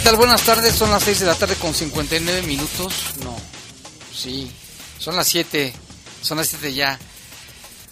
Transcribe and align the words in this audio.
¿Qué 0.00 0.04
tal? 0.04 0.16
Buenas 0.16 0.42
tardes, 0.44 0.74
son 0.74 0.90
las 0.90 1.02
6 1.02 1.20
de 1.20 1.26
la 1.26 1.34
tarde 1.34 1.56
con 1.56 1.74
59 1.74 2.40
minutos. 2.46 2.94
No, 3.22 3.36
sí, 4.14 4.50
son 4.98 5.14
las 5.14 5.28
7, 5.28 5.74
son 6.22 6.38
las 6.38 6.48
7 6.48 6.72
ya. 6.72 6.98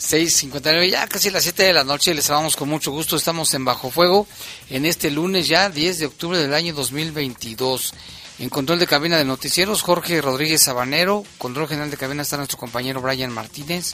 6.59, 0.00 0.88
ya 0.90 1.06
casi 1.06 1.28
las 1.28 1.42
7 1.42 1.64
de 1.64 1.74
la 1.74 1.84
noche. 1.84 2.14
Les 2.14 2.24
saludamos 2.24 2.56
con 2.56 2.70
mucho 2.70 2.92
gusto. 2.92 3.14
Estamos 3.14 3.52
en 3.52 3.66
Bajo 3.66 3.90
Fuego 3.90 4.26
en 4.70 4.86
este 4.86 5.10
lunes 5.10 5.48
ya, 5.48 5.68
10 5.68 5.98
de 5.98 6.06
octubre 6.06 6.38
del 6.38 6.54
año 6.54 6.72
2022. 6.72 7.92
En 8.38 8.48
control 8.48 8.78
de 8.78 8.86
cabina 8.86 9.18
de 9.18 9.26
noticieros, 9.26 9.82
Jorge 9.82 10.22
Rodríguez 10.22 10.62
Sabanero. 10.62 11.24
Control 11.36 11.68
general 11.68 11.90
de 11.90 11.98
cabina 11.98 12.22
está 12.22 12.38
nuestro 12.38 12.56
compañero 12.56 13.02
Brian 13.02 13.34
Martínez. 13.34 13.92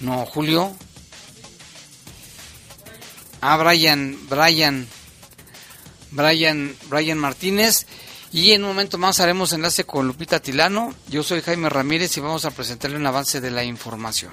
No, 0.00 0.26
Julio. 0.26 0.74
Ah, 3.40 3.56
Brian, 3.58 4.18
Brian. 4.28 4.88
Brian, 6.10 6.74
Brian 6.88 7.18
Martínez. 7.18 7.86
Y 8.32 8.52
en 8.52 8.62
un 8.62 8.68
momento 8.68 8.98
más 8.98 9.20
haremos 9.20 9.52
enlace 9.52 9.84
con 9.84 10.06
Lupita 10.06 10.40
Tilano. 10.40 10.94
Yo 11.08 11.22
soy 11.22 11.40
Jaime 11.40 11.70
Ramírez 11.70 12.16
y 12.16 12.20
vamos 12.20 12.44
a 12.44 12.50
presentarle 12.50 12.96
un 12.96 13.06
avance 13.06 13.40
de 13.40 13.50
la 13.50 13.64
información. 13.64 14.32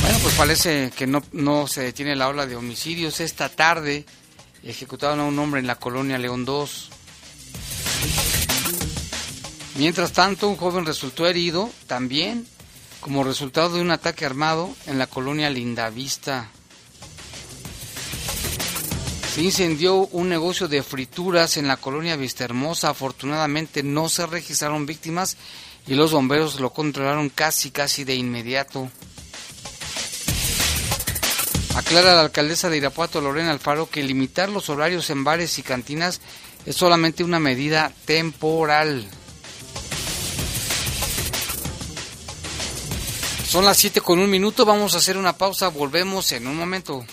Bueno, 0.00 0.18
pues 0.22 0.34
parece 0.34 0.92
que 0.96 1.06
no, 1.06 1.22
no 1.32 1.66
se 1.66 1.82
detiene 1.82 2.14
la 2.14 2.28
ola 2.28 2.46
de 2.46 2.54
homicidios. 2.54 3.20
Esta 3.20 3.48
tarde 3.48 4.04
ejecutaron 4.62 5.20
a 5.20 5.24
un 5.24 5.38
hombre 5.38 5.60
en 5.60 5.66
la 5.66 5.76
colonia 5.76 6.18
León 6.18 6.44
2. 6.44 6.90
Mientras 9.76 10.12
tanto, 10.12 10.48
un 10.48 10.56
joven 10.56 10.86
resultó 10.86 11.26
herido 11.26 11.70
también 11.86 12.46
como 13.00 13.24
resultado 13.24 13.74
de 13.74 13.80
un 13.80 13.90
ataque 13.90 14.24
armado 14.24 14.70
en 14.86 14.98
la 14.98 15.08
colonia 15.08 15.50
Lindavista. 15.50 16.50
Se 19.34 19.40
incendió 19.40 19.96
un 20.08 20.28
negocio 20.28 20.68
de 20.68 20.82
frituras 20.82 21.56
en 21.56 21.66
la 21.66 21.78
colonia 21.78 22.16
Vistahermosa. 22.16 22.90
Afortunadamente 22.90 23.82
no 23.82 24.10
se 24.10 24.26
registraron 24.26 24.84
víctimas 24.84 25.38
y 25.86 25.94
los 25.94 26.12
bomberos 26.12 26.60
lo 26.60 26.70
controlaron 26.74 27.30
casi, 27.30 27.70
casi 27.70 28.04
de 28.04 28.14
inmediato. 28.14 28.90
Aclara 31.74 32.14
la 32.14 32.20
alcaldesa 32.20 32.68
de 32.68 32.76
Irapuato, 32.76 33.22
Lorena 33.22 33.52
Alfaro, 33.52 33.88
que 33.88 34.02
limitar 34.02 34.50
los 34.50 34.68
horarios 34.68 35.08
en 35.08 35.24
bares 35.24 35.58
y 35.58 35.62
cantinas 35.62 36.20
es 36.66 36.76
solamente 36.76 37.24
una 37.24 37.38
medida 37.38 37.90
temporal. 38.04 39.08
Son 43.48 43.64
las 43.64 43.78
7 43.78 44.02
con 44.02 44.18
un 44.18 44.28
minuto, 44.28 44.66
vamos 44.66 44.94
a 44.94 44.98
hacer 44.98 45.16
una 45.16 45.38
pausa, 45.38 45.68
volvemos 45.68 46.32
en 46.32 46.46
un 46.46 46.56
momento. 46.56 47.06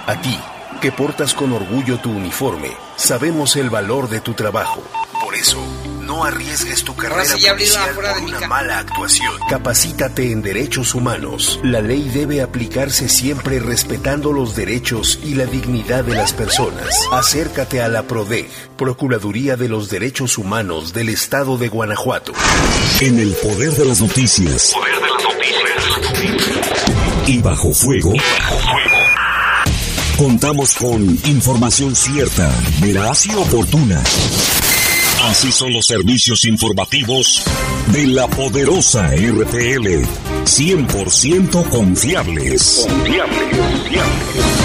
A 0.06 0.18
ti, 0.22 0.40
que 0.80 0.92
portas 0.92 1.34
con 1.34 1.52
orgullo 1.52 1.98
tu 1.98 2.10
uniforme, 2.10 2.74
sabemos 2.96 3.56
el 3.56 3.68
valor 3.68 4.08
de 4.08 4.22
tu 4.22 4.32
trabajo. 4.32 4.82
Por 5.22 5.34
eso, 5.34 5.58
no 6.08 6.24
arriesgues 6.24 6.82
tu 6.84 6.96
carrera 6.96 7.36
sí 7.36 7.46
policial 7.46 7.90
por 7.94 8.04
una 8.22 8.48
mala 8.48 8.78
actuación. 8.78 9.30
Capacítate 9.50 10.32
en 10.32 10.40
derechos 10.40 10.94
humanos. 10.94 11.60
La 11.62 11.82
ley 11.82 12.08
debe 12.08 12.40
aplicarse 12.40 13.10
siempre 13.10 13.60
respetando 13.60 14.32
los 14.32 14.56
derechos 14.56 15.20
y 15.22 15.34
la 15.34 15.44
dignidad 15.44 16.04
de 16.04 16.14
las 16.14 16.32
personas. 16.32 16.88
Acércate 17.12 17.82
a 17.82 17.88
la 17.88 18.04
PRODEG, 18.04 18.48
Procuraduría 18.78 19.56
de 19.56 19.68
los 19.68 19.90
Derechos 19.90 20.38
Humanos 20.38 20.94
del 20.94 21.10
Estado 21.10 21.58
de 21.58 21.68
Guanajuato. 21.68 22.32
En 23.00 23.18
el 23.18 23.32
poder 23.34 23.72
de 23.72 23.84
las 23.84 24.00
noticias. 24.00 24.72
Poder 24.72 24.94
de 24.94 25.08
las 25.10 25.22
noticias. 26.02 27.28
Y 27.28 27.38
bajo 27.42 27.74
fuego. 27.74 28.14
Y 28.14 28.18
bajo 28.18 28.56
fuego. 28.56 28.96
Contamos 30.16 30.74
con 30.74 31.02
información 31.26 31.94
cierta, 31.94 32.50
veraz 32.80 33.26
y 33.26 33.34
oportuna. 33.34 34.02
Así 35.24 35.50
son 35.50 35.72
los 35.72 35.86
servicios 35.86 36.44
informativos 36.44 37.42
de 37.92 38.06
la 38.06 38.28
poderosa 38.28 39.10
RTL. 39.14 40.04
100% 40.44 41.68
confiables. 41.68 42.86
Confiables, 42.88 43.58
confiables. 43.58 44.57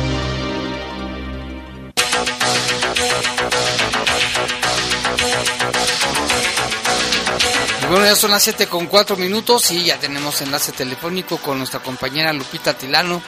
Bueno, 8.01 8.15
ya 8.15 8.19
son 8.19 8.31
las 8.31 8.41
7 8.41 8.65
con 8.65 8.87
4 8.87 9.15
minutos 9.15 9.69
y 9.69 9.85
ya 9.85 9.99
tenemos 9.99 10.41
enlace 10.41 10.71
telefónico 10.71 11.37
con 11.37 11.59
nuestra 11.59 11.81
compañera 11.81 12.33
Lupita 12.33 12.73
Tilano 12.73 13.21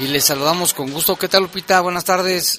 y 0.00 0.08
le 0.08 0.20
saludamos 0.20 0.74
con 0.74 0.90
gusto. 0.90 1.14
¿Qué 1.14 1.28
tal 1.28 1.44
Lupita? 1.44 1.80
Buenas 1.80 2.04
tardes. 2.04 2.58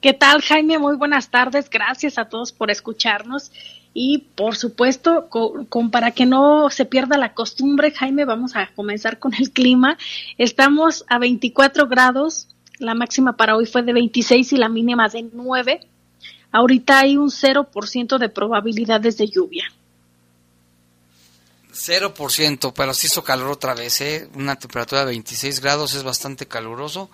¿Qué 0.00 0.14
tal 0.14 0.42
Jaime? 0.42 0.80
Muy 0.80 0.96
buenas 0.96 1.30
tardes. 1.30 1.70
Gracias 1.70 2.18
a 2.18 2.24
todos 2.24 2.50
por 2.50 2.72
escucharnos. 2.72 3.52
Y 3.92 4.24
por 4.34 4.56
supuesto, 4.56 5.28
con, 5.28 5.64
con, 5.66 5.92
para 5.92 6.10
que 6.10 6.26
no 6.26 6.68
se 6.70 6.86
pierda 6.86 7.18
la 7.18 7.34
costumbre, 7.34 7.92
Jaime, 7.92 8.24
vamos 8.24 8.56
a 8.56 8.68
comenzar 8.74 9.20
con 9.20 9.32
el 9.34 9.52
clima. 9.52 9.96
Estamos 10.38 11.04
a 11.06 11.20
24 11.20 11.86
grados, 11.86 12.48
la 12.80 12.96
máxima 12.96 13.36
para 13.36 13.54
hoy 13.54 13.66
fue 13.66 13.84
de 13.84 13.92
26 13.92 14.52
y 14.54 14.56
la 14.56 14.68
mínima 14.68 15.08
de 15.08 15.24
9. 15.32 15.86
Ahorita 16.50 16.98
hay 16.98 17.16
un 17.16 17.30
0% 17.30 18.18
de 18.18 18.28
probabilidades 18.28 19.16
de 19.18 19.28
lluvia. 19.28 19.66
0%, 21.74 22.72
pero 22.74 22.94
se 22.94 23.08
hizo 23.08 23.24
calor 23.24 23.50
otra 23.50 23.74
vez, 23.74 24.00
¿eh? 24.00 24.28
Una 24.34 24.56
temperatura 24.56 25.00
de 25.00 25.06
26 25.06 25.60
grados 25.60 25.94
es 25.94 26.02
bastante 26.02 26.46
caluroso. 26.46 27.10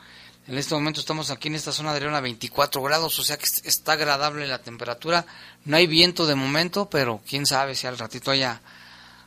En 0.47 0.59
este 0.59 0.75
momento 0.75 1.01
estamos 1.01 1.31
aquí 1.31 1.49
en 1.49 1.55
esta 1.55 1.73
zona 1.73 1.95
de 1.95 2.01
León 2.01 2.15
a 2.15 2.21
24 2.21 2.83
grados, 2.83 3.19
o 3.19 3.23
sea 3.23 3.39
que 3.39 3.47
está 3.65 3.93
agradable 3.93 4.47
la 4.47 4.63
temperatura. 4.63 5.27
No 5.65 5.77
hay 5.77 5.87
viento 5.87 6.27
de 6.27 6.35
momento, 6.35 6.91
pero 6.91 7.21
quién 7.27 7.47
sabe 7.47 7.75
si 7.75 7.87
al 7.87 7.99
ratito 7.99 8.31
haya 8.31 8.61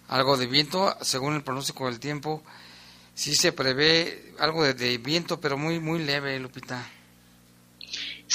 algo 0.07 0.37
de 0.37 0.47
viento. 0.47 0.95
Según 1.01 1.35
el 1.35 1.43
pronóstico 1.43 1.85
del 1.85 1.99
tiempo, 1.99 2.43
sí 3.15 3.35
se 3.35 3.51
prevé 3.51 4.33
algo 4.39 4.63
de, 4.63 4.73
de 4.73 4.97
viento, 4.97 5.39
pero 5.39 5.57
muy, 5.57 5.79
muy 5.79 5.99
leve, 5.99 6.39
Lupita. 6.39 6.85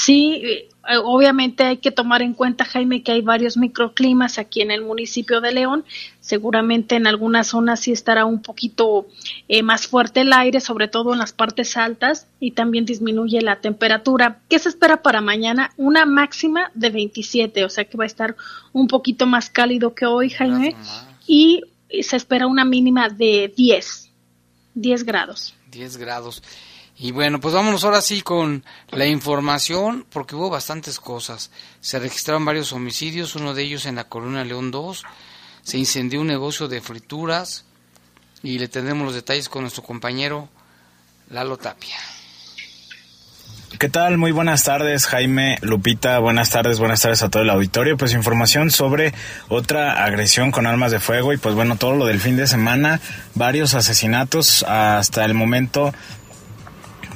Sí, 0.01 0.69
obviamente 1.03 1.65
hay 1.65 1.79
que 1.79 1.91
tomar 1.91 2.23
en 2.23 2.33
cuenta, 2.33 2.65
Jaime, 2.65 3.03
que 3.03 3.11
hay 3.11 3.21
varios 3.21 3.57
microclimas 3.57 4.39
aquí 4.39 4.61
en 4.61 4.71
el 4.71 4.83
municipio 4.83 5.41
de 5.41 5.51
León. 5.51 5.85
Seguramente 6.21 6.95
en 6.95 7.09
algunas 7.09 7.49
zonas 7.49 7.81
sí 7.81 7.91
estará 7.91 8.25
un 8.25 8.41
poquito 8.41 9.09
eh, 9.49 9.65
más 9.65 9.89
fuerte 9.89 10.21
el 10.21 10.33
aire, 10.33 10.61
sobre 10.61 10.87
todo 10.87 11.15
en 11.15 11.19
las 11.19 11.33
partes 11.33 11.77
altas, 11.77 12.29
y 12.39 12.53
también 12.53 12.85
disminuye 12.85 13.43
la 13.43 13.61
temperatura. 13.61 14.41
¿Qué 14.49 14.61
se 14.61 14.69
espera 14.69 15.03
para 15.03 15.21
mañana? 15.21 15.73
Una 15.77 16.07
máxima 16.07 16.71
de 16.75 16.91
27, 16.91 17.65
o 17.65 17.69
sea 17.69 17.85
que 17.85 17.99
va 17.99 18.05
a 18.05 18.07
estar 18.07 18.37
un 18.73 18.87
poquito 18.87 19.27
más 19.27 19.51
cálido 19.51 19.97
que 19.97 20.07
hoy, 20.07 20.31
Jaime, 20.31 20.77
y 21.27 21.65
se 22.03 22.15
espera 22.15 22.47
una 22.47 22.65
mínima 22.65 23.09
de 23.09 23.53
10, 23.57 24.13
10 24.75 25.03
grados. 25.03 25.55
10 25.73 25.97
grados. 25.97 26.41
Y 27.01 27.13
bueno, 27.13 27.39
pues 27.41 27.55
vámonos 27.55 27.85
ahora 27.85 28.01
sí 28.01 28.23
con 28.23 28.65
la 28.91 29.07
información, 29.07 30.05
porque 30.11 30.35
hubo 30.35 30.51
bastantes 30.51 30.99
cosas. 30.99 31.53
Se 31.81 32.01
registraron 32.01 32.45
varios 32.45 32.73
homicidios, 32.73 33.37
uno 33.37 33.55
de 33.55 33.63
ellos 33.63 33.87
en 33.87 33.95
la 33.95 34.05
Colonia 34.05 34.45
León 34.45 34.73
2. 34.73 35.05
Se 35.63 35.79
incendió 35.79 36.21
un 36.21 36.27
negocio 36.27 36.67
de 36.67 36.81
frituras 36.81 37.65
y 38.43 38.59
le 38.59 38.67
tendremos 38.67 39.05
los 39.05 39.15
detalles 39.15 39.49
con 39.49 39.63
nuestro 39.63 39.85
compañero 39.85 40.49
Lalo 41.31 41.57
Tapia. 41.57 41.97
¿Qué 43.79 43.89
tal? 43.89 44.19
Muy 44.19 44.33
buenas 44.33 44.65
tardes, 44.65 45.07
Jaime, 45.07 45.59
Lupita. 45.61 46.19
Buenas 46.19 46.51
tardes, 46.51 46.81
buenas 46.81 47.03
tardes 47.03 47.23
a 47.23 47.29
todo 47.29 47.45
el 47.45 47.51
auditorio. 47.51 47.97
Pues 47.97 48.13
información 48.13 48.73
sobre 48.73 49.15
otra 49.49 50.05
agresión 50.05 50.51
con 50.51 50.67
armas 50.67 50.91
de 50.91 50.99
fuego 50.99 51.33
y 51.33 51.37
pues 51.37 51.55
bueno, 51.55 51.77
todo 51.77 51.95
lo 51.95 52.07
del 52.07 52.19
fin 52.19 52.37
de 52.37 52.49
semana, 52.49 53.01
varios 53.35 53.75
asesinatos 53.75 54.65
hasta 54.65 55.25
el 55.25 55.35
momento 55.35 55.93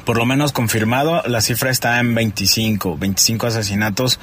por 0.05 0.17
lo 0.17 0.27
menos 0.27 0.53
confirmado, 0.53 1.23
la 1.27 1.41
cifra 1.41 1.71
está 1.71 2.01
en 2.01 2.15
25, 2.15 2.97
25 2.99 3.47
asesinatos 3.47 4.19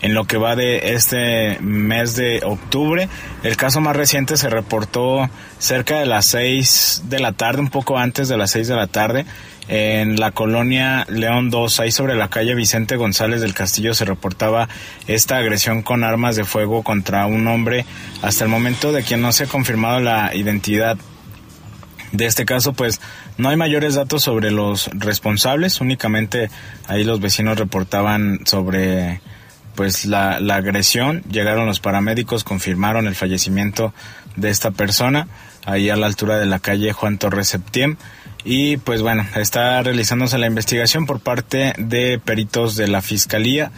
en 0.00 0.14
lo 0.14 0.26
que 0.26 0.36
va 0.36 0.54
de 0.54 0.94
este 0.94 1.58
mes 1.60 2.14
de 2.16 2.42
octubre. 2.44 3.08
El 3.42 3.56
caso 3.56 3.80
más 3.80 3.96
reciente 3.96 4.36
se 4.36 4.50
reportó 4.50 5.28
cerca 5.58 5.98
de 5.98 6.06
las 6.06 6.26
6 6.26 7.04
de 7.06 7.18
la 7.20 7.32
tarde, 7.32 7.60
un 7.60 7.70
poco 7.70 7.98
antes 7.98 8.28
de 8.28 8.36
las 8.36 8.50
6 8.50 8.68
de 8.68 8.76
la 8.76 8.86
tarde, 8.86 9.24
en 9.66 10.16
la 10.16 10.30
colonia 10.30 11.06
León 11.08 11.48
2, 11.48 11.80
ahí 11.80 11.90
sobre 11.90 12.14
la 12.14 12.28
calle 12.28 12.54
Vicente 12.54 12.96
González 12.96 13.40
del 13.40 13.54
Castillo 13.54 13.94
se 13.94 14.04
reportaba 14.04 14.68
esta 15.06 15.38
agresión 15.38 15.82
con 15.82 16.04
armas 16.04 16.36
de 16.36 16.44
fuego 16.44 16.82
contra 16.82 17.24
un 17.26 17.46
hombre. 17.46 17.86
Hasta 18.20 18.44
el 18.44 18.50
momento 18.50 18.92
de 18.92 19.02
quien 19.02 19.22
no 19.22 19.32
se 19.32 19.44
ha 19.44 19.46
confirmado 19.46 20.00
la 20.00 20.34
identidad 20.34 20.98
de 22.14 22.26
este 22.26 22.44
caso, 22.44 22.72
pues 22.74 23.00
no 23.38 23.48
hay 23.48 23.56
mayores 23.56 23.96
datos 23.96 24.22
sobre 24.22 24.52
los 24.52 24.88
responsables, 24.92 25.80
únicamente 25.80 26.48
ahí 26.86 27.02
los 27.02 27.20
vecinos 27.20 27.58
reportaban 27.58 28.46
sobre 28.46 29.20
pues 29.74 30.06
la, 30.06 30.38
la 30.38 30.54
agresión, 30.54 31.24
llegaron 31.28 31.66
los 31.66 31.80
paramédicos, 31.80 32.44
confirmaron 32.44 33.08
el 33.08 33.16
fallecimiento 33.16 33.92
de 34.36 34.50
esta 34.50 34.70
persona, 34.70 35.26
ahí 35.64 35.90
a 35.90 35.96
la 35.96 36.06
altura 36.06 36.38
de 36.38 36.46
la 36.46 36.60
calle 36.60 36.92
Juan 36.92 37.18
Torres 37.18 37.48
Septiem. 37.48 37.96
Y 38.44 38.76
pues 38.76 39.02
bueno, 39.02 39.26
está 39.34 39.82
realizándose 39.82 40.38
la 40.38 40.46
investigación 40.46 41.06
por 41.06 41.18
parte 41.18 41.72
de 41.78 42.20
peritos 42.24 42.76
de 42.76 42.86
la 42.86 43.02
Fiscalía. 43.02 43.72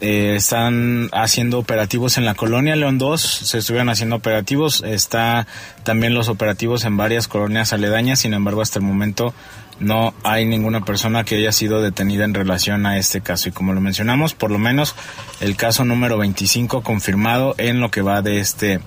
Eh, 0.00 0.34
están 0.36 1.08
haciendo 1.12 1.58
operativos 1.58 2.18
en 2.18 2.26
la 2.26 2.34
colonia 2.34 2.76
León 2.76 2.98
2, 2.98 3.20
se 3.20 3.58
estuvieron 3.58 3.88
haciendo 3.88 4.16
operativos, 4.16 4.82
está 4.86 5.46
también 5.84 6.12
los 6.12 6.28
operativos 6.28 6.84
en 6.84 6.98
varias 6.98 7.28
colonias 7.28 7.72
aledañas, 7.72 8.18
sin 8.18 8.34
embargo 8.34 8.60
hasta 8.60 8.78
el 8.78 8.84
momento 8.84 9.32
no 9.80 10.12
hay 10.22 10.44
ninguna 10.44 10.82
persona 10.84 11.24
que 11.24 11.36
haya 11.36 11.52
sido 11.52 11.80
detenida 11.80 12.24
en 12.24 12.34
relación 12.34 12.84
a 12.84 12.98
este 12.98 13.22
caso 13.22 13.48
y 13.48 13.52
como 13.52 13.72
lo 13.72 13.80
mencionamos, 13.80 14.34
por 14.34 14.50
lo 14.50 14.58
menos 14.58 14.94
el 15.40 15.56
caso 15.56 15.84
número 15.86 16.18
25 16.18 16.82
confirmado 16.82 17.54
en 17.56 17.80
lo 17.80 17.90
que 17.90 18.02
va 18.02 18.20
de 18.20 18.40
este 18.40 18.80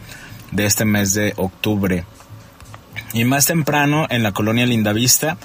de 0.51 0.65
este 0.65 0.85
mes 0.85 1.13
de 1.13 1.33
octubre. 1.37 2.05
Y 3.13 3.23
más 3.23 3.47
temprano 3.47 4.05
en 4.09 4.23
la 4.23 4.31
colonia 4.31 4.65
Lindavista 4.65 5.37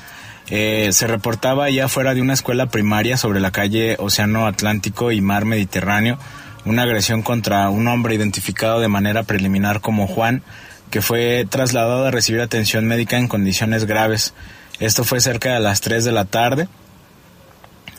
eh, 0.50 0.90
se 0.92 1.06
reportaba 1.06 1.70
ya 1.70 1.88
fuera 1.88 2.14
de 2.14 2.20
una 2.20 2.34
escuela 2.34 2.66
primaria 2.66 3.16
sobre 3.16 3.40
la 3.40 3.50
calle 3.50 3.96
Océano 3.98 4.46
Atlántico 4.46 5.12
y 5.12 5.20
Mar 5.20 5.44
Mediterráneo 5.44 6.18
una 6.64 6.82
agresión 6.82 7.22
contra 7.22 7.68
un 7.68 7.86
hombre 7.88 8.14
identificado 8.14 8.80
de 8.80 8.88
manera 8.88 9.22
preliminar 9.22 9.80
como 9.80 10.06
Juan, 10.06 10.42
que 10.90 11.02
fue 11.02 11.46
trasladado 11.48 12.06
a 12.06 12.10
recibir 12.10 12.40
atención 12.40 12.86
médica 12.86 13.18
en 13.18 13.28
condiciones 13.28 13.84
graves. 13.84 14.34
Esto 14.80 15.04
fue 15.04 15.20
cerca 15.20 15.54
de 15.54 15.60
las 15.60 15.80
3 15.80 16.04
de 16.04 16.12
la 16.12 16.24
tarde. 16.24 16.68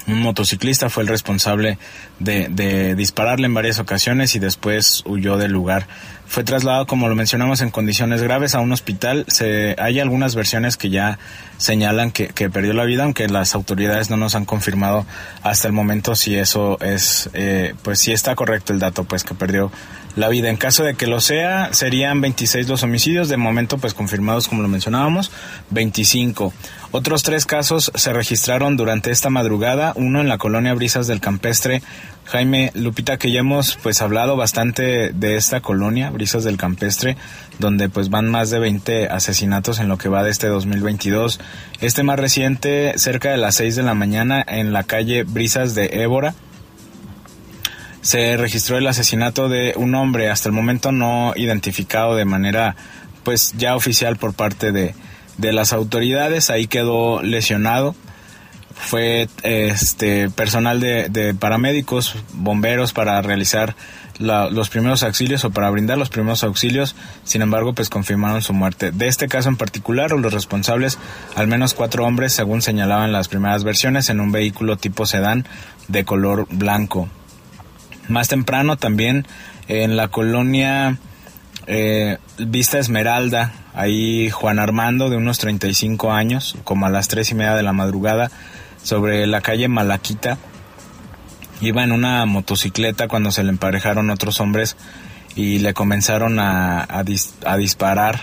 Un 0.07 0.21
motociclista 0.21 0.89
fue 0.89 1.03
el 1.03 1.09
responsable 1.09 1.79
de, 2.19 2.95
dispararle 2.95 3.47
en 3.47 3.53
varias 3.53 3.79
ocasiones 3.79 4.35
y 4.35 4.39
después 4.39 5.03
huyó 5.05 5.37
del 5.37 5.51
lugar. 5.51 5.87
Fue 6.27 6.43
trasladado, 6.43 6.85
como 6.85 7.07
lo 7.07 7.15
mencionamos, 7.15 7.61
en 7.61 7.71
condiciones 7.71 8.21
graves 8.21 8.53
a 8.53 8.59
un 8.59 8.71
hospital. 8.71 9.25
Se, 9.27 9.75
hay 9.79 9.99
algunas 9.99 10.35
versiones 10.35 10.77
que 10.77 10.89
ya 10.89 11.17
señalan 11.57 12.11
que, 12.11 12.27
que, 12.27 12.49
perdió 12.49 12.73
la 12.73 12.83
vida, 12.83 13.03
aunque 13.03 13.27
las 13.27 13.55
autoridades 13.55 14.09
no 14.09 14.17
nos 14.17 14.35
han 14.35 14.45
confirmado 14.45 15.05
hasta 15.41 15.67
el 15.67 15.73
momento 15.73 16.15
si 16.15 16.35
eso 16.35 16.79
es, 16.81 17.29
eh, 17.33 17.73
pues 17.81 17.99
si 17.99 18.11
está 18.11 18.35
correcto 18.35 18.73
el 18.73 18.79
dato, 18.79 19.05
pues 19.05 19.23
que 19.23 19.33
perdió 19.33 19.71
la 20.15 20.29
vida. 20.29 20.49
En 20.49 20.57
caso 20.57 20.83
de 20.83 20.95
que 20.95 21.07
lo 21.07 21.19
sea, 21.21 21.73
serían 21.73 22.21
26 22.21 22.67
los 22.67 22.83
homicidios, 22.83 23.29
de 23.29 23.37
momento 23.37 23.77
pues 23.77 23.93
confirmados 23.93 24.47
como 24.47 24.61
lo 24.61 24.67
mencionábamos, 24.67 25.31
25. 25.71 26.53
Otros 26.91 27.23
tres 27.23 27.45
casos 27.45 27.91
se 27.93 28.13
registraron 28.13 28.77
durante 28.77 29.11
esta 29.11 29.29
madrugada, 29.29 29.93
uno 29.95 30.21
en 30.21 30.29
la 30.29 30.37
colonia 30.37 30.73
Brisas 30.73 31.07
del 31.07 31.19
Campestre, 31.19 31.81
Jaime 32.25 32.71
Lupita, 32.73 33.17
que 33.17 33.31
ya 33.31 33.41
hemos 33.41 33.77
pues 33.83 34.01
hablado 34.01 34.35
bastante 34.37 35.11
de 35.11 35.35
esta 35.35 35.61
colonia, 35.61 36.09
Brisas 36.09 36.43
del 36.43 36.57
Campestre, 36.57 37.17
donde 37.59 37.89
pues 37.89 38.09
van 38.09 38.29
más 38.29 38.49
de 38.49 38.59
20 38.59 39.09
asesinatos 39.09 39.79
en 39.79 39.89
lo 39.89 39.97
que 39.97 40.09
va 40.09 40.23
de 40.23 40.31
este 40.31 40.47
2022. 40.47 41.39
Este 41.81 42.03
más 42.03 42.19
reciente, 42.19 42.93
cerca 42.97 43.29
de 43.31 43.37
las 43.37 43.55
6 43.55 43.75
de 43.75 43.83
la 43.83 43.93
mañana, 43.93 44.43
en 44.47 44.73
la 44.73 44.83
calle 44.83 45.23
Brisas 45.23 45.75
de 45.75 46.01
Évora, 46.01 46.33
se 48.05 48.37
registró 48.37 48.77
el 48.77 48.85
asesinato 48.85 49.49
de 49.49 49.73
un 49.77 49.95
hombre 49.95 50.29
hasta 50.29 50.47
el 50.47 50.53
momento 50.53 50.91
no 50.91 51.33
identificado 51.35 52.15
de 52.15 52.23
manera 52.23 52.75
pues 53.23 53.53
ya 53.57 53.75
oficial 53.75 54.15
por 54.17 54.35
parte 54.35 54.71
de, 54.71 54.93
de 55.39 55.51
las 55.51 55.73
autoridades 55.73 56.51
ahí 56.51 56.67
quedó 56.67 57.23
lesionado. 57.23 57.95
Fue 58.75 59.27
este 59.41 60.29
personal 60.29 60.79
de, 60.79 61.09
de 61.09 61.33
paramédicos 61.33 62.15
bomberos 62.33 62.93
para 62.93 63.19
realizar 63.23 63.75
los 64.19 64.69
primeros 64.69 65.01
auxilios 65.01 65.43
o 65.43 65.49
para 65.49 65.71
brindar 65.71 65.97
los 65.97 66.09
primeros 66.09 66.43
auxilios. 66.43 66.95
Sin 67.23 67.41
embargo 67.41 67.73
pues 67.73 67.89
confirmaron 67.89 68.43
su 68.43 68.53
muerte. 68.53 68.91
De 68.91 69.07
este 69.07 69.27
caso 69.27 69.49
en 69.49 69.57
particular 69.57 70.11
los 70.11 70.31
responsables 70.31 70.99
al 71.35 71.47
menos 71.47 71.73
cuatro 71.73 72.05
hombres 72.05 72.33
según 72.33 72.61
señalaban 72.61 73.11
las 73.11 73.29
primeras 73.29 73.63
versiones 73.63 74.11
en 74.11 74.19
un 74.19 74.31
vehículo 74.31 74.77
tipo 74.77 75.07
sedán 75.07 75.47
de 75.87 76.05
color 76.05 76.45
blanco 76.51 77.09
más 78.07 78.27
temprano 78.27 78.77
también 78.77 79.25
en 79.67 79.95
la 79.97 80.07
colonia 80.09 80.97
eh, 81.67 82.17
Vista 82.37 82.77
Esmeralda, 82.79 83.53
ahí 83.73 84.29
Juan 84.29 84.59
Armando 84.59 85.09
de 85.09 85.17
unos 85.17 85.37
35 85.39 86.11
años, 86.11 86.55
como 86.63 86.85
a 86.85 86.89
las 86.89 87.07
tres 87.07 87.31
y 87.31 87.35
media 87.35 87.55
de 87.55 87.63
la 87.63 87.73
madrugada, 87.73 88.29
sobre 88.83 89.25
la 89.27 89.41
calle 89.41 89.67
Malaquita, 89.67 90.37
Iba 91.61 91.85
en 91.85 91.93
una 91.93 92.25
motocicleta 92.25 93.07
cuando 93.07 93.31
se 93.31 93.41
le 93.41 93.49
emparejaron 93.49 94.09
otros 94.09 94.41
hombres 94.41 94.75
y 95.37 95.59
le 95.59 95.73
comenzaron 95.73 96.37
a, 96.37 96.81
a, 96.81 97.03
dis- 97.05 97.31
a 97.45 97.55
disparar. 97.55 98.19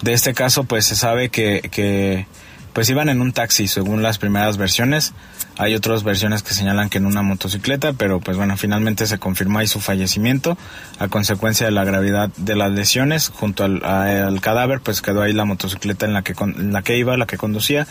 De 0.00 0.14
este 0.14 0.32
caso, 0.32 0.64
pues 0.64 0.86
se 0.86 0.96
sabe 0.96 1.28
que 1.28 2.26
pues 2.72 2.88
iban 2.90 3.08
en 3.08 3.20
un 3.20 3.32
taxi, 3.32 3.66
según 3.68 4.02
las 4.02 4.18
primeras 4.18 4.56
versiones. 4.56 5.12
Hay 5.58 5.74
otras 5.74 6.04
versiones 6.04 6.42
que 6.42 6.54
señalan 6.54 6.88
que 6.88 6.98
en 6.98 7.06
una 7.06 7.20
motocicleta, 7.22 7.92
pero 7.92 8.20
pues 8.20 8.36
bueno, 8.36 8.56
finalmente 8.56 9.06
se 9.06 9.18
confirmó 9.18 9.58
ahí 9.58 9.66
su 9.66 9.80
fallecimiento 9.80 10.56
a 10.98 11.08
consecuencia 11.08 11.66
de 11.66 11.72
la 11.72 11.84
gravedad 11.84 12.30
de 12.36 12.56
las 12.56 12.70
lesiones. 12.72 13.28
Junto 13.28 13.64
al, 13.64 13.84
a- 13.84 14.26
al 14.26 14.40
cadáver, 14.40 14.80
pues 14.80 15.02
quedó 15.02 15.22
ahí 15.22 15.32
la 15.32 15.44
motocicleta 15.44 16.06
en 16.06 16.12
la 16.14 16.22
que 16.22 16.34
en 16.40 16.72
la 16.72 16.82
que 16.82 16.96
iba, 16.96 17.16
la 17.16 17.26
que 17.26 17.36
conducía, 17.36 17.86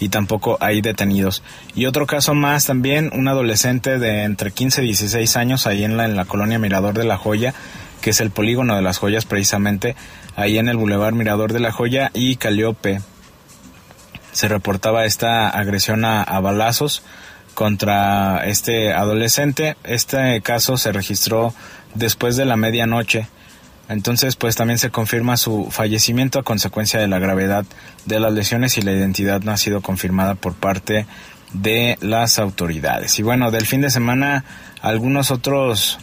y 0.00 0.08
tampoco 0.10 0.58
hay 0.60 0.80
detenidos. 0.82 1.42
Y 1.74 1.86
otro 1.86 2.06
caso 2.06 2.34
más 2.34 2.66
también, 2.66 3.10
un 3.14 3.28
adolescente 3.28 3.98
de 3.98 4.24
entre 4.24 4.50
15 4.50 4.82
y 4.82 4.86
16 4.86 5.36
años 5.36 5.66
ahí 5.66 5.84
en 5.84 5.96
la, 5.96 6.04
en 6.04 6.16
la 6.16 6.24
colonia 6.26 6.58
Mirador 6.58 6.94
de 6.94 7.04
la 7.04 7.16
Joya, 7.16 7.54
que 8.02 8.10
es 8.10 8.20
el 8.20 8.30
polígono 8.30 8.76
de 8.76 8.82
las 8.82 8.98
joyas 8.98 9.24
precisamente, 9.24 9.96
ahí 10.36 10.58
en 10.58 10.68
el 10.68 10.76
Boulevard 10.76 11.14
Mirador 11.14 11.52
de 11.54 11.60
la 11.60 11.72
Joya 11.72 12.10
y 12.12 12.36
Caliope 12.36 13.00
se 14.34 14.48
reportaba 14.48 15.06
esta 15.06 15.48
agresión 15.48 16.04
a, 16.04 16.22
a 16.22 16.40
balazos 16.40 17.02
contra 17.54 18.44
este 18.46 18.92
adolescente. 18.92 19.76
Este 19.84 20.42
caso 20.42 20.76
se 20.76 20.92
registró 20.92 21.54
después 21.94 22.36
de 22.36 22.44
la 22.44 22.56
medianoche. 22.56 23.28
Entonces, 23.88 24.36
pues 24.36 24.56
también 24.56 24.78
se 24.78 24.90
confirma 24.90 25.36
su 25.36 25.68
fallecimiento 25.70 26.38
a 26.38 26.42
consecuencia 26.42 27.00
de 27.00 27.08
la 27.08 27.18
gravedad 27.18 27.64
de 28.06 28.20
las 28.20 28.32
lesiones 28.32 28.76
y 28.78 28.82
la 28.82 28.92
identidad 28.92 29.42
no 29.42 29.52
ha 29.52 29.56
sido 29.56 29.82
confirmada 29.82 30.34
por 30.34 30.54
parte 30.54 31.06
de 31.52 31.98
las 32.00 32.38
autoridades. 32.38 33.18
Y 33.18 33.22
bueno, 33.22 33.50
del 33.50 33.66
fin 33.66 33.80
de 33.80 33.90
semana, 33.90 34.44
algunos 34.80 35.30
otros 35.30 35.98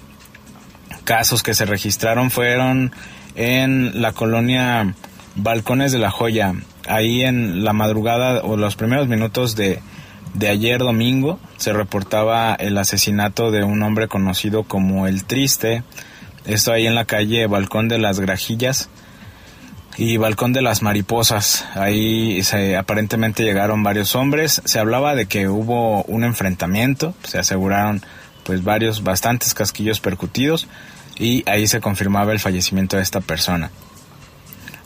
casos 1.03 1.43
que 1.43 1.53
se 1.53 1.65
registraron 1.65 2.31
fueron 2.31 2.91
en 3.35 4.01
la 4.01 4.13
colonia 4.13 4.93
Balcones 5.35 5.91
de 5.91 5.99
la 5.99 6.11
Joya. 6.11 6.53
Ahí 6.87 7.23
en 7.23 7.63
la 7.63 7.73
madrugada 7.73 8.41
o 8.43 8.57
los 8.57 8.75
primeros 8.75 9.07
minutos 9.07 9.55
de, 9.55 9.81
de 10.33 10.49
ayer 10.49 10.79
domingo 10.79 11.39
se 11.57 11.73
reportaba 11.73 12.55
el 12.55 12.77
asesinato 12.77 13.51
de 13.51 13.63
un 13.63 13.83
hombre 13.83 14.07
conocido 14.07 14.63
como 14.63 15.07
El 15.07 15.25
Triste. 15.25 15.83
Esto 16.45 16.71
ahí 16.71 16.87
en 16.87 16.95
la 16.95 17.05
calle 17.05 17.47
Balcón 17.47 17.87
de 17.87 17.99
las 17.99 18.19
Grajillas 18.19 18.89
y 19.97 20.17
Balcón 20.17 20.53
de 20.53 20.61
las 20.61 20.81
Mariposas. 20.81 21.65
Ahí 21.75 22.41
se, 22.43 22.77
aparentemente 22.77 23.43
llegaron 23.43 23.83
varios 23.83 24.15
hombres. 24.15 24.61
Se 24.65 24.79
hablaba 24.79 25.15
de 25.15 25.27
que 25.27 25.47
hubo 25.49 26.03
un 26.03 26.23
enfrentamiento. 26.23 27.13
Se 27.23 27.37
aseguraron 27.37 28.01
pues 28.43 28.63
varios, 28.63 29.03
bastantes 29.03 29.53
casquillos 29.53 29.99
percutidos 29.99 30.67
y 31.17 31.47
ahí 31.47 31.67
se 31.67 31.81
confirmaba 31.81 32.31
el 32.31 32.39
fallecimiento 32.39 32.97
de 32.97 33.03
esta 33.03 33.21
persona. 33.21 33.69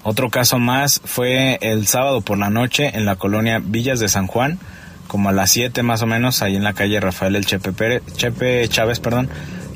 Otro 0.07 0.29
caso 0.29 0.59
más 0.59 1.01
fue 1.03 1.57
el 1.61 1.87
sábado 1.87 2.21
por 2.21 2.37
la 2.37 2.51
noche 2.51 2.91
en 2.95 3.05
la 3.05 3.15
colonia 3.15 3.59
Villas 3.59 3.99
de 3.99 4.07
San 4.07 4.27
Juan, 4.27 4.59
como 5.07 5.29
a 5.29 5.31
las 5.31 5.49
7 5.49 5.81
más 5.81 6.03
o 6.03 6.05
menos, 6.05 6.43
ahí 6.43 6.55
en 6.55 6.63
la 6.63 6.73
calle 6.73 6.99
Rafael 6.99 7.35
El 7.35 7.47
Chepe, 7.47 7.71
Pérez- 7.71 8.03
Chepe 8.15 8.67
Chávez, 8.69 8.99
perdón, 8.99 9.29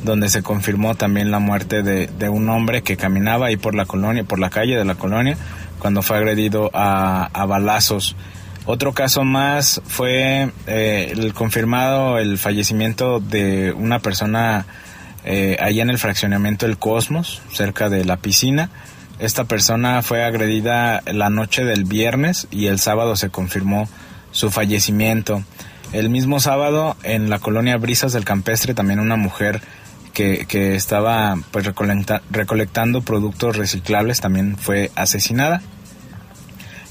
donde 0.04 0.30
se 0.30 0.44
confirmó 0.44 0.94
también 0.94 1.32
la 1.32 1.40
muerte 1.40 1.82
de, 1.82 2.30
un 2.30 2.48
hombre 2.50 2.84
que 2.84 2.96
caminaba 2.96 3.48
ahí 3.48 3.58
por 3.58 3.74
la 3.74 3.88
colonia, 3.88 4.24
por 4.24 4.38
la 4.38 4.52
calle 4.52 4.76
de 4.76 4.86
la 4.86 4.94
colonia, 4.94 5.36
cuando 5.80 6.04
fue 6.04 6.18
agredido 6.18 6.70
a, 6.76 7.26
a 7.34 7.46
balazos. 7.48 8.16
Otro 8.68 8.94
caso 8.94 9.24
más 9.24 9.82
fue 9.88 10.52
eh, 10.68 11.12
el 11.12 11.34
confirmado 11.34 12.20
el 12.20 12.38
fallecimiento 12.38 13.20
de 13.20 13.74
una 13.76 13.98
persona 13.98 14.68
eh, 15.26 15.58
allá 15.60 15.82
en 15.82 15.90
el 15.90 15.98
fraccionamiento 15.98 16.68
El 16.68 16.78
Cosmos, 16.78 17.42
cerca 17.52 17.90
de 17.90 18.06
la 18.06 18.18
piscina. 18.18 18.70
Esta 19.20 19.44
persona 19.44 20.02
fue 20.02 20.24
agredida 20.24 21.02
la 21.06 21.30
noche 21.30 21.66
del 21.66 21.84
viernes 21.84 22.48
y 22.52 22.68
el 22.68 22.80
sábado 22.80 23.16
se 23.16 23.30
confirmó 23.30 23.90
su 24.32 24.50
fallecimiento. 24.50 25.44
El 25.92 26.10
mismo 26.10 26.40
sábado 26.40 26.96
en 27.04 27.30
la 27.30 27.40
colonia 27.40 27.78
Brisas 27.78 28.14
del 28.14 28.24
Campestre 28.24 28.74
también 28.74 29.00
una 29.00 29.18
mujer 29.18 29.62
que, 30.14 30.46
que 30.48 30.76
estaba 30.76 31.38
pues 31.52 31.66
recolecta- 31.66 32.22
recolectando 32.32 33.02
productos 33.02 33.58
reciclables 33.58 34.22
también 34.22 34.56
fue 34.58 34.92
asesinada. 34.96 35.62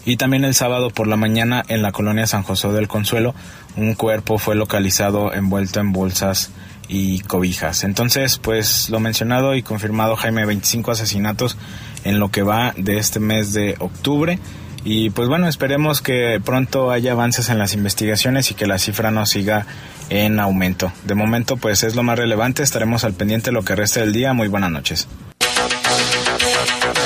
Y 0.05 0.17
también 0.17 0.45
el 0.45 0.55
sábado 0.55 0.91
por 0.91 1.07
la 1.07 1.17
mañana 1.17 1.65
en 1.69 1.83
la 1.83 1.93
colonia 1.93 2.27
San 2.27 2.43
José 2.43 2.69
del 2.69 2.89
Consuelo 2.89 3.35
un 3.77 3.95
cuerpo 3.95 4.39
fue 4.39 4.55
localizado 4.55 5.33
envuelto 5.33 5.81
en 5.81 5.93
bolsas 5.93 6.51
y 6.89 7.21
cobijas. 7.21 7.85
Entonces, 7.85 8.39
pues 8.39 8.91
lo 8.91 8.99
mencionado 8.99 9.55
y 9.55 9.63
confirmado 9.63 10.17
Jaime 10.17 10.47
25 10.47 10.91
asesinatos 10.91 11.57
en 12.05 12.19
lo 12.19 12.31
que 12.31 12.43
va 12.43 12.73
de 12.77 12.99
este 12.99 13.21
mes 13.21 13.53
de 13.53 13.77
octubre. 13.79 14.39
Y 14.85 15.11
pues 15.11 15.29
bueno, 15.29 15.49
esperemos 15.49 16.01
que 16.01 16.41
pronto 16.43 16.91
haya 16.91 17.13
avances 17.13 17.51
en 17.51 17.59
las 17.59 17.75
investigaciones 17.75 18.51
y 18.51 18.55
que 18.55 18.67
la 18.67 18.79
cifra 18.79 19.11
no 19.11 19.27
siga 19.27 19.67
en 20.09 20.41
aumento. 20.41 20.93
De 21.05 21.15
momento, 21.15 21.57
pues 21.57 21.83
es 21.83 21.95
lo 21.95 22.03
más 22.03 22.19
relevante. 22.19 22.63
Estaremos 22.63 23.05
al 23.05 23.13
pendiente 23.13 23.53
lo 23.53 23.65
que 23.65 23.77
resta 23.77 24.01
del 24.01 24.13
día. 24.13 24.33
Muy 24.33 24.49
buenas 24.49 24.71
noches. 24.71 25.07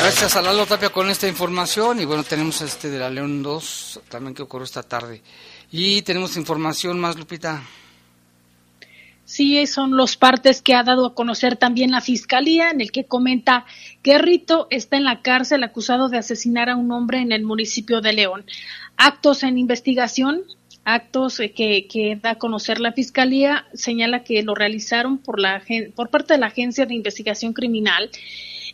Gracias 0.02 0.36
a 0.36 0.42
Lalo 0.42 0.66
Tapia 0.66 0.90
con 0.90 1.10
esta 1.10 1.26
información 1.28 2.00
y 2.00 2.04
bueno, 2.04 2.24
tenemos 2.24 2.60
este 2.60 2.90
de 2.90 2.98
la 2.98 3.08
León 3.08 3.42
2 3.42 4.00
también 4.08 4.34
que 4.34 4.42
ocurrió 4.42 4.64
esta 4.64 4.82
tarde. 4.82 5.22
Y 5.70 6.02
tenemos 6.02 6.36
información 6.36 7.00
más, 7.00 7.16
Lupita. 7.16 7.62
Sí, 9.32 9.66
son 9.66 9.96
los 9.96 10.18
partes 10.18 10.60
que 10.60 10.74
ha 10.74 10.82
dado 10.82 11.06
a 11.06 11.14
conocer 11.14 11.56
también 11.56 11.90
la 11.90 12.02
Fiscalía, 12.02 12.68
en 12.68 12.82
el 12.82 12.92
que 12.92 13.06
comenta 13.06 13.64
que 14.02 14.18
Rito 14.18 14.66
está 14.68 14.98
en 14.98 15.04
la 15.04 15.22
cárcel 15.22 15.64
acusado 15.64 16.10
de 16.10 16.18
asesinar 16.18 16.68
a 16.68 16.76
un 16.76 16.92
hombre 16.92 17.22
en 17.22 17.32
el 17.32 17.42
municipio 17.42 18.02
de 18.02 18.12
León. 18.12 18.44
Actos 18.98 19.42
en 19.42 19.56
investigación, 19.56 20.42
actos 20.84 21.40
eh, 21.40 21.52
que, 21.52 21.86
que 21.86 22.18
da 22.22 22.32
a 22.32 22.34
conocer 22.34 22.78
la 22.78 22.92
Fiscalía, 22.92 23.64
señala 23.72 24.22
que 24.22 24.42
lo 24.42 24.54
realizaron 24.54 25.16
por, 25.16 25.40
la, 25.40 25.62
por 25.96 26.10
parte 26.10 26.34
de 26.34 26.40
la 26.40 26.48
Agencia 26.48 26.84
de 26.84 26.94
Investigación 26.94 27.54
Criminal 27.54 28.10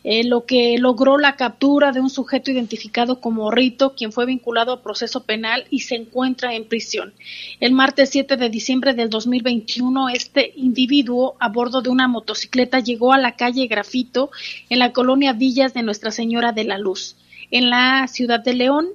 eh, 0.03 0.23
lo 0.23 0.45
que 0.45 0.77
logró 0.77 1.17
la 1.17 1.35
captura 1.35 1.91
de 1.91 1.99
un 1.99 2.09
sujeto 2.09 2.51
identificado 2.51 3.19
como 3.19 3.51
Rito, 3.51 3.95
quien 3.95 4.11
fue 4.11 4.25
vinculado 4.25 4.71
a 4.71 4.81
proceso 4.81 5.23
penal 5.23 5.65
y 5.69 5.81
se 5.81 5.95
encuentra 5.95 6.53
en 6.55 6.65
prisión. 6.65 7.13
El 7.59 7.73
martes 7.73 8.09
7 8.09 8.37
de 8.37 8.49
diciembre 8.49 8.93
del 8.93 9.09
2021, 9.09 10.09
este 10.09 10.53
individuo 10.55 11.35
a 11.39 11.49
bordo 11.49 11.81
de 11.81 11.89
una 11.89 12.07
motocicleta 12.07 12.79
llegó 12.79 13.13
a 13.13 13.17
la 13.17 13.35
calle 13.35 13.67
Grafito 13.67 14.31
en 14.69 14.79
la 14.79 14.93
colonia 14.93 15.33
Villas 15.33 15.73
de 15.73 15.83
Nuestra 15.83 16.11
Señora 16.11 16.51
de 16.51 16.63
la 16.63 16.77
Luz. 16.77 17.15
En 17.51 17.69
la 17.69 18.07
ciudad 18.07 18.39
de 18.39 18.53
León, 18.53 18.87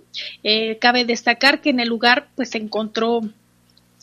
eh, 0.45 0.79
cabe 0.81 1.05
destacar 1.05 1.61
que 1.61 1.71
en 1.71 1.81
el 1.81 1.89
lugar 1.89 2.29
pues 2.37 2.51
se 2.51 2.59
encontró 2.59 3.21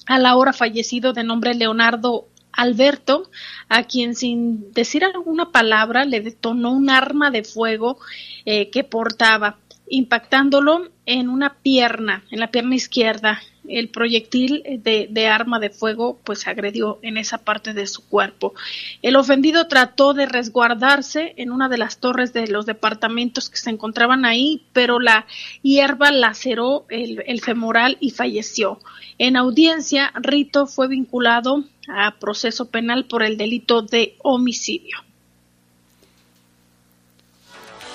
a 0.08 0.20
la 0.20 0.36
hora 0.36 0.52
fallecido 0.52 1.14
de 1.14 1.24
nombre 1.24 1.54
Leonardo 1.54 2.28
Alberto, 2.54 3.30
a 3.70 3.84
quien 3.84 4.16
sin 4.16 4.72
decir 4.74 5.04
alguna 5.04 5.52
palabra 5.52 6.06
le 6.06 6.22
detonó 6.22 6.72
un 6.72 6.90
arma 6.90 7.32
de 7.32 7.44
fuego 7.44 7.98
eh, 8.46 8.70
que 8.70 8.84
portaba, 8.84 9.58
impactándolo 9.88 10.90
en 11.06 11.30
una 11.30 11.56
pierna, 11.56 12.24
en 12.32 12.40
la 12.40 12.52
pierna 12.52 12.76
izquierda. 12.76 13.42
El 13.68 13.90
proyectil 13.90 14.64
de, 14.84 15.28
arma 15.28 15.60
de 15.60 15.70
fuego 15.70 16.20
pues 16.24 16.48
agredió 16.48 17.00
en 17.02 17.18
esa 17.18 17.38
parte 17.38 17.74
de 17.74 17.88
su 17.88 18.08
cuerpo. 18.08 18.54
El 19.02 19.16
ofendido 19.16 19.68
trató 19.68 20.14
de 20.14 20.26
resguardarse 20.26 21.34
en 21.38 21.52
una 21.52 21.70
de 21.70 21.78
las 21.78 22.00
torres 22.00 22.34
de 22.34 22.48
los 22.48 22.66
departamentos 22.66 23.50
que 23.50 23.58
se 23.58 23.70
encontraban 23.70 24.26
ahí, 24.26 24.64
pero 24.74 25.00
la 25.00 25.26
hierba 25.62 26.12
laceró 26.12 26.86
el 26.90 27.42
femoral 27.42 27.98
y 28.00 28.12
falleció. 28.12 28.80
En 29.18 29.38
audiencia, 29.38 30.12
Rito 30.16 30.66
fue 30.66 30.88
vinculado 30.88 31.64
a 31.88 32.16
proceso 32.20 32.70
penal 32.70 33.06
por 33.06 33.24
el 33.24 33.38
delito 33.38 33.82
de 33.82 34.16
homicidio. 34.24 34.98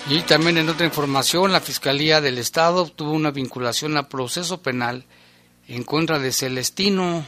Y 0.09 0.21
también 0.21 0.57
en 0.57 0.69
otra 0.69 0.87
información, 0.87 1.51
la 1.51 1.61
Fiscalía 1.61 2.21
del 2.21 2.39
Estado 2.39 2.83
obtuvo 2.83 3.11
una 3.11 3.33
vinculación 3.33 3.97
a 3.97 4.09
proceso 4.09 4.63
penal 4.63 5.05
en 5.69 5.83
contra 5.83 6.19
de 6.19 6.33
Celestino, 6.33 7.27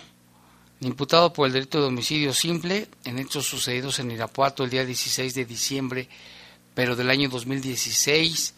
imputado 0.80 1.33
por 1.33 1.47
el 1.47 1.52
delito 1.52 1.80
de 1.80 1.88
homicidio 1.88 2.33
simple 2.33 2.88
en 3.04 3.18
hechos 3.18 3.47
sucedidos 3.47 3.99
en 3.99 4.11
Irapuato 4.11 4.62
el 4.62 4.71
día 4.71 4.85
16 4.85 5.35
de 5.35 5.45
diciembre, 5.45 6.09
pero 6.75 6.95
del 6.95 7.11
año 7.11 7.28
2016. 7.28 8.54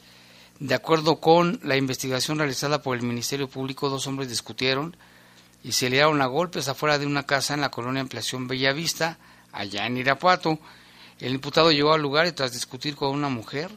De 0.58 0.74
acuerdo 0.74 1.20
con 1.20 1.58
la 1.62 1.76
investigación 1.76 2.38
realizada 2.38 2.82
por 2.82 2.94
el 2.94 3.02
Ministerio 3.02 3.48
Público, 3.48 3.88
dos 3.88 4.06
hombres 4.06 4.28
discutieron 4.28 4.94
y 5.64 5.72
se 5.72 5.88
liaron 5.88 6.20
a 6.20 6.26
golpes 6.26 6.68
afuera 6.68 6.98
de 6.98 7.06
una 7.06 7.24
casa 7.24 7.54
en 7.54 7.62
la 7.62 7.70
colonia 7.70 8.02
Ampliación 8.02 8.46
Bellavista, 8.46 9.18
allá 9.52 9.86
en 9.86 9.96
Irapuato. 9.96 10.58
El 11.18 11.32
imputado 11.32 11.72
llegó 11.72 11.94
al 11.94 12.02
lugar 12.02 12.26
y 12.26 12.32
tras 12.32 12.52
discutir 12.52 12.94
con 12.94 13.10
una 13.10 13.30
mujer, 13.30 13.70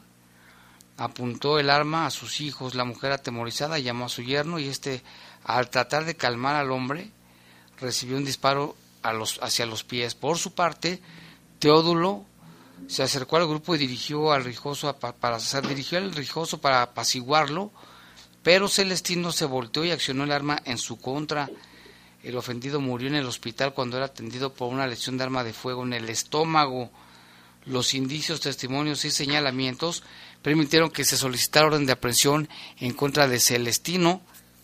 apuntó 0.96 1.58
el 1.58 1.70
arma 1.70 2.06
a 2.06 2.10
sus 2.10 2.40
hijos. 2.40 2.74
La 2.74 2.84
mujer 2.84 3.12
atemorizada 3.12 3.78
llamó 3.78 4.06
a 4.06 4.10
su 4.10 4.22
yerno 4.22 4.58
y 4.58 4.68
este, 4.68 5.02
al 5.44 5.70
tratar 5.70 6.04
de 6.04 6.16
calmar 6.16 6.56
al 6.56 6.72
hombre, 6.72 7.10
recibió 7.80 8.16
un 8.16 8.24
disparo 8.24 8.76
a 9.02 9.12
los, 9.12 9.38
hacia 9.42 9.66
los 9.66 9.84
pies. 9.84 10.14
Por 10.14 10.38
su 10.38 10.54
parte, 10.54 11.00
Teodulo 11.58 12.24
se 12.88 13.02
acercó 13.02 13.36
al 13.36 13.46
grupo 13.46 13.74
y 13.74 13.78
dirigió 13.78 14.32
al 14.32 14.44
Rijoso 14.44 14.94
para, 14.98 15.38
dirigió 15.68 15.98
al 15.98 16.12
Rijoso 16.12 16.60
para 16.60 16.82
apaciguarlo, 16.82 17.70
pero 18.42 18.68
Celestino 18.68 19.32
se 19.32 19.44
volteó 19.44 19.84
y 19.84 19.90
accionó 19.90 20.24
el 20.24 20.32
arma 20.32 20.60
en 20.64 20.78
su 20.78 20.98
contra. 20.98 21.50
El 22.22 22.36
ofendido 22.36 22.80
murió 22.80 23.08
en 23.08 23.14
el 23.14 23.26
hospital 23.26 23.74
cuando 23.74 23.96
era 23.96 24.06
atendido 24.06 24.52
por 24.52 24.72
una 24.72 24.86
lesión 24.86 25.16
de 25.16 25.24
arma 25.24 25.44
de 25.44 25.52
fuego 25.52 25.82
en 25.82 25.92
el 25.92 26.08
estómago. 26.08 26.90
Los 27.66 27.94
indicios, 27.94 28.40
testimonios 28.40 29.04
y 29.04 29.10
señalamientos 29.10 30.02
permitieron 30.42 30.90
que 30.90 31.04
se 31.04 31.16
solicitara 31.16 31.68
orden 31.68 31.86
de 31.86 31.92
aprehensión 31.92 32.48
en 32.78 32.92
contra 32.92 33.28
de 33.28 33.40
Celestino, 33.40 34.20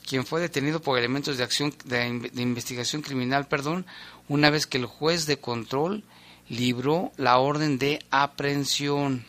quien 0.06 0.26
fue 0.26 0.40
detenido 0.40 0.80
por 0.80 0.98
elementos 0.98 1.38
de 1.38 1.44
acción 1.44 1.74
de, 1.84 2.06
investigación 2.36 3.02
criminal, 3.02 3.46
perdón, 3.46 3.86
una 4.28 4.50
vez 4.50 4.66
que 4.66 4.78
el 4.78 4.86
juez 4.86 5.26
de 5.26 5.38
control 5.38 6.02
libró 6.48 7.12
la 7.16 7.38
orden 7.38 7.78
de 7.78 8.00
aprehensión. 8.10 9.24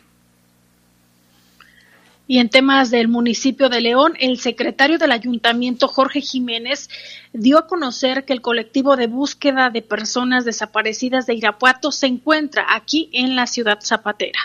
Y 2.26 2.38
en 2.38 2.48
temas 2.48 2.90
del 2.90 3.08
municipio 3.08 3.68
de 3.68 3.80
León, 3.80 4.14
el 4.18 4.38
secretario 4.38 4.98
del 4.98 5.12
ayuntamiento, 5.12 5.88
Jorge 5.88 6.20
Jiménez, 6.20 6.88
dio 7.32 7.58
a 7.58 7.66
conocer 7.66 8.24
que 8.24 8.32
el 8.32 8.40
colectivo 8.40 8.96
de 8.96 9.06
búsqueda 9.06 9.70
de 9.70 9.82
personas 9.82 10.44
desaparecidas 10.44 11.26
de 11.26 11.34
Irapuato 11.34 11.92
se 11.92 12.06
encuentra 12.06 12.66
aquí 12.70 13.10
en 13.12 13.36
la 13.36 13.46
ciudad 13.46 13.80
zapatera. 13.82 14.40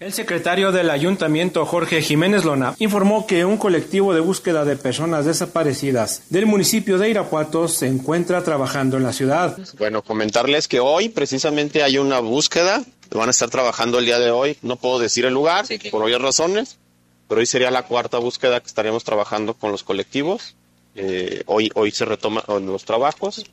El 0.00 0.12
secretario 0.12 0.70
del 0.70 0.90
ayuntamiento, 0.90 1.66
Jorge 1.66 2.02
Jiménez 2.02 2.44
Lona, 2.44 2.76
informó 2.78 3.26
que 3.26 3.44
un 3.44 3.56
colectivo 3.56 4.14
de 4.14 4.20
búsqueda 4.20 4.64
de 4.64 4.76
personas 4.76 5.24
desaparecidas 5.24 6.22
del 6.30 6.46
municipio 6.46 6.98
de 6.98 7.10
Irapuato 7.10 7.66
se 7.66 7.88
encuentra 7.88 8.44
trabajando 8.44 8.96
en 8.96 9.02
la 9.02 9.12
ciudad. 9.12 9.58
Bueno, 9.76 10.02
comentarles 10.02 10.68
que 10.68 10.78
hoy 10.78 11.08
precisamente 11.08 11.82
hay 11.82 11.98
una 11.98 12.20
búsqueda, 12.20 12.84
van 13.10 13.26
a 13.26 13.32
estar 13.32 13.50
trabajando 13.50 13.98
el 13.98 14.04
día 14.04 14.20
de 14.20 14.30
hoy, 14.30 14.56
no 14.62 14.76
puedo 14.76 15.00
decir 15.00 15.24
el 15.24 15.34
lugar 15.34 15.66
por 15.90 16.04
obvias 16.04 16.22
razones, 16.22 16.78
pero 17.26 17.40
hoy 17.40 17.46
sería 17.46 17.72
la 17.72 17.82
cuarta 17.82 18.18
búsqueda 18.18 18.60
que 18.60 18.68
estaremos 18.68 19.02
trabajando 19.02 19.54
con 19.54 19.72
los 19.72 19.82
colectivos. 19.82 20.54
Eh, 20.94 21.42
hoy, 21.46 21.72
hoy 21.74 21.90
se 21.90 22.04
retoman 22.04 22.44
los 22.46 22.84
trabajos. 22.84 23.44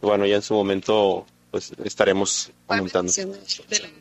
Bueno, 0.00 0.26
ya 0.26 0.34
en 0.34 0.42
su 0.42 0.54
momento 0.54 1.26
pues 1.52 1.70
estaremos 1.84 2.50
aumentando. 2.66 3.12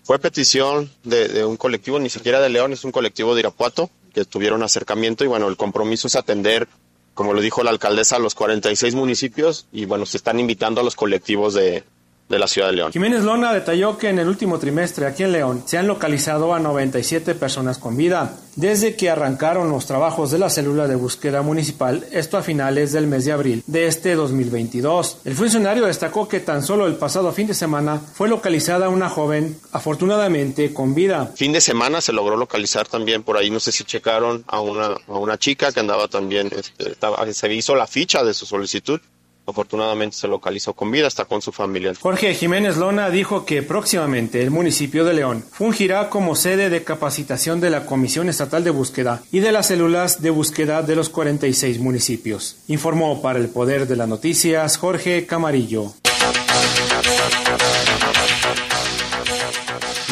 Fue 0.03 0.17
petición 0.19 0.89
de, 1.03 1.43
un 1.43 1.57
colectivo, 1.57 1.99
ni 1.99 2.09
siquiera 2.09 2.39
de 2.39 2.47
León, 2.47 2.71
es 2.71 2.85
un 2.85 2.93
colectivo 2.93 3.35
de 3.35 3.41
Irapuato, 3.41 3.91
que 4.13 4.23
tuvieron 4.23 4.63
acercamiento 4.63 5.25
y 5.25 5.27
bueno, 5.27 5.49
el 5.49 5.57
compromiso 5.57 6.07
es 6.07 6.15
atender, 6.15 6.69
como 7.13 7.33
lo 7.33 7.41
dijo 7.41 7.61
la 7.61 7.71
alcaldesa, 7.71 8.15
a 8.15 8.19
los 8.19 8.35
46 8.35 8.95
municipios 8.95 9.67
y 9.73 9.83
bueno, 9.83 10.05
se 10.05 10.15
están 10.15 10.39
invitando 10.39 10.79
a 10.79 10.83
los 10.85 10.95
colectivos 10.95 11.53
de, 11.53 11.83
de 12.31 12.39
la 12.39 12.47
ciudad 12.47 12.69
de 12.69 12.73
León. 12.73 12.91
Jiménez 12.91 13.23
Lona 13.23 13.53
detalló 13.53 13.97
que 13.97 14.09
en 14.09 14.17
el 14.17 14.27
último 14.27 14.57
trimestre 14.57 15.05
aquí 15.05 15.23
en 15.23 15.33
León 15.33 15.63
se 15.65 15.77
han 15.77 15.87
localizado 15.87 16.53
a 16.53 16.59
97 16.59 17.35
personas 17.35 17.77
con 17.77 17.95
vida 17.95 18.37
desde 18.55 18.95
que 18.95 19.09
arrancaron 19.09 19.69
los 19.69 19.85
trabajos 19.85 20.31
de 20.31 20.39
la 20.39 20.49
célula 20.49 20.87
de 20.87 20.95
búsqueda 20.95 21.41
municipal, 21.41 22.05
esto 22.11 22.37
a 22.37 22.41
finales 22.41 22.91
del 22.91 23.07
mes 23.07 23.25
de 23.25 23.31
abril 23.31 23.63
de 23.67 23.87
este 23.87 24.15
2022. 24.15 25.19
El 25.25 25.35
funcionario 25.35 25.85
destacó 25.85 26.27
que 26.27 26.39
tan 26.39 26.63
solo 26.63 26.87
el 26.87 26.95
pasado 26.95 27.31
fin 27.31 27.47
de 27.47 27.53
semana 27.53 27.99
fue 27.99 28.29
localizada 28.29 28.89
una 28.89 29.09
joven 29.09 29.57
afortunadamente 29.71 30.73
con 30.73 30.93
vida. 30.93 31.31
Fin 31.35 31.53
de 31.53 31.61
semana 31.61 32.01
se 32.01 32.13
logró 32.13 32.35
localizar 32.37 32.87
también 32.87 33.23
por 33.23 33.37
ahí, 33.37 33.49
no 33.49 33.59
sé 33.59 33.71
si 33.71 33.83
checaron 33.83 34.43
a 34.47 34.59
una, 34.59 34.95
a 35.07 35.17
una 35.17 35.37
chica 35.37 35.71
que 35.71 35.79
andaba 35.79 36.07
también, 36.07 36.49
este, 36.55 36.91
estaba, 36.91 37.31
se 37.31 37.53
hizo 37.53 37.75
la 37.75 37.87
ficha 37.87 38.23
de 38.23 38.33
su 38.33 38.45
solicitud 38.45 38.99
Afortunadamente 39.45 40.15
se 40.15 40.27
localizó 40.27 40.73
con 40.73 40.91
vida, 40.91 41.07
está 41.07 41.25
con 41.25 41.41
su 41.41 41.51
familia. 41.51 41.93
Jorge 41.99 42.33
Jiménez 42.35 42.77
Lona 42.77 43.09
dijo 43.09 43.45
que 43.45 43.63
próximamente 43.63 44.41
el 44.41 44.51
municipio 44.51 45.03
de 45.03 45.13
León 45.13 45.43
fungirá 45.51 46.09
como 46.09 46.35
sede 46.35 46.69
de 46.69 46.83
capacitación 46.83 47.59
de 47.59 47.69
la 47.69 47.85
Comisión 47.85 48.29
Estatal 48.29 48.63
de 48.63 48.69
Búsqueda 48.69 49.23
y 49.31 49.39
de 49.39 49.51
las 49.51 49.67
células 49.67 50.21
de 50.21 50.29
búsqueda 50.29 50.83
de 50.83 50.95
los 50.95 51.09
46 51.09 51.79
municipios. 51.79 52.57
Informó 52.67 53.21
para 53.21 53.39
el 53.39 53.49
Poder 53.49 53.87
de 53.87 53.95
las 53.95 54.07
Noticias 54.07 54.77
Jorge 54.77 55.25
Camarillo. 55.25 55.93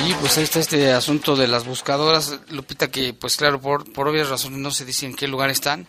Y 0.07 0.13
pues 0.13 0.37
ahí 0.37 0.43
está 0.43 0.59
este 0.59 0.91
asunto 0.91 1.35
de 1.35 1.47
las 1.47 1.65
buscadoras, 1.65 2.39
Lupita, 2.49 2.89
que 2.89 3.13
pues 3.13 3.37
claro, 3.37 3.61
por, 3.61 3.91
por 3.91 4.07
obvias 4.07 4.29
razones 4.29 4.59
no 4.59 4.71
se 4.71 4.85
dice 4.85 5.05
en 5.05 5.13
qué 5.13 5.27
lugar 5.27 5.49
están, 5.49 5.87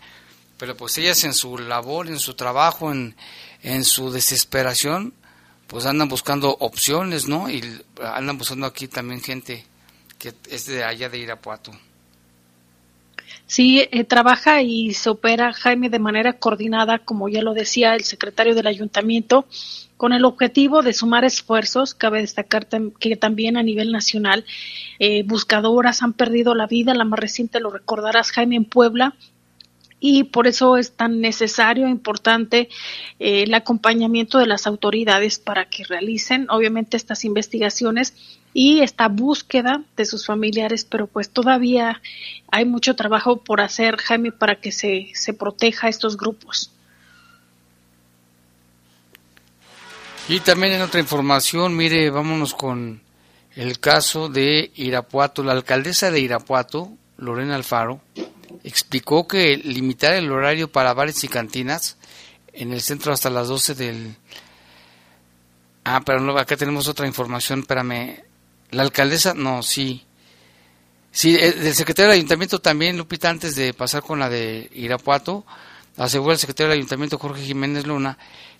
pero 0.60 0.76
pues 0.76 0.98
ellas 0.98 1.24
en 1.24 1.32
su 1.32 1.56
labor, 1.56 2.08
en 2.08 2.18
su 2.18 2.34
trabajo, 2.34 2.92
en, 2.92 3.16
en 3.62 3.82
su 3.82 4.12
desesperación, 4.12 5.14
pues 5.66 5.86
andan 5.86 6.10
buscando 6.10 6.54
opciones, 6.60 7.26
¿no? 7.26 7.48
Y 7.48 7.62
andan 8.02 8.36
buscando 8.36 8.66
aquí 8.66 8.86
también 8.86 9.22
gente 9.22 9.64
que 10.18 10.34
es 10.50 10.66
de 10.66 10.84
allá 10.84 11.08
de 11.08 11.18
Irapuato. 11.18 11.72
Sí, 13.46 13.88
eh, 13.90 14.04
trabaja 14.04 14.60
y 14.60 14.92
se 14.92 15.08
opera 15.08 15.54
Jaime 15.54 15.88
de 15.88 15.98
manera 15.98 16.34
coordinada, 16.34 16.98
como 16.98 17.30
ya 17.30 17.40
lo 17.40 17.54
decía 17.54 17.94
el 17.94 18.04
secretario 18.04 18.54
del 18.54 18.66
ayuntamiento, 18.66 19.46
con 19.96 20.12
el 20.12 20.26
objetivo 20.26 20.82
de 20.82 20.92
sumar 20.92 21.24
esfuerzos. 21.24 21.94
Cabe 21.94 22.20
destacar 22.20 22.68
que 22.98 23.16
también 23.16 23.56
a 23.56 23.62
nivel 23.62 23.92
nacional 23.92 24.44
eh, 24.98 25.22
buscadoras 25.22 26.02
han 26.02 26.12
perdido 26.12 26.54
la 26.54 26.66
vida. 26.66 26.92
La 26.92 27.04
más 27.04 27.18
reciente 27.18 27.60
lo 27.60 27.70
recordarás, 27.70 28.30
Jaime, 28.30 28.56
en 28.56 28.66
Puebla, 28.66 29.16
y 30.00 30.24
por 30.24 30.46
eso 30.46 30.78
es 30.78 30.92
tan 30.92 31.20
necesario, 31.20 31.86
e 31.86 31.90
importante 31.90 32.70
eh, 33.18 33.42
el 33.42 33.54
acompañamiento 33.54 34.38
de 34.38 34.46
las 34.46 34.66
autoridades 34.66 35.38
para 35.38 35.68
que 35.68 35.84
realicen, 35.84 36.46
obviamente, 36.48 36.96
estas 36.96 37.24
investigaciones 37.24 38.14
y 38.54 38.80
esta 38.80 39.08
búsqueda 39.08 39.82
de 39.96 40.06
sus 40.06 40.26
familiares, 40.26 40.84
pero 40.84 41.06
pues 41.06 41.28
todavía 41.30 42.00
hay 42.50 42.64
mucho 42.64 42.96
trabajo 42.96 43.36
por 43.36 43.60
hacer, 43.60 43.96
Jaime, 43.98 44.32
para 44.32 44.56
que 44.56 44.72
se, 44.72 45.10
se 45.14 45.34
proteja 45.34 45.86
a 45.86 45.90
estos 45.90 46.16
grupos. 46.16 46.72
Y 50.28 50.40
también 50.40 50.74
en 50.74 50.82
otra 50.82 51.00
información, 51.00 51.76
mire, 51.76 52.08
vámonos 52.10 52.54
con 52.54 53.02
el 53.56 53.80
caso 53.80 54.28
de 54.28 54.70
Irapuato. 54.76 55.42
La 55.42 55.52
alcaldesa 55.52 56.10
de 56.10 56.20
Irapuato, 56.20 56.92
Lorena 57.18 57.56
Alfaro, 57.56 58.00
explicó 58.64 59.26
que 59.26 59.56
limitar 59.56 60.14
el 60.14 60.30
horario 60.30 60.70
para 60.70 60.94
bares 60.94 61.22
y 61.24 61.28
cantinas 61.28 61.96
en 62.52 62.72
el 62.72 62.80
centro 62.80 63.12
hasta 63.12 63.30
las 63.30 63.48
12 63.48 63.74
del... 63.74 64.16
Ah, 65.84 66.02
pero 66.04 66.20
no, 66.20 66.36
acá 66.38 66.56
tenemos 66.56 66.88
otra 66.88 67.06
información, 67.06 67.60
espérame. 67.60 68.22
La 68.70 68.82
alcaldesa, 68.82 69.34
no, 69.34 69.62
sí. 69.62 70.04
Sí, 71.10 71.36
el, 71.36 71.66
eh, 71.66 71.74
secretario 71.74 72.10
del 72.10 72.18
ayuntamiento 72.18 72.60
también, 72.60 72.96
Lupita, 72.96 73.30
antes 73.30 73.56
de 73.56 73.74
pasar 73.74 74.02
con 74.02 74.18
la 74.18 74.28
de 74.28 74.70
Irapuato, 74.72 75.44
asegura 75.96 76.34
el 76.34 76.38
secretario 76.38 76.70
del 76.70 76.78
ayuntamiento, 76.78 77.18
Jorge 77.18 77.42
Jiménez 77.42 77.86
Luna, 77.86 78.18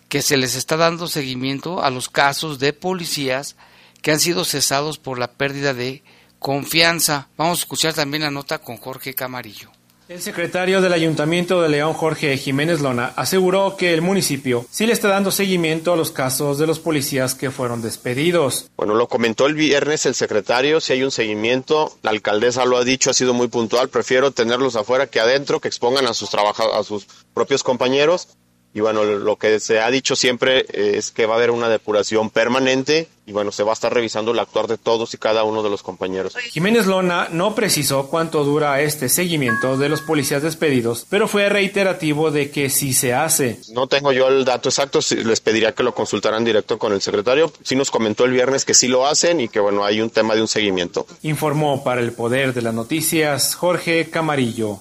que 0.08 0.22
se 0.22 0.36
les 0.36 0.56
está 0.56 0.76
dando 0.76 1.06
seguimiento 1.06 1.82
a 1.82 1.90
los 1.90 2.08
casos 2.08 2.58
de 2.58 2.72
policías 2.72 3.56
que 4.02 4.10
han 4.10 4.18
sido 4.18 4.44
cesados 4.44 4.98
por 4.98 5.18
la 5.18 5.32
pérdida 5.32 5.74
de 5.74 6.02
confianza. 6.38 7.28
Vamos 7.36 7.58
a 7.58 7.62
escuchar 7.62 7.94
también 7.94 8.24
la 8.24 8.30
nota 8.30 8.58
con 8.58 8.78
Jorge 8.78 9.14
Camarillo. 9.14 9.70
El 10.10 10.20
secretario 10.20 10.80
del 10.80 10.92
Ayuntamiento 10.92 11.62
de 11.62 11.68
León, 11.68 11.92
Jorge 11.92 12.36
Jiménez 12.36 12.80
Lona, 12.80 13.12
aseguró 13.14 13.76
que 13.76 13.94
el 13.94 14.02
municipio 14.02 14.66
sí 14.68 14.84
le 14.84 14.92
está 14.92 15.06
dando 15.06 15.30
seguimiento 15.30 15.92
a 15.92 15.96
los 15.96 16.10
casos 16.10 16.58
de 16.58 16.66
los 16.66 16.80
policías 16.80 17.36
que 17.36 17.52
fueron 17.52 17.80
despedidos. 17.80 18.68
Bueno, 18.76 18.96
lo 18.96 19.06
comentó 19.06 19.46
el 19.46 19.54
viernes 19.54 20.06
el 20.06 20.16
secretario, 20.16 20.80
si 20.80 20.94
hay 20.94 21.04
un 21.04 21.12
seguimiento, 21.12 21.96
la 22.02 22.10
alcaldesa 22.10 22.64
lo 22.64 22.76
ha 22.76 22.82
dicho, 22.82 23.10
ha 23.10 23.14
sido 23.14 23.34
muy 23.34 23.46
puntual, 23.46 23.88
prefiero 23.88 24.32
tenerlos 24.32 24.74
afuera 24.74 25.06
que 25.06 25.20
adentro, 25.20 25.60
que 25.60 25.68
expongan 25.68 26.08
a 26.08 26.12
sus 26.12 26.30
a 26.34 26.82
sus 26.82 27.06
propios 27.32 27.62
compañeros 27.62 28.30
y 28.72 28.80
bueno, 28.80 29.04
lo 29.04 29.36
que 29.36 29.58
se 29.58 29.80
ha 29.80 29.90
dicho 29.90 30.14
siempre 30.14 30.64
es 30.72 31.10
que 31.10 31.26
va 31.26 31.34
a 31.34 31.36
haber 31.38 31.50
una 31.50 31.68
depuración 31.68 32.30
permanente 32.30 33.08
y 33.26 33.32
bueno, 33.32 33.52
se 33.52 33.62
va 33.62 33.70
a 33.70 33.74
estar 33.74 33.92
revisando 33.92 34.32
el 34.32 34.38
actuar 34.38 34.66
de 34.66 34.78
todos 34.78 35.14
y 35.14 35.18
cada 35.18 35.44
uno 35.44 35.62
de 35.62 35.70
los 35.70 35.82
compañeros. 35.82 36.36
Jiménez 36.36 36.86
Lona 36.86 37.28
no 37.30 37.54
precisó 37.54 38.08
cuánto 38.08 38.44
dura 38.44 38.80
este 38.80 39.08
seguimiento 39.08 39.76
de 39.76 39.88
los 39.88 40.02
policías 40.02 40.42
despedidos, 40.42 41.06
pero 41.08 41.28
fue 41.28 41.48
reiterativo 41.48 42.30
de 42.30 42.50
que 42.50 42.70
sí 42.70 42.92
se 42.92 43.14
hace. 43.14 43.60
No 43.72 43.86
tengo 43.86 44.12
yo 44.12 44.28
el 44.28 44.44
dato 44.44 44.68
exacto, 44.68 45.00
les 45.24 45.40
pediría 45.40 45.72
que 45.72 45.82
lo 45.82 45.94
consultaran 45.94 46.44
directo 46.44 46.78
con 46.78 46.92
el 46.92 47.00
secretario. 47.00 47.52
Sí 47.62 47.76
nos 47.76 47.90
comentó 47.90 48.24
el 48.24 48.32
viernes 48.32 48.64
que 48.64 48.74
sí 48.74 48.88
lo 48.88 49.06
hacen 49.06 49.40
y 49.40 49.48
que 49.48 49.60
bueno, 49.60 49.84
hay 49.84 50.00
un 50.00 50.10
tema 50.10 50.34
de 50.34 50.42
un 50.42 50.48
seguimiento. 50.48 51.06
Informó 51.22 51.84
para 51.84 52.00
el 52.00 52.12
Poder 52.12 52.52
de 52.52 52.62
las 52.62 52.74
Noticias 52.74 53.54
Jorge 53.54 54.10
Camarillo. 54.10 54.80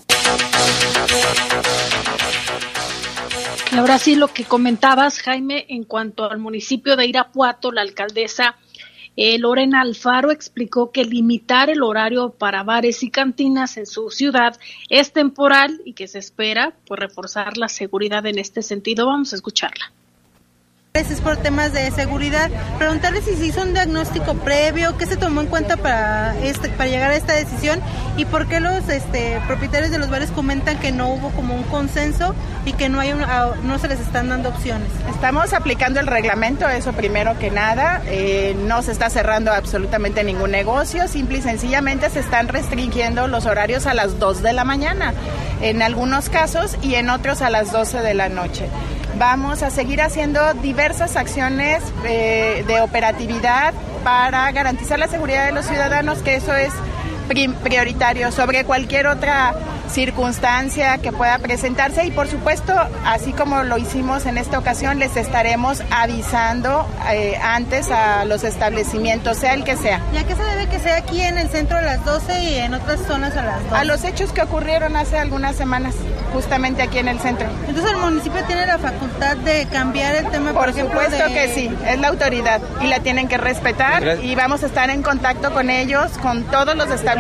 Ahora 3.78 3.98
sí, 3.98 4.16
lo 4.16 4.28
que 4.28 4.44
comentabas, 4.44 5.20
Jaime, 5.22 5.66
en 5.70 5.84
cuanto 5.84 6.30
al 6.30 6.40
municipio 6.40 6.96
de 6.96 7.06
Irapuato, 7.08 7.72
la 7.72 7.82
alcaldesa 7.82 8.56
Eh, 9.22 9.38
Lorena 9.38 9.82
Alfaro 9.82 10.32
explicó 10.32 10.92
que 10.92 11.04
limitar 11.04 11.70
el 11.70 11.84
horario 11.84 12.30
para 12.30 12.64
bares 12.64 13.04
y 13.04 13.10
cantinas 13.10 13.76
en 13.76 13.86
su 13.86 14.12
ciudad 14.12 14.58
es 14.88 15.12
temporal 15.12 15.82
y 15.84 15.92
que 15.92 16.08
se 16.08 16.20
espera 16.20 16.74
pues, 16.88 17.02
reforzar 17.02 17.58
la 17.58 17.68
seguridad 17.68 18.26
en 18.28 18.40
este 18.40 18.62
sentido. 18.62 19.08
Vamos 19.08 19.34
a 19.34 19.36
escucharla 19.36 19.92
es 20.95 21.21
por 21.21 21.38
temas 21.38 21.71
de 21.71 21.91
seguridad. 21.91 22.49
Preguntarle 22.80 23.21
si 23.21 23.36
se 23.36 23.45
hizo 23.45 23.62
un 23.62 23.73
diagnóstico 23.73 24.34
previo, 24.34 24.97
qué 24.97 25.06
se 25.06 25.17
tomó 25.17 25.41
en 25.41 25.47
cuenta 25.47 25.78
para 25.78 26.36
este, 26.39 26.67
para 26.69 26.89
llegar 26.89 27.12
a 27.12 27.15
esta 27.15 27.34
decisión 27.34 27.80
y 28.17 28.25
por 28.25 28.47
qué 28.47 28.60
los 28.60 28.89
este, 28.89 29.39
propietarios 29.45 29.91
de 29.91 29.99
los 29.99 30.10
bares 30.10 30.32
comentan 30.32 30.80
que 30.80 30.91
no 30.91 31.10
hubo 31.10 31.30
como 31.30 31.54
un 31.54 31.62
consenso 31.63 32.34
y 32.65 32.73
que 32.73 32.89
no 32.89 32.99
hay 32.99 33.12
ah, 33.12 33.52
no 33.63 33.78
se 33.78 33.88
les 33.88 33.99
están 33.99 34.30
dando 34.30 34.49
opciones. 34.49 34.89
Estamos 35.13 35.54
aplicando 35.54 35.99
el 35.99 36.08
reglamento, 36.08 36.67
eso 36.67 36.91
primero 36.93 37.38
que 37.38 37.52
nada. 37.52 38.02
Eh, 38.08 38.58
no 38.65 38.82
se 38.82 38.91
está 38.91 39.12
cerrando 39.12 39.52
absolutamente 39.52 40.23
ningún 40.23 40.49
negocio, 40.49 41.08
simple 41.08 41.38
y 41.38 41.41
sencillamente 41.43 42.10
se 42.10 42.19
están 42.19 42.47
restringiendo 42.47 43.28
los 43.28 43.45
horarios 43.45 43.86
a 43.86 43.93
las 43.93 44.17
2 44.17 44.41
de 44.41 44.54
la 44.54 44.63
mañana, 44.63 45.13
en 45.62 45.84
algunos 45.84 46.30
casos 46.30 46.78
y 46.82 46.95
en 46.95 47.12
otros 47.12 47.43
a 47.43 47.52
las 47.52 47.71
12 47.71 48.02
de 48.02 48.15
la 48.15 48.28
noche. 48.28 48.65
Vamos 49.17 49.63
a 49.63 49.69
seguir 49.69 50.02
haciendo 50.02 50.54
diversas 50.56 51.15
acciones 51.15 51.84
eh, 52.06 52.63
de 52.67 52.82
operatividad 52.82 53.74
para 54.04 54.50
garantizar 54.52 55.00
la 55.00 55.08
seguridad 55.08 55.45
de 55.45 55.52
los 55.52 55.65
ciudadanos, 55.65 56.19
que 56.19 56.36
eso 56.36 56.56
es 56.56 56.72
prioritario 57.30 58.32
sobre 58.32 58.65
cualquier 58.65 59.08
otra 59.08 59.56
circunstancia 59.89 60.98
que 61.00 61.12
pueda 61.12 61.38
presentarse 61.39 62.06
y 62.06 62.12
por 62.12 62.28
supuesto, 62.28 62.74
así 63.06 63.34
como 63.34 63.63
lo 63.63 63.78
hicimos 63.78 64.26
en 64.26 64.38
esta 64.38 64.60
ocasión, 64.60 65.00
les 65.00 65.15
estaremos 65.18 65.82
avisando 65.92 66.88
eh, 67.12 67.38
antes 67.42 67.89
a 67.92 68.26
los 68.26 68.44
establecimientos, 68.44 69.38
sea 69.38 69.54
el 69.54 69.63
que 69.63 69.76
sea. 69.76 70.02
¿Y 70.13 70.18
a 70.18 70.26
qué 70.26 70.36
se 70.36 70.44
debe 70.44 70.68
que 70.68 70.80
sea 70.80 70.98
aquí 70.98 71.22
en 71.22 71.38
el 71.38 71.50
centro 71.50 71.78
a 71.78 71.82
las 71.82 72.06
12 72.06 72.44
y 72.44 72.56
en 72.56 72.74
otras 72.74 73.02
zonas 73.02 73.36
a 73.36 73.44
las 73.44 73.63
12? 73.63 73.76
A 73.76 73.84
los 73.84 74.04
hechos 74.04 74.32
que 74.32 74.42
ocurrieron 74.42 74.96
hace 74.96 75.18
algunas 75.18 75.56
semanas, 75.56 75.96
justamente 76.34 76.82
aquí 76.82 77.00
en 77.00 77.08
el 77.08 77.20
centro. 77.20 77.48
Entonces 77.68 77.92
el 77.92 77.98
municipio 77.98 78.44
tiene 78.46 78.65
la 78.65 78.78
facultad 78.78 79.38
de 79.38 79.65
cambiar 79.72 80.15
el 80.15 80.30
tema. 80.30 80.54
Por, 80.54 80.74
supuesto 80.74 81.26
que 81.28 81.54
sí, 81.54 81.72
es 81.88 82.00
la 82.00 82.10
autoridad 82.10 82.62
y 82.82 82.88
la 82.88 83.00
tienen 83.00 83.28
que 83.28 83.38
respetar 83.38 84.20
y 84.24 84.36
vamos 84.36 84.63
a 84.63 84.68
estar 84.68 84.89
en 84.89 85.02
contacto 85.02 85.52
con 85.52 85.70
ellos, 85.70 86.12
con 86.22 86.44
todos 86.44 86.76
los 86.76 86.89
establecimientos, 86.89 87.19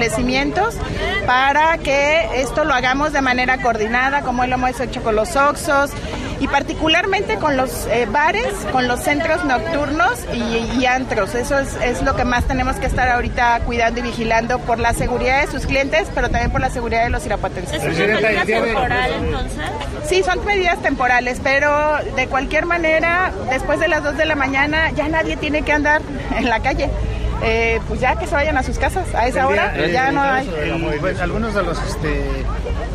para 1.25 1.77
que 1.77 2.41
esto 2.41 2.63
lo 2.63 2.73
hagamos 2.73 3.13
de 3.13 3.21
manera 3.21 3.61
coordinada, 3.61 4.21
como 4.21 4.45
lo 4.45 4.55
hemos 4.55 4.79
hecho 4.79 5.03
con 5.03 5.15
los 5.15 5.35
Oxos 5.35 5.91
y 6.39 6.47
particularmente 6.47 7.35
con 7.35 7.57
los 7.57 7.85
eh, 7.87 8.07
bares, 8.09 8.53
con 8.71 8.87
los 8.87 9.01
centros 9.01 9.43
nocturnos 9.43 10.13
y, 10.33 10.85
antros. 10.85 11.35
Eso 11.35 11.59
es, 11.59 11.75
es, 11.83 12.01
lo 12.01 12.15
que 12.15 12.23
más 12.23 12.45
tenemos 12.45 12.77
que 12.77 12.87
estar 12.87 13.09
ahorita 13.09 13.59
cuidando 13.65 13.99
y 13.99 14.03
vigilando 14.03 14.59
por 14.59 14.79
la 14.79 14.93
seguridad 14.93 15.41
de 15.41 15.51
sus 15.51 15.65
clientes, 15.65 16.07
pero 16.15 16.29
también 16.29 16.51
por 16.51 16.61
la 16.61 16.69
seguridad 16.69 17.03
de 17.03 17.09
los 17.09 17.25
irapuatenses. 17.25 17.83
¿Es 17.83 17.99
una 17.99 18.21
medida 18.21 18.45
temporal 18.45 19.11
entonces? 19.13 19.61
Sí, 20.05 20.23
son 20.23 20.43
medidas 20.45 20.81
temporales, 20.81 21.39
pero 21.43 21.97
de 22.15 22.27
cualquier 22.27 22.65
manera, 22.65 23.31
después 23.49 23.79
de 23.79 23.87
las 23.89 24.03
2 24.03 24.17
de 24.17 24.25
la 24.25 24.35
mañana 24.35 24.91
ya 24.91 25.07
nadie 25.09 25.35
tiene 25.35 25.63
que 25.63 25.73
andar 25.73 26.01
en 26.35 26.49
la 26.49 26.61
calle. 26.61 26.89
Eh, 27.41 27.79
pues 27.87 28.01
ya 28.01 28.17
que 28.17 28.27
se 28.27 28.35
vayan 28.35 28.57
a 28.57 28.63
sus 28.63 28.77
casas 28.77 29.13
a 29.15 29.27
esa 29.27 29.47
hora, 29.47 29.73
ya 29.87 30.11
no 30.11 30.21
hay. 30.21 30.47
Pues, 30.99 31.19
algunos 31.21 31.53
de 31.53 31.63
los 31.63 31.77
este, 31.83 32.43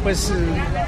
pues 0.03 0.33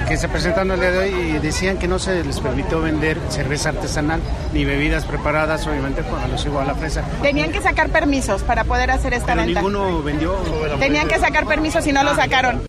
que 0.07 0.17
se 0.19 0.29
presentaron 0.29 0.73
el 0.73 0.81
día 0.81 0.91
de 0.91 0.99
hoy 0.99 1.39
decían 1.39 1.79
que 1.79 1.89
no 1.89 1.99
se 1.99 2.23
les 2.23 2.39
permitió 2.41 2.81
vender 2.83 3.19
cerveza 3.31 3.71
artesanal 3.71 4.21
ni 4.53 4.65
bebidas 4.65 5.05
preparadas, 5.07 5.67
obviamente 5.67 6.03
alusivo 6.23 6.61
a 6.61 6.65
la 6.65 6.75
fresa. 6.75 7.03
Tenían 7.23 7.51
que 7.51 7.63
sacar 7.63 7.89
permisos 7.89 8.43
para 8.43 8.65
poder 8.65 8.91
hacer 8.91 9.15
esta 9.15 9.29
Pero 9.35 9.47
venta. 9.47 9.61
ninguno 9.61 10.03
vendió. 10.03 10.35
Tenían 10.79 11.09
que 11.09 11.19
sacar 11.19 11.47
permisos 11.47 11.87
y 11.87 11.93
no 11.93 12.03
lo 12.05 12.15
sacaron. 12.15 12.63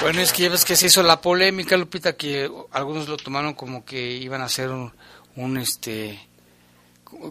Bueno, 0.00 0.20
es 0.20 0.32
que 0.32 0.44
ya 0.44 0.50
ves 0.50 0.64
que 0.64 0.76
se 0.76 0.86
hizo 0.86 1.02
la 1.02 1.20
polémica, 1.20 1.76
Lupita, 1.76 2.14
que 2.14 2.50
algunos 2.72 3.08
lo 3.08 3.16
tomaron 3.16 3.54
como 3.54 3.84
que 3.84 4.12
iban 4.12 4.40
a 4.40 4.44
hacer 4.44 4.70
un, 4.70 4.92
un 5.34 5.56
este 5.58 6.18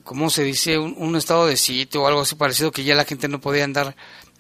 ¿cómo 0.04 0.30
se 0.30 0.44
dice? 0.44 0.78
Un, 0.78 1.16
estado 1.16 1.48
de 1.48 1.58
sitio 1.58 2.04
o 2.04 2.08
algo 2.08 2.22
así 2.22 2.36
parecido 2.36 2.72
que 2.72 2.84
ya 2.84 2.96
la 2.96 3.06
gente 3.06 3.28
no 3.28 3.42
podía 3.42 3.64
andar 3.64 3.96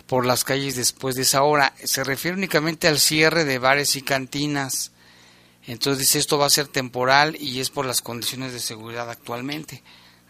por 0.08 0.26
las 0.26 0.44
calles 0.44 0.76
después 0.76 1.16
de 1.16 1.24
esa 1.24 1.44
hora. 1.44 1.74
Se 1.84 2.04
refiere 2.04 2.38
únicamente 2.38 2.88
al 2.88 3.00
cierre 3.00 3.46
de 3.46 3.60
bares 3.60 3.96
y 3.96 4.02
cantinas. 4.02 4.92
Entonces 5.68 6.16
esto 6.16 6.38
va 6.38 6.46
a 6.46 6.52
ser 6.52 6.68
temporal 6.68 7.36
y 7.40 7.60
es 7.60 7.70
por 7.70 7.86
las 7.86 8.02
condiciones 8.02 8.54
de 8.54 8.60
seguridad 8.60 9.10
actualmente. 9.10 9.84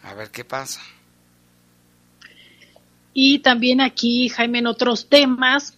A 0.04 0.14
ver 0.14 0.32
qué 0.32 0.46
pasa. 0.46 0.82
Y 3.14 3.40
también 3.40 3.80
aquí, 3.82 4.30
Jaime, 4.30 4.60
en 4.60 4.68
otros 4.68 5.08
temas, 5.08 5.75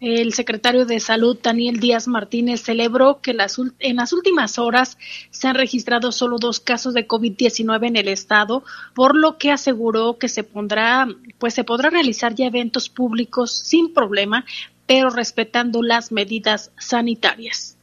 el 0.00 0.32
secretario 0.32 0.86
de 0.86 0.98
Salud, 0.98 1.38
Daniel 1.42 1.78
Díaz 1.78 2.08
Martínez, 2.08 2.62
celebró 2.62 3.20
que 3.20 3.36
en 3.78 3.96
las 3.96 4.12
últimas 4.12 4.58
horas 4.58 4.96
se 5.30 5.46
han 5.46 5.54
registrado 5.54 6.10
solo 6.10 6.38
dos 6.38 6.58
casos 6.58 6.94
de 6.94 7.06
COVID-19 7.06 7.86
en 7.86 7.96
el 7.96 8.08
estado, 8.08 8.64
por 8.94 9.14
lo 9.14 9.36
que 9.36 9.52
aseguró 9.52 10.16
que 10.18 10.28
se 10.28 10.42
pondrá, 10.42 11.06
pues 11.38 11.52
se 11.52 11.64
podrá 11.64 11.90
realizar 11.90 12.34
ya 12.34 12.46
eventos 12.46 12.88
públicos 12.88 13.52
sin 13.52 13.92
problema, 13.92 14.46
pero 14.86 15.10
respetando 15.10 15.82
las 15.82 16.12
medidas 16.12 16.72
sanitarias. 16.78 17.76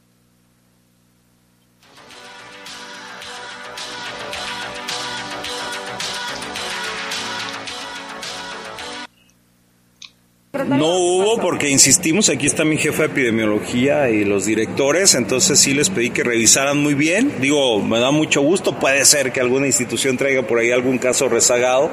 No 10.50 10.96
hubo 10.96 11.38
porque 11.42 11.68
insistimos, 11.68 12.30
aquí 12.30 12.46
está 12.46 12.64
mi 12.64 12.78
jefa 12.78 13.02
de 13.02 13.08
epidemiología 13.08 14.08
y 14.08 14.24
los 14.24 14.46
directores, 14.46 15.14
entonces 15.14 15.60
sí 15.60 15.74
les 15.74 15.90
pedí 15.90 16.08
que 16.08 16.24
revisaran 16.24 16.78
muy 16.78 16.94
bien. 16.94 17.34
Digo, 17.38 17.82
me 17.82 17.98
da 17.98 18.10
mucho 18.12 18.40
gusto, 18.40 18.78
puede 18.78 19.04
ser 19.04 19.30
que 19.30 19.40
alguna 19.40 19.66
institución 19.66 20.16
traiga 20.16 20.46
por 20.46 20.58
ahí 20.58 20.70
algún 20.70 20.96
caso 20.96 21.28
rezagado 21.28 21.90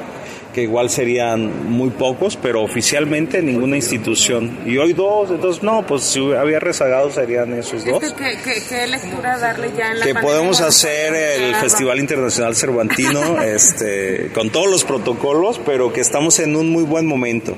que 0.56 0.62
igual 0.62 0.90
serían 0.90 1.70
muy 1.70 1.90
pocos, 1.90 2.40
pero 2.42 2.64
oficialmente 2.64 3.42
ninguna 3.42 3.76
institución. 3.76 4.58
Y 4.66 4.78
hoy 4.78 4.94
dos, 4.94 5.30
entonces 5.30 5.62
no, 5.62 5.86
pues 5.86 6.04
si 6.04 6.32
había 6.32 6.62
rezagados 6.62 7.16
serían 7.16 7.52
esos 7.52 7.84
dos. 7.84 8.02
¿Qué, 8.14 8.88
lectura 8.88 9.38
darle 9.38 9.72
ya 9.78 9.92
en 9.92 10.00
la 10.00 10.06
Que 10.06 10.16
podemos 10.16 10.62
hacer 10.62 11.14
el 11.14 11.56
Festival 11.56 12.00
Internacional 12.00 12.56
Cervantino 12.56 13.42
este, 13.44 14.32
con 14.34 14.50
todos 14.50 14.72
los 14.72 14.86
protocolos, 14.86 15.60
pero 15.66 15.92
que 15.92 16.00
estamos 16.00 16.40
en 16.40 16.56
un 16.56 16.70
muy 16.70 16.84
buen 16.84 17.06
momento. 17.06 17.58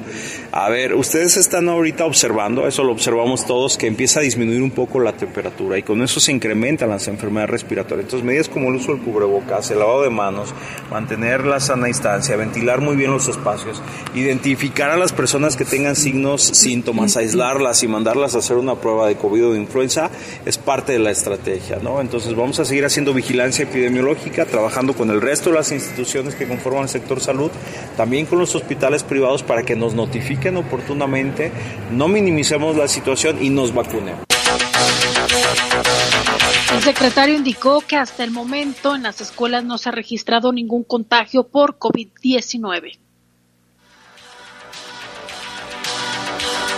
A 0.52 0.68
ver, 0.70 0.96
ustedes 0.96 1.38
están 1.38 1.70
ahorita 1.70 2.04
observando, 2.04 2.68
eso 2.68 2.84
lo 2.84 2.94
observamos 2.94 3.46
todos, 3.46 3.78
que 3.78 3.86
empieza 3.86 4.22
a 4.22 4.24
disminuir 4.24 4.64
un 4.64 4.72
poco 4.72 5.00
la 5.00 5.14
temperatura 5.14 5.78
y 5.78 5.84
con 5.84 6.02
eso 6.02 6.20
se 6.20 6.32
incrementan 6.32 6.90
las 6.90 7.08
enfermedades 7.08 7.52
respiratorias. 7.52 8.06
Entonces 8.06 8.26
medidas 8.26 8.50
como 8.50 8.70
el 8.70 8.78
uso 8.78 8.96
del 8.96 9.04
cubrebocas, 9.04 9.70
el 9.70 9.78
lavado 9.78 10.02
de 10.02 10.10
manos, 10.10 10.56
mantener 10.90 11.46
la 11.46 11.60
sana 11.60 11.86
distancia, 11.86 12.36
ventilar 12.38 12.87
muy 12.88 12.96
bien 12.96 13.12
los 13.12 13.28
espacios, 13.28 13.82
identificar 14.16 14.92
a 14.92 14.96
las 14.96 15.12
personas 15.12 15.58
que 15.58 15.66
tengan 15.66 15.98
signos, 15.98 16.42
síntomas, 16.42 17.18
aislarlas 17.18 17.84
y 17.84 17.90
mandarlas 17.90 18.34
a 18.34 18.38
hacer 18.38 18.56
una 18.56 18.76
prueba 18.76 19.08
de 19.08 19.18
COVID 19.18 19.48
o 19.48 19.52
de 19.52 19.60
influenza 19.60 20.10
es 20.46 20.58
parte 20.58 20.94
de 20.94 21.00
la 21.00 21.12
estrategia, 21.12 21.80
¿no? 21.84 22.00
Entonces 22.00 22.34
vamos 22.34 22.62
a 22.62 22.66
seguir 22.66 22.86
haciendo 22.86 23.14
vigilancia 23.14 23.64
epidemiológica, 23.64 24.46
trabajando 24.46 24.94
con 24.94 25.10
el 25.10 25.20
resto 25.20 25.50
de 25.50 25.58
las 25.58 25.74
instituciones 25.74 26.36
que 26.36 26.48
conforman 26.48 26.84
el 26.84 26.90
sector 26.90 27.20
salud, 27.20 27.52
también 27.98 28.26
con 28.26 28.40
los 28.40 28.56
hospitales 28.56 29.04
privados 29.04 29.44
para 29.44 29.64
que 29.64 29.76
nos 29.76 29.94
notifiquen 29.94 30.56
oportunamente, 30.56 31.52
no 31.92 32.08
minimicemos 32.08 32.78
la 32.78 32.88
situación 32.88 33.44
y 33.44 33.50
nos 33.50 33.74
vacunemos. 33.74 34.22
El 36.74 36.84
secretario 36.84 37.36
indicó 37.36 37.80
que 37.80 37.96
hasta 37.96 38.26
el 38.26 38.32
momento 38.32 38.94
en 38.94 39.04
las 39.04 39.22
escuelas 39.22 39.64
no 39.64 39.78
se 39.78 39.88
ha 39.88 39.94
registrado 39.94 40.52
ningún 40.52 40.84
contagio 40.84 41.48
por 41.48 41.80
COVID-19. 41.80 43.00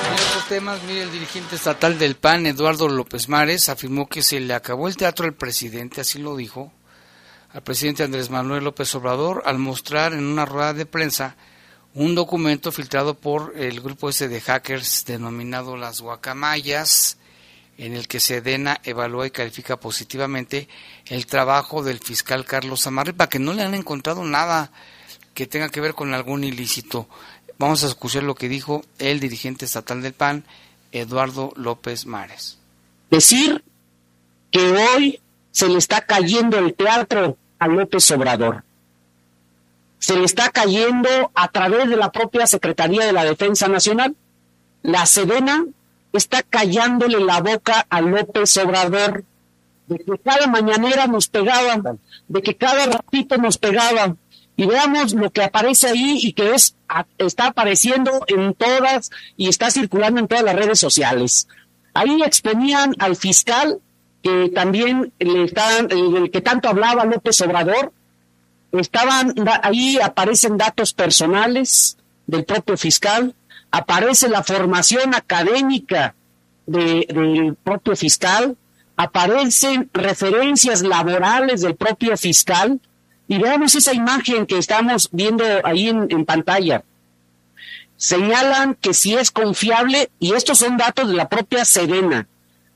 En 0.06 0.14
otros 0.14 0.48
temas, 0.48 0.84
mire, 0.84 1.04
el 1.04 1.12
dirigente 1.12 1.56
estatal 1.56 1.98
del 1.98 2.16
PAN, 2.16 2.46
Eduardo 2.46 2.88
López 2.88 3.30
Mares, 3.30 3.68
afirmó 3.68 4.08
que 4.08 4.22
se 4.22 4.40
le 4.40 4.54
acabó 4.54 4.88
el 4.88 4.96
teatro 4.96 5.26
al 5.26 5.34
presidente, 5.34 6.02
así 6.02 6.20
lo 6.20 6.36
dijo, 6.36 6.72
al 7.52 7.64
presidente 7.64 8.04
Andrés 8.04 8.30
Manuel 8.30 8.64
López 8.64 8.94
Obrador, 8.94 9.42
al 9.46 9.58
mostrar 9.58 10.14
en 10.14 10.24
una 10.24 10.46
rueda 10.46 10.74
de 10.76 10.86
prensa 10.86 11.36
un 11.96 12.14
documento 12.14 12.72
filtrado 12.72 13.16
por 13.16 13.54
el 13.58 13.82
grupo 13.82 14.10
ese 14.10 14.28
de 14.28 14.40
hackers 14.40 15.04
denominado 15.06 15.76
las 15.76 16.00
guacamayas, 16.00 17.19
en 17.80 17.94
el 17.96 18.10
que 18.10 18.20
Sedena 18.20 18.82
evalúa 18.84 19.26
y 19.26 19.32
califica 19.32 19.78
positivamente 19.78 20.68
el 21.06 21.26
trabajo 21.26 21.82
del 21.82 22.00
fiscal 22.00 22.44
Carlos 22.44 22.88
para 23.16 23.30
que 23.30 23.40
no 23.40 23.54
le 23.54 23.64
han 23.64 23.74
encontrado 23.74 24.22
nada 24.26 24.70
que 25.34 25.48
tenga 25.48 25.70
que 25.70 25.80
ver 25.80 25.94
con 25.94 26.14
algún 26.14 26.44
ilícito. 26.44 27.08
Vamos 27.58 27.86
a 27.86 27.88
escuchar 27.88 28.24
lo 28.24 28.36
que 28.36 28.50
dijo 28.50 28.84
el 29.00 29.22
dirigente 29.22 29.64
estatal 29.64 30.02
del 30.02 30.12
PAN, 30.12 30.44
Eduardo 30.92 31.54
López 31.56 32.06
Mares. 32.06 32.60
Decir 33.10 33.64
que 34.52 34.60
hoy 34.60 35.22
se 35.52 35.70
le 35.70 35.78
está 35.78 36.02
cayendo 36.06 36.60
el 36.60 36.74
teatro 36.74 37.38
a 37.60 37.68
López 37.68 38.12
Obrador. 38.12 38.64
se 40.00 40.18
le 40.18 40.26
está 40.26 40.50
cayendo 40.50 41.32
a 41.34 41.48
través 41.50 41.90
de 41.90 41.96
la 41.96 42.12
propia 42.12 42.46
Secretaría 42.46 43.06
de 43.06 43.14
la 43.14 43.24
Defensa 43.24 43.70
Nacional. 43.70 44.16
La 44.82 45.06
Sedena 45.06 45.66
está 46.14 46.44
callándole 46.44 47.20
la 47.20 47.42
boca 47.42 47.86
a 47.90 48.02
López 48.02 48.58
Obrador 48.58 49.24
de 49.88 49.98
que 49.98 50.18
cada 50.24 50.48
mañanera 50.48 51.08
nos 51.08 51.28
pegaba, 51.28 51.82
de 52.28 52.42
que 52.42 52.56
cada 52.56 52.86
ratito 52.86 53.38
nos 53.38 53.58
pegaba. 53.58 54.16
Y 54.56 54.66
veamos 54.66 55.14
lo 55.14 55.32
que 55.32 55.44
aparece 55.44 55.88
ahí 55.88 56.20
y 56.22 56.34
que 56.34 56.54
es 56.54 56.76
está 57.18 57.48
apareciendo 57.48 58.24
en 58.28 58.54
todas 58.54 59.10
y 59.38 59.48
está 59.48 59.72
circulando 59.72 60.20
en 60.20 60.28
todas 60.28 60.44
las 60.44 60.56
redes 60.56 60.80
sociales. 60.80 61.48
Ahí 61.94 62.22
exponían 62.24 62.96
al 63.00 63.16
fiscal 63.16 63.80
que 64.22 64.50
también 64.54 65.14
le 65.18 65.46
están, 65.46 65.90
el 65.92 66.30
que 66.30 66.42
tanto 66.42 66.68
hablaba 66.68 67.06
López 67.06 67.40
Obrador, 67.42 67.94
estaban 68.72 69.34
ahí 69.64 69.98
aparecen 70.02 70.58
datos 70.58 70.94
personales 70.94 71.98
del 72.28 72.46
propio 72.46 72.78
fiscal, 72.78 73.34
aparece 73.72 74.30
la 74.30 74.44
formación 74.44 75.14
académica 75.14 76.16
de, 76.66 77.06
del 77.10 77.56
propio 77.56 77.96
fiscal, 77.96 78.58
aparecen 78.96 79.90
referencias 79.94 80.82
laborales 80.82 81.62
del 81.62 81.76
propio 81.76 82.18
fiscal 82.18 82.80
y 83.30 83.38
veamos 83.38 83.76
esa 83.76 83.94
imagen 83.94 84.46
que 84.46 84.58
estamos 84.58 85.08
viendo 85.12 85.46
ahí 85.64 85.88
en, 85.88 86.26
pantalla. 86.26 86.84
Señalan 87.96 88.74
que 88.74 88.94
si 88.94 89.14
es 89.16 89.30
confiable, 89.30 90.10
y 90.20 90.34
estos 90.34 90.58
son 90.58 90.78
datos 90.78 91.08
de 91.08 91.14
la 91.14 91.30
propia 91.30 91.64
Serena, 91.64 92.28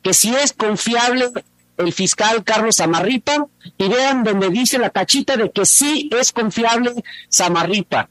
que 0.03 0.13
si 0.13 0.33
es 0.35 0.53
confiable 0.53 1.31
el 1.77 1.91
fiscal 1.91 2.43
Carlos 2.43 2.75
Samarripa 2.75 3.47
y 3.77 3.87
vean 3.87 4.23
donde 4.23 4.49
dice 4.49 4.77
la 4.77 4.91
tachita 4.91 5.37
de 5.37 5.49
que 5.49 5.65
sí 5.65 6.09
es 6.17 6.31
confiable 6.31 6.93
Samarripa, 7.29 8.09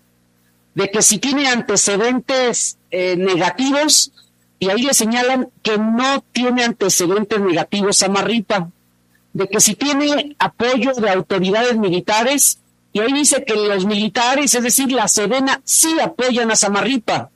de 0.74 0.90
que 0.90 1.02
si 1.02 1.18
tiene 1.18 1.48
antecedentes 1.48 2.78
eh, 2.90 3.16
negativos 3.16 4.12
y 4.58 4.70
ahí 4.70 4.82
le 4.82 4.94
señalan 4.94 5.48
que 5.62 5.76
no 5.76 6.24
tiene 6.32 6.64
antecedentes 6.64 7.40
negativos 7.40 7.96
Samarripa, 7.96 8.70
de 9.32 9.48
que 9.48 9.60
si 9.60 9.74
tiene 9.74 10.36
apoyo 10.38 10.92
de 10.94 11.10
autoridades 11.10 11.76
militares 11.76 12.58
y 12.92 13.00
ahí 13.00 13.12
dice 13.12 13.44
que 13.44 13.54
los 13.54 13.86
militares, 13.86 14.54
es 14.54 14.62
decir, 14.62 14.92
la 14.92 15.08
Sedena, 15.08 15.60
sí 15.64 15.98
apoyan 16.00 16.50
a 16.50 16.56
Samarripa, 16.56 17.30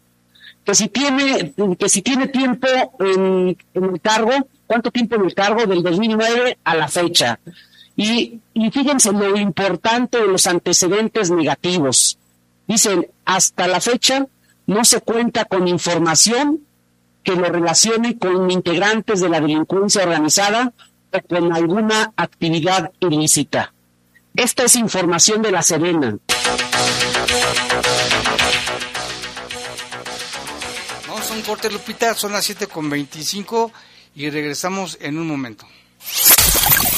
que 0.65 0.75
si 0.75 0.89
tiene, 0.89 1.55
que 1.79 1.89
si 1.89 2.03
tiene 2.03 2.29
tiempo 2.29 2.69
en, 3.01 3.57
en 3.73 3.85
el 3.85 4.01
cargo, 4.01 4.33
cuánto 4.67 4.91
tiempo 4.91 5.17
en 5.17 5.25
el 5.25 5.35
cargo 5.35 5.65
del 5.65 5.83
2009 5.83 6.59
a 6.63 6.75
la 6.75 6.89
fecha. 6.89 7.39
Y, 7.97 8.41
y 8.53 8.71
fíjense 8.71 9.13
lo 9.13 9.37
importante 9.39 10.19
de 10.19 10.27
los 10.27 10.47
antecedentes 10.47 11.31
negativos. 11.31 12.19
Dicen, 12.67 13.09
hasta 13.25 13.69
la 13.69 13.81
fecha 13.81 14.27
no 14.67 14.85
se 14.85 15.01
cuenta 15.01 15.45
con 15.45 15.69
información 15.69 16.67
que 17.23 17.35
lo 17.35 17.49
relacione 17.49 18.19
con 18.19 18.51
integrantes 18.51 19.21
de 19.21 19.29
la 19.29 19.41
delincuencia 19.41 20.03
organizada 20.03 20.73
o 21.13 21.21
con 21.23 21.53
alguna 21.53 22.13
actividad 22.17 22.93
ilícita. 23.01 23.73
Esta 24.35 24.65
es 24.65 24.77
información 24.77 25.43
de 25.43 25.51
la 25.51 25.63
Serena. 25.63 26.17
Vamos 31.09 31.31
a 31.31 31.35
un 31.35 31.43
corte, 31.43 31.71
Lupita, 31.71 32.15
son 32.15 32.33
las 32.33 32.45
7 32.45 32.67
con 32.67 32.91
25 32.91 33.73
y 34.15 34.31
regresamos 34.31 34.99
en 35.01 35.19
un 35.19 35.27
momento. 35.27 35.67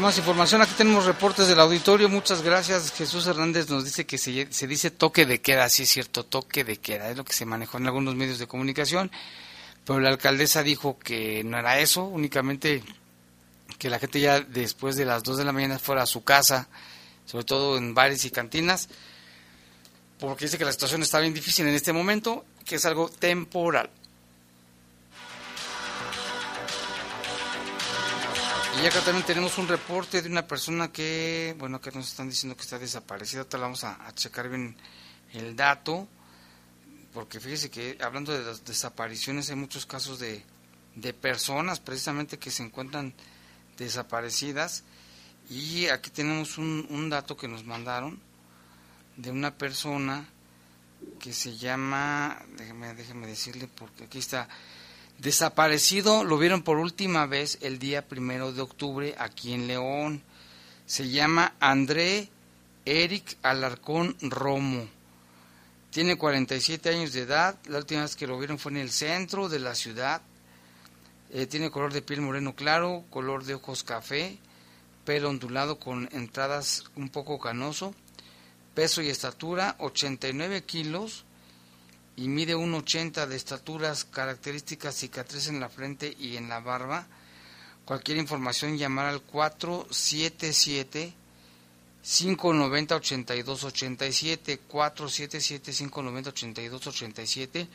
Más 0.00 0.18
información. 0.18 0.62
Aquí 0.62 0.72
tenemos 0.76 1.04
reportes 1.04 1.48
del 1.48 1.60
auditorio. 1.60 2.08
Muchas 2.08 2.42
gracias. 2.42 2.92
Jesús 2.92 3.26
Hernández 3.26 3.68
nos 3.68 3.84
dice 3.84 4.06
que 4.06 4.18
se, 4.18 4.52
se 4.52 4.66
dice 4.66 4.90
toque 4.90 5.26
de 5.26 5.40
queda. 5.40 5.68
Sí 5.68 5.84
es 5.84 5.88
cierto, 5.90 6.24
toque 6.24 6.64
de 6.64 6.76
queda. 6.76 7.10
Es 7.10 7.16
lo 7.16 7.24
que 7.24 7.32
se 7.32 7.46
manejó 7.46 7.78
en 7.78 7.86
algunos 7.86 8.14
medios 8.14 8.38
de 8.38 8.46
comunicación. 8.46 9.10
Pero 9.84 10.00
la 10.00 10.10
alcaldesa 10.10 10.62
dijo 10.62 10.98
que 10.98 11.42
no 11.44 11.58
era 11.58 11.80
eso, 11.80 12.04
únicamente 12.04 12.82
que 13.78 13.90
la 13.90 13.98
gente 13.98 14.20
ya 14.20 14.40
después 14.40 14.96
de 14.96 15.04
las 15.04 15.22
2 15.22 15.38
de 15.38 15.44
la 15.44 15.52
mañana 15.52 15.78
fuera 15.78 16.02
a 16.02 16.06
su 16.06 16.24
casa, 16.24 16.68
sobre 17.24 17.44
todo 17.44 17.78
en 17.78 17.94
bares 17.94 18.24
y 18.24 18.30
cantinas, 18.30 18.88
porque 20.18 20.46
dice 20.46 20.58
que 20.58 20.64
la 20.64 20.72
situación 20.72 21.02
está 21.02 21.20
bien 21.20 21.32
difícil 21.32 21.66
en 21.66 21.74
este 21.74 21.92
momento, 21.92 22.44
que 22.64 22.76
es 22.76 22.84
algo 22.84 23.08
temporal. 23.08 23.90
Y 28.80 28.86
acá 28.86 29.00
también 29.00 29.26
tenemos 29.26 29.58
un 29.58 29.66
reporte 29.66 30.22
de 30.22 30.28
una 30.28 30.46
persona 30.46 30.92
que, 30.92 31.56
bueno, 31.58 31.80
que 31.80 31.90
nos 31.90 32.06
están 32.06 32.28
diciendo 32.28 32.56
que 32.56 32.62
está 32.62 32.78
desaparecida. 32.78 33.40
Ahorita 33.40 33.58
vamos 33.58 33.82
a, 33.82 33.98
checar 34.14 34.48
bien 34.48 34.76
el 35.32 35.56
dato, 35.56 36.06
porque 37.12 37.40
fíjese 37.40 37.70
que 37.70 37.98
hablando 38.00 38.32
de 38.32 38.44
las 38.44 38.64
desapariciones 38.64 39.50
hay 39.50 39.56
muchos 39.56 39.84
casos 39.84 40.20
de, 40.20 40.44
de 40.94 41.12
personas 41.12 41.80
precisamente 41.80 42.38
que 42.38 42.52
se 42.52 42.62
encuentran 42.62 43.14
desaparecidas. 43.76 44.84
Y 45.50 45.88
aquí 45.88 46.10
tenemos 46.10 46.56
un, 46.56 46.86
un 46.88 47.10
dato 47.10 47.36
que 47.36 47.48
nos 47.48 47.64
mandaron 47.64 48.20
de 49.16 49.32
una 49.32 49.58
persona 49.58 50.28
que 51.18 51.32
se 51.32 51.56
llama, 51.56 52.40
déjeme, 52.56 52.94
déjeme 52.94 53.26
decirle, 53.26 53.66
porque 53.66 54.04
aquí 54.04 54.18
está, 54.18 54.48
desaparecido, 55.18 56.24
lo 56.24 56.38
vieron 56.38 56.62
por 56.62 56.78
última 56.78 57.26
vez 57.26 57.58
el 57.60 57.78
día 57.78 58.06
primero 58.06 58.52
de 58.52 58.62
octubre 58.62 59.14
aquí 59.18 59.52
en 59.52 59.66
León. 59.66 60.22
Se 60.86 61.08
llama 61.08 61.54
André 61.60 62.28
Eric 62.84 63.36
Alarcón 63.42 64.16
Romo. 64.20 64.88
Tiene 65.90 66.16
47 66.16 66.88
años 66.90 67.12
de 67.12 67.22
edad. 67.22 67.58
La 67.66 67.78
última 67.78 68.02
vez 68.02 68.16
que 68.16 68.26
lo 68.26 68.38
vieron 68.38 68.58
fue 68.58 68.72
en 68.72 68.78
el 68.78 68.90
centro 68.90 69.48
de 69.48 69.58
la 69.58 69.74
ciudad. 69.74 70.22
Eh, 71.30 71.46
tiene 71.46 71.70
color 71.70 71.92
de 71.92 72.02
piel 72.02 72.22
moreno 72.22 72.54
claro, 72.54 73.04
color 73.10 73.44
de 73.44 73.54
ojos 73.54 73.82
café, 73.82 74.38
pelo 75.04 75.28
ondulado 75.28 75.78
con 75.78 76.08
entradas 76.12 76.84
un 76.96 77.10
poco 77.10 77.38
canoso, 77.38 77.94
peso 78.74 79.02
y 79.02 79.08
estatura 79.08 79.76
89 79.78 80.62
kilos 80.64 81.26
y 82.18 82.26
mide 82.26 82.56
1,80 82.56 83.26
de 83.26 83.36
estaturas, 83.36 84.04
características 84.04 84.96
cicatriz 84.96 85.46
en 85.46 85.60
la 85.60 85.68
frente 85.68 86.16
y 86.18 86.36
en 86.36 86.48
la 86.48 86.58
barba. 86.58 87.06
Cualquier 87.84 88.18
información 88.18 88.76
llamar 88.76 89.06
al 89.06 89.22
477 89.22 91.14
590 92.02 92.96
8287 92.96 94.58
477 94.66 95.72
590 95.72 96.30
8287 96.30 97.68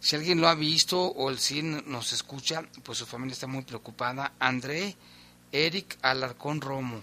si 0.00 0.16
alguien 0.16 0.40
lo 0.40 0.48
ha 0.48 0.56
visto 0.56 1.00
o 1.00 1.30
el 1.30 1.38
CIN 1.38 1.84
nos 1.86 2.12
escucha, 2.12 2.64
pues 2.82 2.98
su 2.98 3.06
familia 3.06 3.34
está 3.34 3.46
muy 3.46 3.62
preocupada. 3.62 4.32
André 4.40 4.96
Eric 5.52 5.96
Alarcón 6.02 6.60
Romo, 6.60 7.02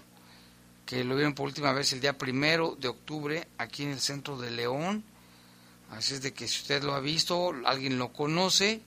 que 0.84 1.02
lo 1.02 1.14
vieron 1.14 1.34
por 1.34 1.46
última 1.46 1.72
vez 1.72 1.94
el 1.94 2.02
día 2.02 2.18
primero 2.18 2.76
de 2.78 2.88
octubre 2.88 3.48
aquí 3.56 3.84
en 3.84 3.92
el 3.92 4.00
centro 4.00 4.36
de 4.36 4.50
León. 4.50 5.02
Así 5.90 6.14
es 6.14 6.22
de 6.22 6.32
que 6.32 6.46
si 6.46 6.60
usted 6.60 6.82
lo 6.82 6.94
ha 6.94 7.00
visto, 7.00 7.52
alguien 7.64 7.98
lo 7.98 8.12
conoce, 8.12 8.80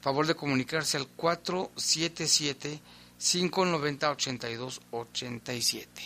favor 0.00 0.26
de 0.26 0.34
comunicarse 0.34 0.96
al 0.96 1.06
477 1.06 2.80
590 3.18 4.10
8287. 4.10 6.02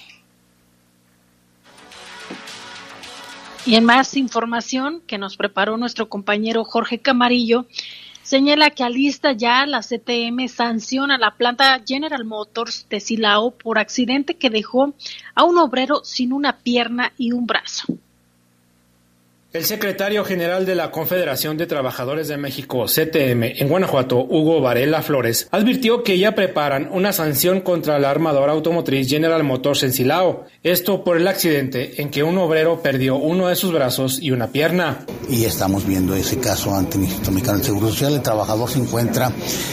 Y 3.64 3.76
en 3.76 3.84
más 3.84 4.16
información 4.16 5.02
que 5.06 5.18
nos 5.18 5.36
preparó 5.36 5.76
nuestro 5.76 6.08
compañero 6.08 6.64
Jorge 6.64 6.98
Camarillo, 6.98 7.66
señala 8.22 8.70
que 8.70 8.82
alista 8.82 9.32
ya 9.32 9.66
la 9.66 9.82
CTM 9.82 10.48
sanciona 10.48 11.16
a 11.16 11.18
la 11.18 11.36
planta 11.36 11.80
General 11.86 12.24
Motors 12.24 12.86
de 12.88 12.98
Silao 12.98 13.52
por 13.52 13.78
accidente 13.78 14.36
que 14.36 14.50
dejó 14.50 14.94
a 15.34 15.44
un 15.44 15.58
obrero 15.58 16.02
sin 16.04 16.32
una 16.32 16.58
pierna 16.58 17.12
y 17.16 17.32
un 17.32 17.46
brazo. 17.46 17.84
El 19.52 19.66
secretario 19.66 20.24
general 20.24 20.64
de 20.64 20.74
la 20.74 20.90
Confederación 20.90 21.58
de 21.58 21.66
Trabajadores 21.66 22.26
de 22.26 22.38
México, 22.38 22.86
CTM, 22.86 23.60
en 23.60 23.68
Guanajuato, 23.68 24.16
Hugo 24.16 24.62
Varela 24.62 25.02
Flores, 25.02 25.46
advirtió 25.50 26.02
que 26.02 26.18
ya 26.18 26.34
preparan 26.34 26.88
una 26.90 27.12
sanción 27.12 27.60
contra 27.60 27.98
la 27.98 28.08
armadora 28.08 28.52
automotriz 28.52 29.10
General 29.10 29.44
Motors 29.44 29.82
en 29.82 29.92
Silao. 29.92 30.46
Esto 30.62 31.04
por 31.04 31.18
el 31.18 31.28
accidente 31.28 32.00
en 32.00 32.08
que 32.08 32.22
un 32.22 32.38
obrero 32.38 32.80
perdió 32.80 33.16
uno 33.16 33.48
de 33.48 33.56
sus 33.56 33.74
brazos 33.74 34.22
y 34.22 34.30
una 34.30 34.46
pierna. 34.46 35.04
Y 35.28 35.44
estamos 35.44 35.86
viendo 35.86 36.16
ese 36.16 36.38
caso 36.38 36.74
ante 36.74 36.96
el 36.96 37.04
Instituto 37.04 37.32
Mexicano 37.32 37.58
del 37.58 37.66
Seguro 37.66 37.88
Social. 37.88 38.14
El 38.14 38.22
trabajador 38.22 38.70
se 38.70 38.78
encuentra 38.78 39.30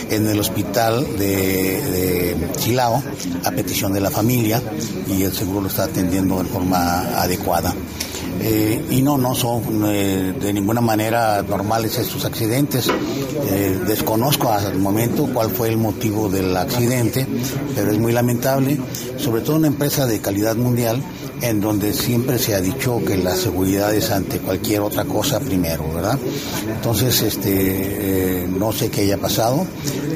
en 0.10 0.28
el 0.28 0.42
hospital 0.42 1.18
de, 1.18 1.82
de 1.82 2.36
Silao 2.58 3.02
a 3.46 3.52
petición 3.52 3.94
de 3.94 4.02
la 4.02 4.12
familia 4.12 4.62
y 5.08 5.24
el 5.24 5.32
seguro 5.32 5.62
lo 5.62 5.68
está 5.70 5.86
atendiendo 5.86 6.44
de 6.44 6.50
forma 6.50 7.22
adecuada. 7.22 7.74
Eh, 8.41 8.86
y 8.89 9.02
no, 9.02 9.17
no 9.17 9.36
son 9.36 9.84
eh, 9.88 10.34
de 10.39 10.54
ninguna 10.54 10.82
manera 10.82 11.41
normales 11.43 11.97
estos 11.97 12.25
accidentes. 12.25 12.89
Eh, 12.89 13.80
desconozco 13.88 14.49
hasta 14.49 14.71
el 14.71 14.80
momento 14.80 15.30
cuál 15.34 15.49
fue 15.49 15.69
el 15.69 15.78
motivo 15.78 16.30
del 16.30 16.56
accidente, 16.56 17.28
pero 17.75 17.91
es 17.91 17.97
muy 17.97 18.12
lamentable, 18.12 18.80
sobre 19.17 19.41
todo 19.41 19.58
una 19.58 19.67
empresa 19.67 20.06
de 20.06 20.19
calidad 20.19 20.56
mundial 20.56 21.02
en 21.41 21.62
donde 21.62 21.93
siempre 21.93 22.38
se 22.38 22.56
ha 22.56 22.62
dicho 22.62 23.02
que 23.06 23.17
la 23.17 23.36
seguridad 23.36 23.93
es 23.93 24.12
ante 24.12 24.39
cualquier 24.39 24.82
otra 24.82 25.06
cosa 25.06 25.39
primero, 25.39 25.93
¿verdad? 25.93 26.19
Entonces, 26.67 27.21
este, 27.21 28.45
no 28.49 28.71
sé 28.71 28.89
qué 28.89 29.02
haya 29.02 29.17
pasado. 29.17 29.65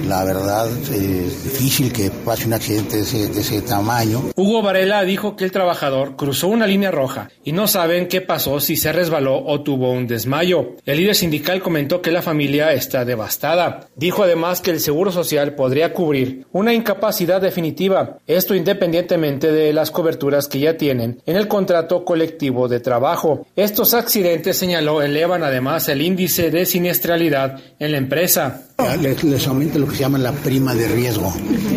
La 0.06 0.24
verdad 0.26 0.68
es 0.92 1.44
difícil 1.44 1.94
que 1.94 2.10
pase 2.10 2.46
un 2.46 2.54
accidente 2.54 2.98
de 2.98 3.04
ese, 3.04 3.28
de 3.30 3.40
ese 3.40 3.62
tamaño. 3.62 4.32
Hugo 4.36 4.62
Varela 4.62 5.04
dijo 5.04 5.36
que 5.36 5.46
el 5.46 5.52
trabajador 5.52 6.16
cruzó 6.18 6.48
una 6.48 6.68
línea 6.68 6.92
roja 6.92 7.30
y 7.44 7.54
no 7.54 7.68
saben 7.68 8.08
qué 8.14 8.22
pasó 8.22 8.60
si 8.60 8.76
se 8.76 8.94
resbaló 8.94 9.44
o 9.44 9.64
tuvo 9.64 9.92
un 9.92 10.06
desmayo. 10.06 10.76
El 10.86 10.98
líder 10.98 11.16
sindical 11.16 11.64
comentó 11.64 12.00
que 12.00 12.12
la 12.12 12.22
familia 12.22 12.72
está 12.72 13.06
devastada. 13.06 13.88
Dijo 13.96 14.22
además 14.22 14.62
que 14.62 14.70
el 14.70 14.80
Seguro 14.80 15.12
Social 15.12 15.56
podría 15.56 15.94
cubrir 15.94 16.46
una 16.52 16.76
incapacidad 16.76 17.42
definitiva, 17.42 18.20
esto 18.28 18.54
independientemente 18.54 19.52
de 19.52 19.74
las 19.74 19.90
coberturas 19.90 20.48
que 20.48 20.60
ya 20.60 20.78
tienen 20.78 21.24
en 21.26 21.38
el 21.38 21.48
contrato 21.48 22.06
colectivo 22.06 22.68
de 22.68 22.82
trabajo. 22.82 23.48
Estos 23.56 23.96
accidentes, 23.96 24.58
señaló, 24.58 25.02
elevan 25.02 25.42
además 25.42 25.90
el 25.90 26.04
índice 26.04 26.52
de 26.52 26.68
siniestralidad 26.68 27.62
en 27.80 27.94
la 27.94 27.98
empresa. 27.98 28.68
Les, 29.02 29.24
les 29.24 29.48
aumenta 29.48 29.78
lo 29.78 29.88
que 29.88 29.94
se 29.96 30.00
llama 30.02 30.18
la 30.18 30.32
prima 30.32 30.74
de 30.74 30.88
riesgo 30.88 31.32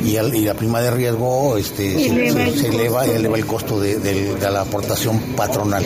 y, 0.04 0.16
al- 0.16 0.34
y 0.34 0.40
la 0.40 0.54
prima 0.54 0.80
de 0.80 0.90
riesgo 0.90 1.56
este, 1.58 1.92
se, 1.94 2.06
Eleva 2.06 2.42
el 2.44 2.54
se- 2.54 2.62
costo. 2.62 2.78
eleva, 2.80 3.04
eleva 3.06 3.36
el 3.36 3.46
costo 3.46 3.80
de, 3.80 3.98
de- 3.98 4.34
de 4.34 4.50
la 4.50 4.62
aportación 4.62 5.18
patronal. 5.36 5.84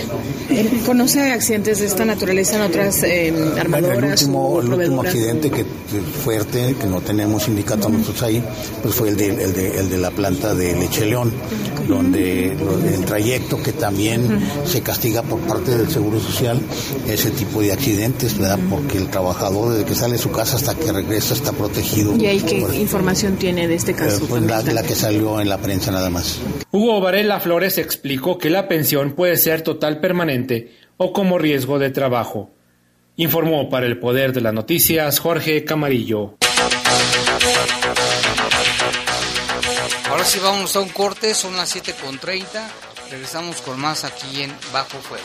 ¿Conoce 0.86 1.32
accidentes 1.32 1.80
de 1.80 1.86
esta 1.86 2.04
naturaleza 2.04 2.56
en 2.56 2.62
otras 2.62 3.02
eh, 3.02 3.28
El 3.28 3.58
armadoras 3.58 4.22
último, 4.22 4.48
o 4.50 4.60
el 4.60 4.72
último 4.72 5.02
accidente 5.02 5.50
que 5.50 5.64
fuerte, 6.24 6.76
que 6.80 6.86
no 6.86 7.00
tenemos 7.00 7.42
sindicato 7.42 7.88
nosotros 7.88 8.22
ahí, 8.22 8.42
pues 8.80 8.94
fue 8.94 9.08
el 9.08 9.16
de, 9.16 9.28
el 9.30 9.52
de, 9.52 9.78
el 9.80 9.90
de 9.90 9.98
la 9.98 10.12
planta 10.12 10.54
de 10.54 10.74
Leche 10.76 11.06
León, 11.06 11.32
donde 11.88 12.56
lo- 12.58 12.78
el 12.88 13.04
trayecto 13.04 13.60
que 13.60 13.72
también 13.72 14.40
se 14.64 14.80
castiga 14.80 15.22
por 15.22 15.40
parte 15.40 15.76
del 15.76 15.90
Seguro 15.90 16.20
Social, 16.20 16.60
ese 17.08 17.30
tipo 17.30 17.60
de 17.60 17.72
accidentes, 17.72 18.38
¿verdad? 18.38 18.60
Porque 18.70 18.96
el 18.98 19.08
trabajador 19.08 19.72
desde 19.72 19.84
que 19.86 19.94
sale 19.96 20.12
de 20.12 20.18
su 20.22 20.30
casa 20.30 20.54
hasta 20.56 20.74
que 20.76 20.99
regresa 21.02 21.34
está 21.34 21.52
protegido. 21.52 22.14
¿Y 22.16 22.26
ahí 22.26 22.40
qué 22.40 22.60
por- 22.60 22.74
información 22.74 23.36
tiene 23.36 23.66
de 23.68 23.74
este 23.74 23.92
eh, 23.92 23.96
caso? 23.96 24.26
pues 24.28 24.42
la, 24.42 24.62
la 24.62 24.82
que 24.82 24.94
salió 24.94 25.40
en 25.40 25.48
la 25.48 25.58
prensa 25.58 25.90
nada 25.90 26.10
más. 26.10 26.38
Hugo 26.70 27.00
Varela 27.00 27.40
Flores 27.40 27.78
explicó 27.78 28.38
que 28.38 28.50
la 28.50 28.68
pensión 28.68 29.12
puede 29.12 29.36
ser 29.36 29.62
total 29.62 30.00
permanente 30.00 30.74
o 30.96 31.12
como 31.12 31.38
riesgo 31.38 31.78
de 31.78 31.90
trabajo. 31.90 32.50
Informó 33.16 33.68
para 33.68 33.86
el 33.86 33.98
Poder 33.98 34.32
de 34.32 34.40
las 34.40 34.54
Noticias 34.54 35.18
Jorge 35.18 35.64
Camarillo. 35.64 36.36
Ahora 40.08 40.24
sí 40.24 40.38
vamos 40.42 40.74
a 40.76 40.80
un 40.80 40.88
corte, 40.88 41.34
son 41.34 41.56
las 41.56 41.74
7.30. 41.76 42.44
Regresamos 43.10 43.60
con 43.62 43.78
más 43.80 44.04
aquí 44.04 44.42
en 44.42 44.52
Bajo 44.72 44.98
Fuego. 44.98 45.24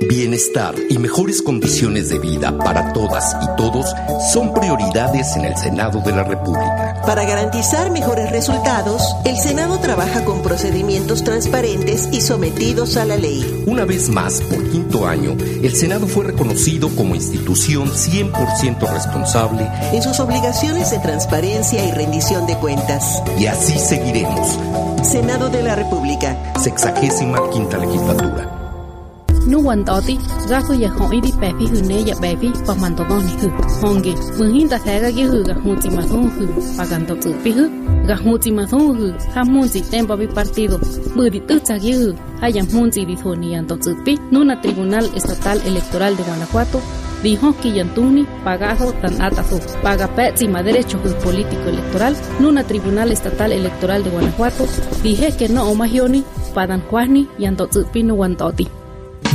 Bienestar 0.00 0.74
y 0.90 0.98
mejores 0.98 1.40
condiciones 1.40 2.10
de 2.10 2.18
vida 2.18 2.56
para 2.58 2.92
todas 2.92 3.34
y 3.42 3.56
todos 3.56 3.86
son 4.30 4.52
prioridades 4.52 5.34
en 5.36 5.46
el 5.46 5.56
Senado 5.56 6.00
de 6.00 6.12
la 6.12 6.22
República. 6.22 7.00
Para 7.06 7.24
garantizar 7.24 7.90
mejores 7.90 8.30
resultados, 8.30 9.16
el 9.24 9.38
Senado 9.38 9.78
trabaja 9.78 10.24
con 10.24 10.42
procedimientos 10.42 11.24
transparentes 11.24 12.08
y 12.12 12.20
sometidos 12.20 12.98
a 12.98 13.06
la 13.06 13.16
ley. 13.16 13.64
Una 13.66 13.86
vez 13.86 14.10
más, 14.10 14.42
por 14.42 14.62
quinto 14.70 15.06
año, 15.06 15.34
el 15.62 15.74
Senado 15.74 16.06
fue 16.06 16.26
reconocido 16.26 16.90
como 16.90 17.14
institución 17.14 17.88
100% 17.90 18.92
responsable 18.92 19.66
En 19.92 20.02
sus 20.02 20.20
obligaciones 20.20 20.90
de 20.90 20.98
transparencia 20.98 21.84
y 21.84 21.90
rendición 21.92 22.46
de 22.46 22.56
cuentas. 22.58 23.22
y 23.38 23.46
así 23.46 23.78
seguiremos. 23.78 24.58
Senado 25.02 25.48
de 25.48 25.62
la 25.62 25.74
República. 25.74 26.36
Sexagésima 26.60 27.48
quinta 27.50 27.78
legislatura 27.78 28.55
nuwan 29.50 29.84
toti 29.84 30.18
gaso 30.48 30.74
ya 30.74 30.90
hon 30.96 31.12
idi 31.18 31.32
pefi 31.40 31.66
hune 31.72 31.96
ya 32.08 32.14
pefi 32.22 32.48
pamanto 32.66 33.04
doni 33.10 33.32
hu 33.40 33.48
hongi 33.80 34.12
mungin 34.38 34.68
ta 34.68 34.78
sega 34.78 35.10
gi 35.16 35.24
hu 35.30 35.38
ga 35.48 35.54
huti 35.62 35.88
mazon 35.96 36.26
hu 36.34 36.44
paganto 36.76 37.14
tsupi 37.22 37.50
hu 37.56 37.64
ga 38.08 38.16
huti 38.24 38.50
mazon 38.58 38.82
hu 38.98 39.06
ha 39.34 39.40
munzi 39.44 39.80
tempo 39.90 40.16
bi 40.20 40.26
partido 40.36 40.76
budi 41.16 41.40
tutsa 41.48 41.74
gi 41.84 41.92
hu 41.98 42.06
haya 42.40 42.62
munzi 42.72 43.00
di 43.08 43.14
thoni 43.22 43.52
yanto 43.54 43.74
tsupi 43.82 44.12
nuna 44.32 44.54
tribunal 44.62 45.06
estatal 45.18 45.58
electoral 45.70 46.12
de 46.16 46.22
Guanajuato. 46.22 46.80
Dijo 47.22 47.54
que 47.60 47.72
Yantuni 47.72 48.26
pagajo 48.44 48.92
tan 49.00 49.20
atazo, 49.20 49.58
paga 49.82 50.06
pésima 50.06 50.62
derecho 50.62 50.98
político 51.24 51.68
electoral, 51.68 52.14
nuna 52.40 52.62
tribunal 52.62 53.10
estatal 53.10 53.52
electoral 53.52 54.04
de 54.04 54.10
Guanajuato, 54.10 54.66
dije 55.02 55.34
que 55.36 55.48
no 55.48 55.64
omagioni, 55.70 56.24
padan 56.54 56.82
juani 56.90 57.26
y 57.38 57.46
antotzupi 57.46 58.02
no 58.02 58.14
guantoti. 58.14 58.68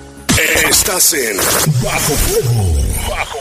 Estás 0.69 1.13
en 1.13 1.37
Bajo 1.81 2.13
Fuego. 2.13 3.09
Bajo 3.09 3.39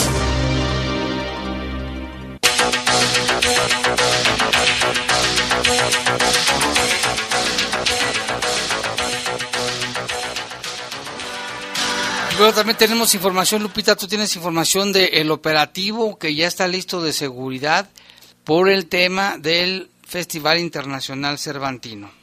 Luego 12.38 12.54
también 12.54 12.78
tenemos 12.78 13.16
información, 13.16 13.62
Lupita, 13.62 13.98
tú 13.98 14.08
tienes 14.08 14.34
información 14.38 14.94
del 14.94 15.30
operativo 15.30 16.18
que 16.18 16.36
ya 16.36 16.48
está 16.48 16.70
listo 16.70 17.04
de 17.04 17.12
seguridad 17.12 17.90
por 18.46 18.70
el 18.70 18.88
tema 18.88 19.38
del 19.38 19.90
Festival 20.08 20.60
Internacional 20.60 21.38
Cervantino. 21.38 22.19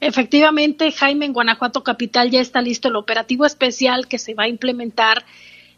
Efectivamente, 0.00 0.92
Jaime, 0.92 1.26
en 1.26 1.32
Guanajuato 1.32 1.82
Capital 1.82 2.30
ya 2.30 2.40
está 2.40 2.62
listo 2.62 2.88
el 2.88 2.96
operativo 2.96 3.44
especial 3.44 4.06
que 4.06 4.18
se 4.18 4.34
va 4.34 4.44
a 4.44 4.48
implementar 4.48 5.24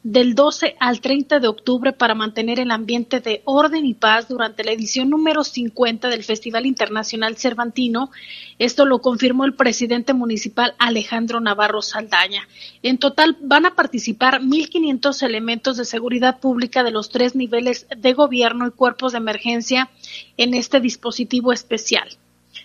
del 0.03 0.35
12 0.35 0.77
al 0.81 1.01
30 1.01 1.41
de 1.41 1.49
octubre 1.49 1.93
para 1.93 2.14
mantener 2.14 2.59
el 2.59 2.71
ambiente 2.71 3.21
de 3.21 3.43
orden 3.45 3.85
y 3.85 3.93
paz 3.93 4.29
durante 4.29 4.64
la 4.64 4.73
edición 4.73 5.11
número 5.11 5.45
50 5.45 6.09
del 6.09 6.25
Festival 6.25 6.64
Internacional 6.64 7.37
Cervantino. 7.37 8.11
Esto 8.59 8.87
lo 8.87 9.01
confirmó 9.01 9.45
el 9.45 9.55
presidente 9.55 10.14
municipal 10.14 10.75
Alejandro 10.79 11.41
Navarro 11.41 11.83
Saldaña. 11.83 12.49
En 12.83 12.97
total 12.97 13.37
van 13.43 13.66
a 13.66 13.75
participar 13.75 14.41
1.500 14.41 15.23
elementos 15.23 15.77
de 15.77 15.85
seguridad 15.85 16.41
pública 16.41 16.83
de 16.83 16.93
los 16.93 17.11
tres 17.11 17.35
niveles 17.35 17.87
de 17.95 18.12
gobierno 18.14 18.66
y 18.66 18.71
cuerpos 18.71 19.12
de 19.12 19.18
emergencia 19.18 19.91
en 20.39 20.55
este 20.55 20.81
dispositivo 20.81 21.53
especial. 21.53 22.09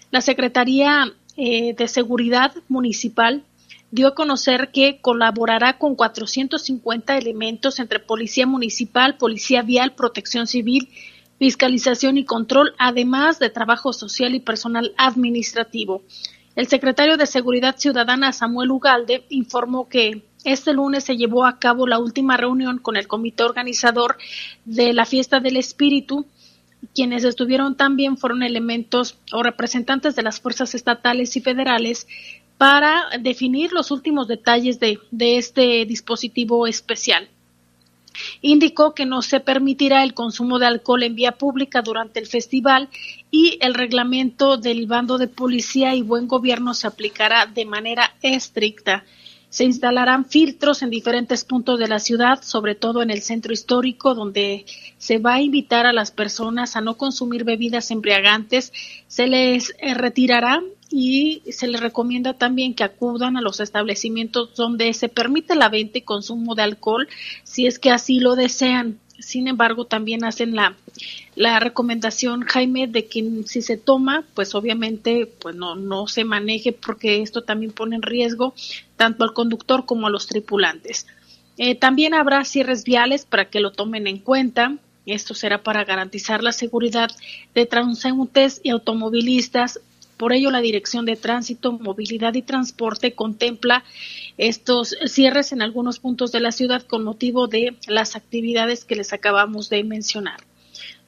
La 0.09 0.21
Secretaría 0.21 1.13
eh, 1.37 1.73
de 1.73 1.87
Seguridad 1.87 2.53
Municipal 2.67 3.43
dio 3.91 4.09
a 4.09 4.15
conocer 4.15 4.71
que 4.71 4.99
colaborará 4.99 5.77
con 5.77 5.95
450 5.95 7.17
elementos 7.17 7.79
entre 7.79 7.99
Policía 7.99 8.45
Municipal, 8.45 9.17
Policía 9.17 9.61
Vial, 9.61 9.93
Protección 9.95 10.47
Civil, 10.47 10.89
Fiscalización 11.39 12.17
y 12.17 12.25
Control, 12.25 12.73
además 12.77 13.39
de 13.39 13.49
trabajo 13.49 13.93
social 13.93 14.35
y 14.35 14.39
personal 14.39 14.93
administrativo. 14.97 16.03
El 16.55 16.67
secretario 16.67 17.17
de 17.17 17.25
Seguridad 17.25 17.75
Ciudadana, 17.77 18.31
Samuel 18.31 18.71
Ugalde, 18.71 19.25
informó 19.29 19.89
que 19.89 20.23
este 20.45 20.73
lunes 20.73 21.03
se 21.03 21.17
llevó 21.17 21.45
a 21.45 21.59
cabo 21.59 21.87
la 21.87 21.99
última 21.99 22.37
reunión 22.37 22.77
con 22.77 22.95
el 22.95 23.07
comité 23.07 23.43
organizador 23.43 24.17
de 24.63 24.93
la 24.93 25.05
Fiesta 25.05 25.39
del 25.39 25.57
Espíritu. 25.57 26.25
Quienes 26.93 27.23
estuvieron 27.23 27.75
también 27.75 28.17
fueron 28.17 28.43
elementos 28.43 29.17
o 29.31 29.43
representantes 29.43 30.15
de 30.15 30.23
las 30.23 30.39
fuerzas 30.39 30.75
estatales 30.75 31.35
y 31.35 31.41
federales 31.41 32.07
para 32.57 33.05
definir 33.19 33.73
los 33.73 33.91
últimos 33.91 34.27
detalles 34.27 34.79
de, 34.79 34.99
este 35.19 35.85
dispositivo 35.85 36.67
especial. 36.67 37.29
Indicó 38.41 38.93
que 38.93 39.05
no 39.05 39.21
se 39.21 39.41
permitirá 39.41 40.03
el 40.03 40.13
consumo 40.13 40.57
de 40.57 40.67
alcohol 40.67 41.03
en 41.03 41.15
vía 41.15 41.33
pública 41.33 41.81
durante 41.81 42.19
el 42.19 42.27
festival 42.27 42.87
y 43.29 43.57
el 43.59 43.73
reglamento 43.73 44.55
del 44.55 44.87
bando 44.87 45.17
de 45.17 45.27
policía 45.27 45.95
y 45.95 46.01
buen 46.01 46.27
gobierno 46.27 46.73
se 46.73 46.87
aplicará 46.87 47.45
de 47.45 47.65
manera 47.65 48.15
estricta. 48.21 49.03
Se 49.55 49.63
instalarán 49.63 50.25
filtros 50.25 50.81
en 50.81 50.89
diferentes 50.89 51.45
puntos 51.45 51.79
de 51.79 51.87
la 51.87 51.99
ciudad, 51.99 52.43
sobre 52.43 52.75
todo 52.75 53.01
en 53.01 53.09
el 53.09 53.21
centro 53.21 53.53
histórico, 53.53 54.13
donde 54.13 54.65
se 54.97 55.17
va 55.17 55.35
a 55.35 55.41
invitar 55.41 55.85
a 55.85 55.93
las 55.93 56.11
personas 56.11 56.75
a 56.75 56.81
no 56.81 56.97
consumir 56.97 57.45
bebidas 57.45 57.89
embriagantes. 57.89 58.73
Se 59.07 59.27
les 59.27 59.73
eh, 59.79 59.93
retirará 59.93 60.61
y 60.89 61.41
se 61.53 61.67
les 61.67 61.79
recomienda 61.79 62.33
también 62.33 62.73
que 62.73 62.83
acudan 62.83 63.37
a 63.37 63.41
los 63.41 63.61
establecimientos 63.61 64.53
donde 64.57 64.93
se 64.93 65.07
permite 65.07 65.55
la 65.55 65.69
venta 65.69 65.99
y 65.99 66.01
consumo 66.01 66.53
de 66.53 66.63
alcohol 66.63 67.07
si 67.45 67.65
es 67.65 67.79
que 67.79 67.91
así 67.91 68.19
lo 68.19 68.35
desean. 68.35 68.99
Sin 69.19 69.47
embargo, 69.47 69.85
también 69.85 70.25
hacen 70.25 70.53
la, 70.53 70.75
la 71.35 71.59
recomendación, 71.59 72.41
Jaime, 72.41 72.87
de 72.87 73.05
que 73.05 73.43
si 73.45 73.61
se 73.61 73.77
toma, 73.77 74.23
pues 74.33 74.55
obviamente 74.55 75.29
pues 75.39 75.55
no, 75.55 75.75
no 75.75 76.07
se 76.07 76.23
maneje 76.23 76.71
porque 76.71 77.21
esto 77.21 77.43
también 77.43 77.71
pone 77.71 77.97
en 77.97 78.01
riesgo 78.01 78.53
tanto 78.95 79.23
al 79.23 79.33
conductor 79.33 79.85
como 79.85 80.07
a 80.07 80.09
los 80.09 80.27
tripulantes. 80.27 81.07
Eh, 81.57 81.75
también 81.75 82.13
habrá 82.13 82.43
cierres 82.45 82.83
viales 82.83 83.25
para 83.25 83.49
que 83.49 83.59
lo 83.59 83.71
tomen 83.71 84.07
en 84.07 84.19
cuenta. 84.19 84.77
Esto 85.05 85.33
será 85.33 85.61
para 85.61 85.83
garantizar 85.83 86.43
la 86.43 86.51
seguridad 86.51 87.11
de 87.53 87.65
transeúntes 87.65 88.59
y 88.63 88.69
automovilistas 88.69 89.79
por 90.17 90.31
ello, 90.31 90.49
la 90.49 90.61
Dirección 90.61 91.05
de 91.05 91.17
Tránsito, 91.17 91.73
Movilidad 91.73 92.33
y 92.35 92.41
Transporte 92.41 93.13
contempla 93.13 93.83
estos 94.37 94.95
cierres 95.07 95.51
en 95.51 95.61
algunos 95.61 95.99
puntos 95.99 96.31
de 96.31 96.39
la 96.39 96.53
ciudad 96.53 96.83
con 96.83 97.03
motivo 97.03 97.47
de 97.47 97.75
las 97.87 98.15
actividades 98.15 98.85
que 98.85 98.95
les 98.95 99.11
acabamos 99.11 99.69
de 99.69 99.83
mencionar. 99.83 100.39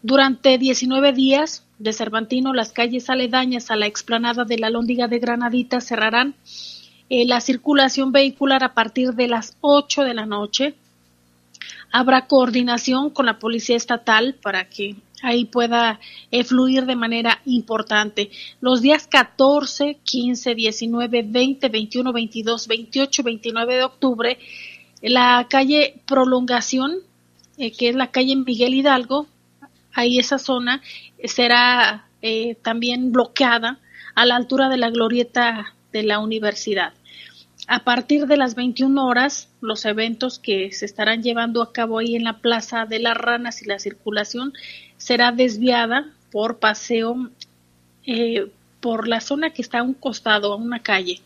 Durante 0.04 0.58
19 0.58 1.12
días 1.12 1.66
de 1.80 1.92
Cervantino, 1.92 2.54
las 2.54 2.72
calles 2.72 3.10
aledañas 3.10 3.72
a 3.72 3.76
la 3.76 3.88
explanada 3.88 4.46
de 4.46 4.60
la 4.60 4.70
Lóndiga 4.70 5.08
de 5.08 5.20
Granadita 5.20 5.82
cerrarán 5.82 6.36
eh, 7.10 7.26
la 7.26 7.42
circulación 7.42 8.12
vehicular 8.12 8.64
a 8.64 8.74
partir 8.74 9.14
de 9.14 9.28
las 9.28 9.58
8 9.62 10.04
de 10.04 10.14
la 10.14 10.26
noche. 10.26 10.76
Habrá 11.92 12.28
coordinación 12.28 13.10
con 13.10 13.26
la 13.26 13.40
Policía 13.40 13.76
Estatal 13.76 14.36
para 14.36 14.70
que 14.70 14.98
ahí 15.24 15.46
pueda 15.46 16.00
eh, 16.32 16.44
fluir 16.44 16.86
de 16.86 16.96
manera 16.96 17.42
importante. 17.46 18.30
Los 18.62 18.82
días 18.82 19.08
14, 19.08 19.98
15, 20.04 20.54
19, 20.54 21.24
20, 21.24 21.70
21, 21.70 22.14
22, 22.14 22.68
28, 22.68 23.24
29 23.24 23.76
de 23.76 23.84
octubre, 23.84 24.38
la 25.02 25.48
calle 25.50 26.02
Prolongación, 26.06 26.98
eh, 27.58 27.72
que 27.72 27.90
es 27.90 27.96
la 27.96 28.12
calle 28.12 28.36
Miguel 28.36 28.76
Hidalgo, 28.76 29.28
ahí 29.98 30.20
esa 30.20 30.38
zona 30.38 30.82
será 31.26 32.08
eh, 32.22 32.56
también 32.62 33.12
bloqueada 33.12 33.80
a 34.14 34.26
la 34.26 34.36
altura 34.36 34.70
de 34.70 34.78
la 34.78 34.92
glorieta 34.92 35.74
de 35.92 36.04
la 36.04 36.20
universidad. 36.20 36.94
A 37.68 37.84
partir 37.84 38.28
de 38.28 38.38
las 38.38 38.54
21 38.54 39.06
horas, 39.06 39.50
los 39.60 39.86
eventos 39.86 40.38
que 40.40 40.72
se 40.72 40.86
estarán 40.86 41.24
llevando 41.24 41.64
a 41.64 41.74
cabo 41.74 41.98
ahí 41.98 42.16
en 42.16 42.24
la 42.24 42.40
Plaza 42.40 42.86
de 42.86 43.00
las 43.00 43.18
Ranas 43.18 43.62
y 43.62 43.66
la 43.66 43.80
circulación 43.80 44.54
será 44.98 45.32
desviada 45.32 46.14
por 46.32 46.60
paseo 46.60 47.30
eh, 48.06 48.52
por 48.80 49.08
la 49.08 49.20
zona 49.20 49.50
que 49.50 49.64
está 49.64 49.80
a 49.80 49.84
un 49.84 49.96
costado, 49.96 50.54
a 50.54 50.58
una 50.58 50.84
calle. 50.84 51.22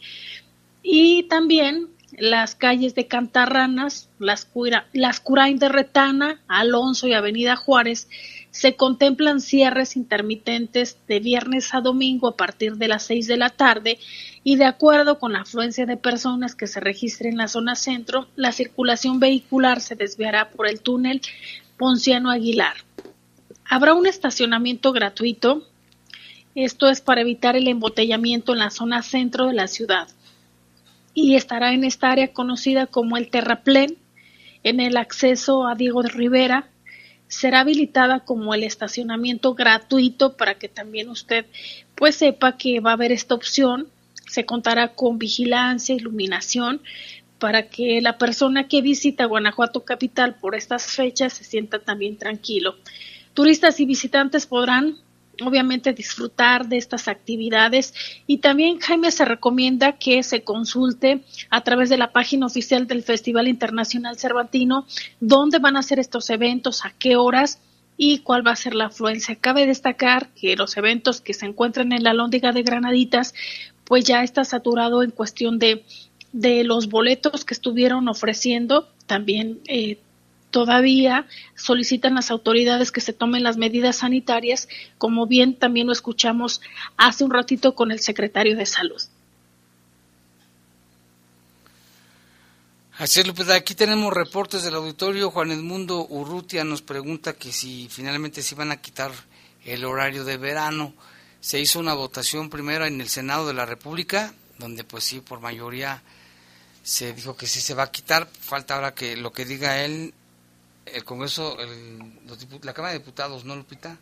Y 0.82 1.24
también 1.24 1.90
las 2.18 2.56
calles 2.56 2.96
de 2.96 3.08
Cantarranas, 3.08 4.10
las, 4.20 4.48
las 4.94 5.20
Curain 5.20 5.58
de 5.60 5.70
Retana, 5.70 6.42
Alonso 6.48 7.08
y 7.08 7.14
Avenida 7.14 7.56
Juárez, 7.56 8.08
se 8.52 8.76
contemplan 8.76 9.40
cierres 9.40 9.96
intermitentes 9.96 10.98
de 11.08 11.20
viernes 11.20 11.74
a 11.74 11.82
domingo 11.82 12.28
a 12.28 12.36
partir 12.36 12.76
de 12.76 12.90
las 12.90 13.04
seis 13.04 13.28
de 13.28 13.38
la 13.38 13.50
tarde 13.50 13.98
y 14.44 14.58
de 14.58 14.66
acuerdo 14.66 15.20
con 15.20 15.34
la 15.34 15.42
afluencia 15.42 15.86
de 15.86 15.98
personas 15.98 16.56
que 16.56 16.68
se 16.68 16.80
registre 16.82 17.30
en 17.30 17.38
la 17.38 17.48
zona 17.48 17.76
centro, 17.76 18.28
la 18.36 18.52
circulación 18.52 19.20
vehicular 19.20 19.80
se 19.80 19.96
desviará 19.96 20.50
por 20.50 20.68
el 20.68 20.82
túnel 20.82 21.22
Ponciano 21.78 22.30
Aguilar. 22.30 22.76
Habrá 23.66 23.94
un 23.94 24.06
estacionamiento 24.06 24.92
gratuito. 24.92 25.66
Esto 26.56 26.90
es 26.90 27.00
para 27.00 27.22
evitar 27.22 27.56
el 27.56 27.70
embotellamiento 27.70 28.52
en 28.52 28.60
la 28.60 28.70
zona 28.70 29.02
centro 29.02 29.48
de 29.48 29.54
la 29.54 29.68
ciudad. 29.68 30.10
Y 31.14 31.36
estará 31.36 31.74
en 31.74 31.84
esta 31.84 32.12
área 32.12 32.32
conocida 32.34 32.88
como 32.88 33.18
el 33.18 33.30
Terraplén. 33.30 33.98
en 34.64 34.80
el 34.80 34.98
acceso 34.98 35.68
a 35.68 35.76
Diego 35.76 36.04
de 36.04 36.10
Rivera. 36.10 36.70
Será 37.28 37.62
habilitada 37.62 38.20
como 38.20 38.54
el 38.54 38.64
estacionamiento 38.64 39.56
gratuito 39.56 40.38
para 40.38 40.56
que 40.56 40.68
también 40.70 41.10
usted 41.10 41.46
pues 41.96 42.16
sepa 42.16 42.58
que 42.58 42.80
va 42.80 42.92
a 42.92 42.94
haber 42.94 43.12
esta 43.12 43.34
opción. 43.34 43.88
Se 44.28 44.46
contará 44.46 44.90
con 44.90 45.18
vigilancia, 45.18 45.96
iluminación, 45.96 46.82
para 47.40 47.70
que 47.70 48.02
la 48.02 48.18
persona 48.18 48.68
que 48.68 48.82
visita 48.82 49.26
Guanajuato 49.26 49.84
Capital 49.84 50.36
por 50.36 50.54
estas 50.56 50.86
fechas 50.86 51.34
se 51.34 51.44
sienta 51.44 51.80
también 51.80 52.18
tranquilo. 52.18 52.76
Turistas 53.34 53.80
y 53.80 53.86
visitantes 53.86 54.46
podrán 54.46 54.98
obviamente 55.46 55.94
disfrutar 55.94 56.68
de 56.68 56.78
estas 56.78 57.08
actividades 57.08 57.94
y 58.28 58.38
también 58.38 58.80
Jaime 58.80 59.12
se 59.12 59.26
recomienda 59.26 59.94
que 59.94 60.24
se 60.24 60.44
consulte 60.44 61.24
a 61.50 61.62
través 61.62 61.90
de 61.90 61.98
la 61.98 62.12
página 62.12 62.46
oficial 62.46 62.88
del 62.88 63.04
Festival 63.04 63.48
Internacional 63.48 64.18
Cervantino 64.18 64.86
dónde 65.20 65.60
van 65.60 65.78
a 65.78 65.84
ser 65.84 66.00
estos 66.00 66.30
eventos, 66.30 66.86
a 66.86 66.94
qué 66.98 67.16
horas 67.16 67.60
y 67.98 68.20
cuál 68.20 68.46
va 68.46 68.52
a 68.52 68.56
ser 68.56 68.74
la 68.74 68.86
afluencia. 68.86 69.36
Cabe 69.36 69.66
destacar 69.66 70.30
que 70.30 70.56
los 70.56 70.76
eventos 70.78 71.22
que 71.22 71.34
se 71.34 71.46
encuentran 71.46 71.92
en 71.92 72.04
la 72.04 72.14
Lóndiga 72.14 72.52
de 72.52 72.64
Granaditas 72.64 73.34
pues 73.84 74.06
ya 74.06 74.24
está 74.24 74.44
saturado 74.46 75.04
en 75.04 75.12
cuestión 75.12 75.60
de, 75.60 75.84
de 76.32 76.64
los 76.64 76.88
boletos 76.88 77.46
que 77.46 77.54
estuvieron 77.54 78.08
ofreciendo 78.08 78.88
también 79.06 79.60
eh, 79.68 80.00
todavía 80.52 81.26
solicitan 81.56 82.16
las 82.16 82.30
autoridades 82.30 82.92
que 82.92 83.02
se 83.02 83.14
tomen 83.14 83.44
las 83.44 83.58
medidas 83.58 83.98
sanitarias, 83.98 84.68
como 84.98 85.26
bien 85.26 85.56
también 85.56 85.88
lo 85.88 85.94
escuchamos 85.94 86.62
hace 86.98 87.24
un 87.24 87.32
ratito 87.32 87.74
con 87.74 87.92
el 87.92 88.00
secretario 88.00 88.56
de 88.56 88.66
Salud. 88.66 89.02
Así 92.98 93.20
es, 93.20 93.50
Aquí 93.50 93.74
tenemos 93.74 94.14
reportes 94.14 94.64
del 94.64 94.76
auditorio. 94.76 95.32
Juan 95.32 95.52
Edmundo 95.52 96.06
Urrutia 96.08 96.64
nos 96.64 96.84
pregunta 96.84 97.34
que 97.34 97.52
si 97.52 97.88
finalmente 97.90 98.44
se 98.44 98.54
iban 98.54 98.72
a 98.72 98.80
quitar 98.80 99.12
el 99.66 99.86
horario 99.86 100.24
de 100.24 100.38
verano. 100.38 100.94
Se 101.40 101.60
hizo 101.60 101.80
una 101.80 101.96
votación 101.96 102.52
primero 102.52 102.86
en 102.86 103.02
el 103.02 103.10
Senado 103.10 103.48
de 103.48 103.56
la 103.56 103.66
República, 103.66 104.36
donde 104.60 104.84
pues 104.84 105.04
sí, 105.04 105.20
por 105.20 105.40
mayoría 105.40 106.04
se 106.84 107.14
dijo 107.14 107.36
que 107.36 107.48
sí 107.48 107.60
se 107.60 107.74
va 107.74 107.84
a 107.84 107.92
quitar. 107.92 108.30
Falta 108.40 108.76
ahora 108.76 108.94
que 108.94 109.18
lo 109.18 109.32
que 109.32 109.46
diga 109.46 109.84
él 109.84 110.14
el 110.94 111.04
Congreso, 111.04 111.58
la 112.64 112.74
Cámara 112.74 112.94
de 112.94 113.00
Diputados, 113.00 113.46
¿no, 113.46 113.56
Lupita? 113.56 113.98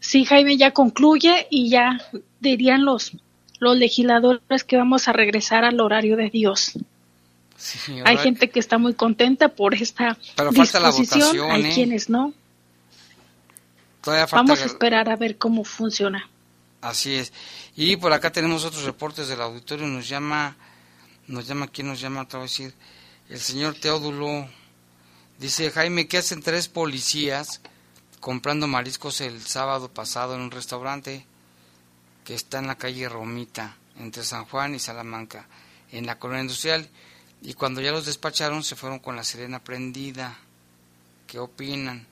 Sí, 0.00 0.24
Jaime, 0.24 0.56
ya 0.56 0.72
concluye 0.72 1.46
y 1.50 1.70
ya 1.70 2.00
dirían 2.40 2.84
los, 2.84 3.12
los 3.60 3.76
legisladores 3.76 4.64
que 4.64 4.76
vamos 4.76 5.06
a 5.06 5.12
regresar 5.12 5.64
al 5.64 5.80
horario 5.80 6.16
de 6.16 6.28
Dios. 6.28 6.72
Hay 8.04 8.18
gente 8.18 8.50
que 8.50 8.58
está 8.58 8.78
muy 8.78 8.94
contenta 8.94 9.48
por 9.48 9.74
esta 9.74 10.18
Pero 10.36 10.50
disposición, 10.50 11.50
hay 11.50 11.66
¿eh? 11.66 11.70
quienes 11.72 12.08
no. 12.10 12.34
Vamos 14.32 14.60
a 14.60 14.64
esperar 14.64 15.08
a 15.08 15.16
ver 15.16 15.38
cómo 15.38 15.62
funciona. 15.62 16.28
Así 16.80 17.14
es. 17.14 17.32
Y 17.76 17.96
por 17.96 18.12
acá 18.12 18.32
tenemos 18.32 18.64
otros 18.64 18.82
reportes 18.82 19.28
del 19.28 19.40
auditorio. 19.40 19.86
Nos 19.86 20.08
llama, 20.08 20.56
nos 21.28 21.46
llama, 21.46 21.68
¿quién 21.68 21.86
nos 21.86 22.00
llama? 22.00 22.26
Te 22.26 22.36
voy 22.36 22.46
a 22.46 22.48
decir, 22.48 22.74
el 23.28 23.38
señor 23.38 23.76
Teodulo 23.76 24.48
Dice 25.42 25.72
Jaime, 25.72 26.06
¿qué 26.06 26.18
hacen 26.18 26.40
tres 26.40 26.68
policías 26.68 27.60
comprando 28.20 28.68
mariscos 28.68 29.20
el 29.20 29.44
sábado 29.44 29.92
pasado 29.92 30.36
en 30.36 30.40
un 30.40 30.52
restaurante 30.52 31.26
que 32.24 32.36
está 32.36 32.60
en 32.60 32.68
la 32.68 32.78
calle 32.78 33.08
Romita, 33.08 33.76
entre 33.98 34.22
San 34.22 34.44
Juan 34.44 34.76
y 34.76 34.78
Salamanca, 34.78 35.48
en 35.90 36.06
la 36.06 36.20
colonia 36.20 36.42
industrial? 36.42 36.88
Y 37.42 37.54
cuando 37.54 37.80
ya 37.80 37.90
los 37.90 38.06
despacharon 38.06 38.62
se 38.62 38.76
fueron 38.76 39.00
con 39.00 39.16
la 39.16 39.24
sirena 39.24 39.58
prendida. 39.58 40.38
¿Qué 41.26 41.40
opinan? 41.40 42.06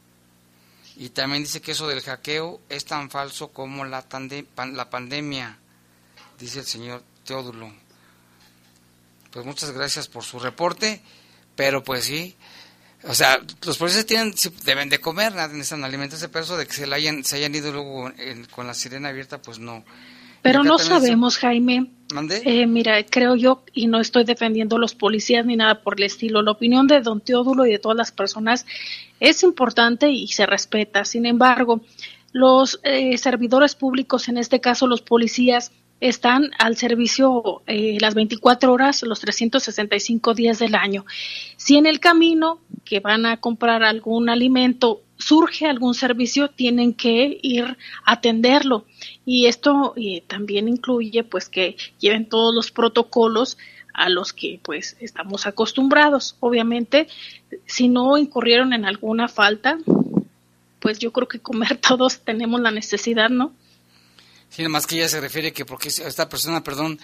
Y 0.96 1.10
también 1.10 1.44
dice 1.44 1.60
que 1.60 1.70
eso 1.70 1.86
del 1.86 2.02
hackeo 2.02 2.60
es 2.68 2.84
tan 2.84 3.10
falso 3.10 3.52
como 3.52 3.84
la, 3.84 4.04
la 4.72 4.90
pandemia, 4.90 5.56
dice 6.36 6.58
el 6.58 6.66
señor 6.66 7.04
Teodulo. 7.24 7.72
Pues 9.30 9.46
muchas 9.46 9.70
gracias 9.70 10.08
por 10.08 10.24
su 10.24 10.40
reporte, 10.40 11.00
pero 11.54 11.84
pues 11.84 12.06
sí, 12.06 12.36
o 13.04 13.14
sea, 13.14 13.40
los 13.64 13.78
policías 13.78 14.06
tienen, 14.06 14.34
deben 14.64 14.88
de 14.88 15.00
comer, 15.00 15.32
necesitan 15.34 15.84
alimentarse, 15.84 16.28
pero 16.28 16.44
eso 16.44 16.56
de 16.56 16.66
que 16.66 16.72
se, 16.72 16.86
la 16.86 16.96
hayan, 16.96 17.24
se 17.24 17.36
hayan 17.36 17.54
ido 17.54 17.72
luego 17.72 18.10
con 18.50 18.66
la 18.66 18.74
sirena 18.74 19.08
abierta, 19.08 19.40
pues 19.40 19.58
no. 19.58 19.84
Pero 20.42 20.64
no 20.64 20.78
sabemos, 20.78 21.36
Jaime. 21.36 21.90
Eh, 22.44 22.66
mira, 22.66 23.04
creo 23.04 23.36
yo, 23.36 23.62
y 23.72 23.86
no 23.86 24.00
estoy 24.00 24.24
defendiendo 24.24 24.76
a 24.76 24.78
los 24.78 24.94
policías 24.94 25.44
ni 25.46 25.56
nada 25.56 25.82
por 25.82 25.98
el 25.98 26.04
estilo, 26.04 26.42
la 26.42 26.52
opinión 26.52 26.86
de 26.86 27.00
don 27.00 27.20
Teodulo 27.20 27.66
y 27.66 27.72
de 27.72 27.78
todas 27.78 27.96
las 27.96 28.10
personas 28.10 28.66
es 29.20 29.42
importante 29.42 30.10
y 30.10 30.26
se 30.28 30.46
respeta. 30.46 31.04
Sin 31.04 31.26
embargo, 31.26 31.82
los 32.32 32.80
eh, 32.82 33.16
servidores 33.18 33.74
públicos, 33.74 34.28
en 34.28 34.38
este 34.38 34.60
caso 34.60 34.86
los 34.86 35.02
policías, 35.02 35.72
están 36.00 36.50
al 36.58 36.76
servicio 36.76 37.62
eh, 37.66 37.98
las 38.00 38.14
24 38.14 38.72
horas, 38.72 39.02
los 39.02 39.20
365 39.20 40.34
días 40.34 40.58
del 40.58 40.74
año. 40.74 41.04
Si 41.56 41.76
en 41.76 41.86
el 41.86 42.00
camino 42.00 42.58
que 42.84 43.00
van 43.00 43.26
a 43.26 43.38
comprar 43.38 43.82
algún 43.82 44.28
alimento 44.28 45.02
surge 45.20 45.66
algún 45.66 45.94
servicio, 45.94 46.48
tienen 46.48 46.94
que 46.94 47.38
ir 47.42 47.76
a 48.04 48.12
atenderlo. 48.12 48.86
Y 49.24 49.46
esto 49.46 49.94
también 50.26 50.68
incluye 50.68 51.24
pues 51.24 51.48
que 51.48 51.76
lleven 51.98 52.28
todos 52.28 52.54
los 52.54 52.70
protocolos 52.70 53.58
a 53.94 54.08
los 54.08 54.32
que 54.32 54.60
pues 54.62 54.96
estamos 55.00 55.46
acostumbrados. 55.46 56.36
Obviamente, 56.40 57.06
si 57.66 57.88
no 57.88 58.16
incurrieron 58.16 58.72
en 58.72 58.84
alguna 58.84 59.28
falta, 59.28 59.78
pues 60.80 60.98
yo 60.98 61.12
creo 61.12 61.28
que 61.28 61.40
comer 61.40 61.76
todos 61.88 62.20
tenemos 62.20 62.60
la 62.60 62.70
necesidad, 62.70 63.28
¿no? 63.28 63.52
Sí, 64.48 64.66
más 64.66 64.86
que 64.86 64.96
ella 64.96 65.08
se 65.08 65.20
refiere 65.20 65.52
que 65.52 65.64
porque 65.64 65.88
esta 65.88 66.28
persona, 66.28 66.64
perdón, 66.64 66.98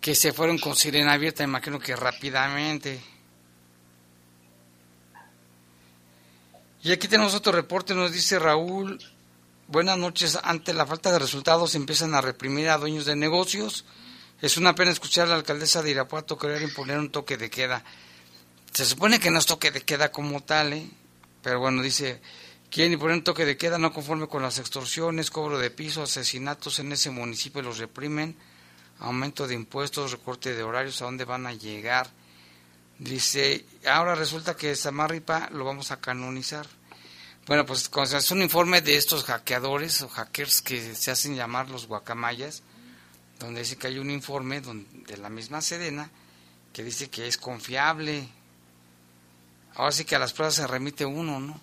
que 0.00 0.14
se 0.14 0.32
fueron 0.32 0.58
con 0.58 0.76
sirena 0.76 1.12
abierta, 1.12 1.44
imagino 1.44 1.78
que 1.78 1.96
rápidamente. 1.96 3.00
Y 6.82 6.92
aquí 6.92 7.08
tenemos 7.08 7.34
otro 7.34 7.52
reporte, 7.52 7.94
nos 7.94 8.12
dice 8.12 8.38
Raúl, 8.38 8.98
buenas 9.68 9.98
noches, 9.98 10.38
ante 10.42 10.72
la 10.72 10.86
falta 10.86 11.12
de 11.12 11.18
resultados 11.18 11.74
empiezan 11.74 12.14
a 12.14 12.20
reprimir 12.20 12.70
a 12.70 12.78
dueños 12.78 13.04
de 13.04 13.16
negocios. 13.16 13.84
Es 14.40 14.56
una 14.56 14.74
pena 14.74 14.90
escuchar 14.90 15.26
a 15.26 15.30
la 15.30 15.36
alcaldesa 15.36 15.82
de 15.82 15.90
Irapuato 15.90 16.38
querer 16.38 16.62
imponer 16.62 16.98
un 16.98 17.10
toque 17.10 17.36
de 17.36 17.50
queda. 17.50 17.84
Se 18.72 18.84
supone 18.86 19.20
que 19.20 19.30
no 19.30 19.38
es 19.38 19.46
toque 19.46 19.70
de 19.70 19.82
queda 19.82 20.10
como 20.10 20.42
tal, 20.42 20.72
¿eh? 20.72 20.88
pero 21.42 21.60
bueno, 21.60 21.82
dice, 21.82 22.20
Quieren 22.70 22.92
imponer 22.92 23.16
un 23.16 23.24
toque 23.24 23.44
de 23.44 23.56
queda 23.56 23.78
no 23.78 23.92
conforme 23.92 24.28
con 24.28 24.42
las 24.42 24.60
extorsiones, 24.60 25.32
cobro 25.32 25.58
de 25.58 25.72
piso, 25.72 26.04
asesinatos 26.04 26.78
en 26.78 26.92
ese 26.92 27.10
municipio 27.10 27.62
los 27.62 27.78
reprimen, 27.78 28.36
aumento 29.00 29.48
de 29.48 29.56
impuestos, 29.56 30.12
recorte 30.12 30.54
de 30.54 30.62
horarios, 30.62 31.02
¿a 31.02 31.06
dónde 31.06 31.24
van 31.24 31.48
a 31.48 31.52
llegar? 31.52 32.08
Dice, 33.00 33.64
ahora 33.86 34.14
resulta 34.14 34.54
que 34.54 34.76
Samarripa 34.76 35.48
lo 35.52 35.64
vamos 35.64 35.90
a 35.90 36.02
canonizar. 36.02 36.66
Bueno, 37.46 37.64
pues 37.64 37.90
es 38.12 38.30
un 38.30 38.42
informe 38.42 38.82
de 38.82 38.98
estos 38.98 39.24
hackeadores 39.24 40.02
o 40.02 40.08
hackers 40.10 40.60
que 40.60 40.94
se 40.94 41.10
hacen 41.10 41.34
llamar 41.34 41.70
los 41.70 41.86
guacamayas, 41.86 42.62
donde 43.38 43.60
dice 43.60 43.78
que 43.78 43.86
hay 43.86 43.98
un 43.98 44.10
informe 44.10 44.60
de 44.60 45.16
la 45.16 45.30
misma 45.30 45.62
Sedena 45.62 46.10
que 46.74 46.84
dice 46.84 47.08
que 47.08 47.26
es 47.26 47.38
confiable. 47.38 48.28
Ahora 49.76 49.92
sí 49.92 50.04
que 50.04 50.16
a 50.16 50.18
las 50.18 50.34
pruebas 50.34 50.56
se 50.56 50.66
remite 50.66 51.06
uno, 51.06 51.40
¿no? 51.40 51.58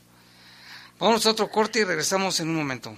Vamos 0.98 1.24
a 1.28 1.30
otro 1.30 1.52
corte 1.52 1.82
y 1.82 1.84
regresamos 1.84 2.40
en 2.40 2.50
un 2.50 2.56
momento. 2.56 2.98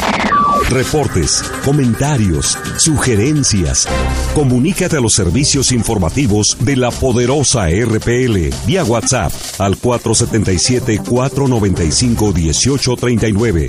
Reportes, 0.68 1.43
comentarios, 1.64 2.59
sugerencias. 2.76 3.88
Comunícate 4.34 4.97
a 4.97 5.01
los 5.01 5.14
servicios 5.14 5.72
informativos 5.72 6.57
de 6.61 6.76
la 6.76 6.91
poderosa 6.91 7.68
RPL 7.68 8.51
vía 8.66 8.84
WhatsApp 8.84 9.32
al 9.59 9.76
477 9.76 11.01
495 11.09 12.32
1839. 12.32 13.68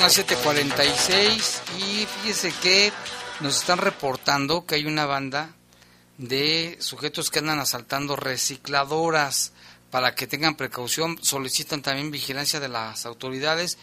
son 0.00 0.02
las 0.02 0.14
7:46 0.16 1.62
y 1.78 2.06
fíjese 2.06 2.52
que 2.62 2.92
nos 3.40 3.58
están 3.58 3.78
reportando 3.78 4.64
que 4.64 4.76
hay 4.76 4.86
una 4.86 5.04
banda 5.06 5.54
de 6.18 6.76
sujetos 6.80 7.30
que 7.30 7.40
andan 7.40 7.58
asaltando 7.60 8.16
recicladoras. 8.16 9.52
Para 9.90 10.14
que 10.14 10.28
tengan 10.28 10.54
precaución, 10.56 11.18
solicitan 11.20 11.82
también 11.82 12.12
vigilancia 12.12 12.60
de 12.60 12.68
las 12.68 13.06
autoridades 13.06 13.76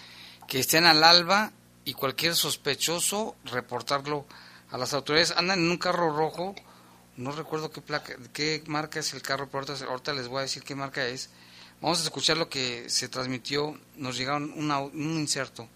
que 0.48 0.60
estén 0.60 0.86
al 0.86 1.04
alba 1.04 1.52
y 1.84 1.94
cualquier 1.96 2.34
sospechoso 2.34 3.36
reportarlo 3.44 4.26
a 4.72 4.78
las 4.78 4.94
autoridades. 4.94 5.32
Andan 5.36 5.60
en 5.60 5.70
un 5.70 5.78
carro 5.78 6.16
rojo, 6.16 6.56
no 7.18 7.34
recuerdo 7.34 7.72
qué 7.72 7.82
placa, 7.82 8.16
qué 8.32 8.64
marca 8.68 9.02
es 9.02 9.14
el 9.14 9.22
carro, 9.22 9.50
pero 9.52 9.66
ahorita, 9.90 10.14
les 10.14 10.30
voy 10.30 10.40
a 10.40 10.42
decir 10.44 10.64
qué 10.64 10.76
marca 10.76 11.06
es. 11.06 11.30
Vamos 11.82 12.00
a 12.00 12.04
escuchar 12.04 12.38
lo 12.38 12.48
que 12.50 12.90
se 12.90 13.10
transmitió, 13.10 13.78
nos 13.98 14.16
llegaron 14.18 14.54
una- 14.56 14.80
un 14.80 15.18
inserto. 15.20 15.68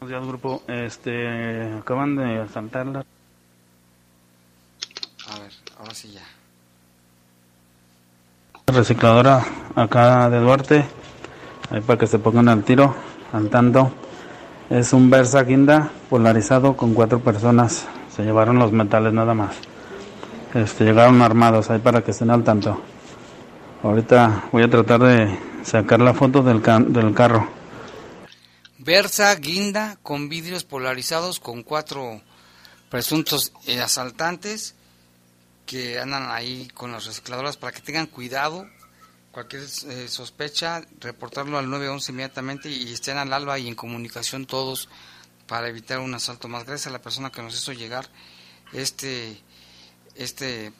Buenos 0.00 0.10
días, 0.20 0.28
grupo. 0.28 0.62
Este, 0.68 1.72
acaban 1.78 2.16
de 2.16 2.40
asaltarla. 2.40 3.04
A 5.30 5.38
ver, 5.40 5.50
ahora 5.78 5.94
sí 5.94 6.12
ya. 6.12 6.22
Recicladora 8.72 9.44
acá 9.74 10.30
de 10.30 10.38
Duarte. 10.38 10.84
Ahí 11.70 11.80
para 11.80 11.98
que 11.98 12.06
se 12.06 12.18
pongan 12.18 12.48
al 12.48 12.62
tiro, 12.64 12.94
al 13.32 13.50
tanto. 13.50 13.90
Es 14.70 14.92
un 14.92 15.10
Versa 15.10 15.42
Guinda 15.42 15.90
polarizado 16.08 16.76
con 16.76 16.94
cuatro 16.94 17.18
personas. 17.20 17.86
Se 18.14 18.22
llevaron 18.22 18.58
los 18.58 18.72
metales 18.72 19.12
nada 19.12 19.34
más. 19.34 19.56
Este, 20.54 20.84
llegaron 20.84 21.20
armados 21.22 21.70
ahí 21.70 21.78
para 21.78 22.02
que 22.02 22.12
estén 22.12 22.30
al 22.30 22.44
tanto. 22.44 22.80
Ahorita 23.82 24.44
voy 24.52 24.62
a 24.62 24.70
tratar 24.70 25.00
de 25.00 25.38
sacar 25.62 26.00
la 26.00 26.14
foto 26.14 26.42
del, 26.42 26.62
ca- 26.62 26.80
del 26.80 27.12
carro. 27.14 27.48
Versa 28.88 29.34
guinda 29.34 29.98
con 30.02 30.30
vidrios 30.30 30.64
polarizados 30.64 31.40
con 31.40 31.62
cuatro 31.62 32.22
presuntos 32.88 33.52
eh, 33.66 33.80
asaltantes 33.80 34.76
que 35.66 35.98
andan 35.98 36.30
ahí 36.30 36.68
con 36.72 36.92
las 36.92 37.04
recicladoras 37.04 37.58
para 37.58 37.72
que 37.72 37.82
tengan 37.82 38.06
cuidado. 38.06 38.66
Cualquier 39.30 39.64
eh, 39.64 40.08
sospecha, 40.08 40.80
reportarlo 41.00 41.58
al 41.58 41.68
911 41.68 42.12
inmediatamente 42.12 42.70
y 42.70 42.90
estén 42.90 43.18
al 43.18 43.30
alba 43.34 43.58
y 43.58 43.68
en 43.68 43.74
comunicación 43.74 44.46
todos 44.46 44.88
para 45.46 45.68
evitar 45.68 45.98
un 45.98 46.14
asalto 46.14 46.48
más. 46.48 46.64
Gracias 46.64 46.86
a 46.86 46.90
la 46.90 47.02
persona 47.02 47.30
que 47.30 47.42
nos 47.42 47.54
hizo 47.54 47.74
llegar 47.74 48.08
este 48.72 49.38
este 50.14 50.72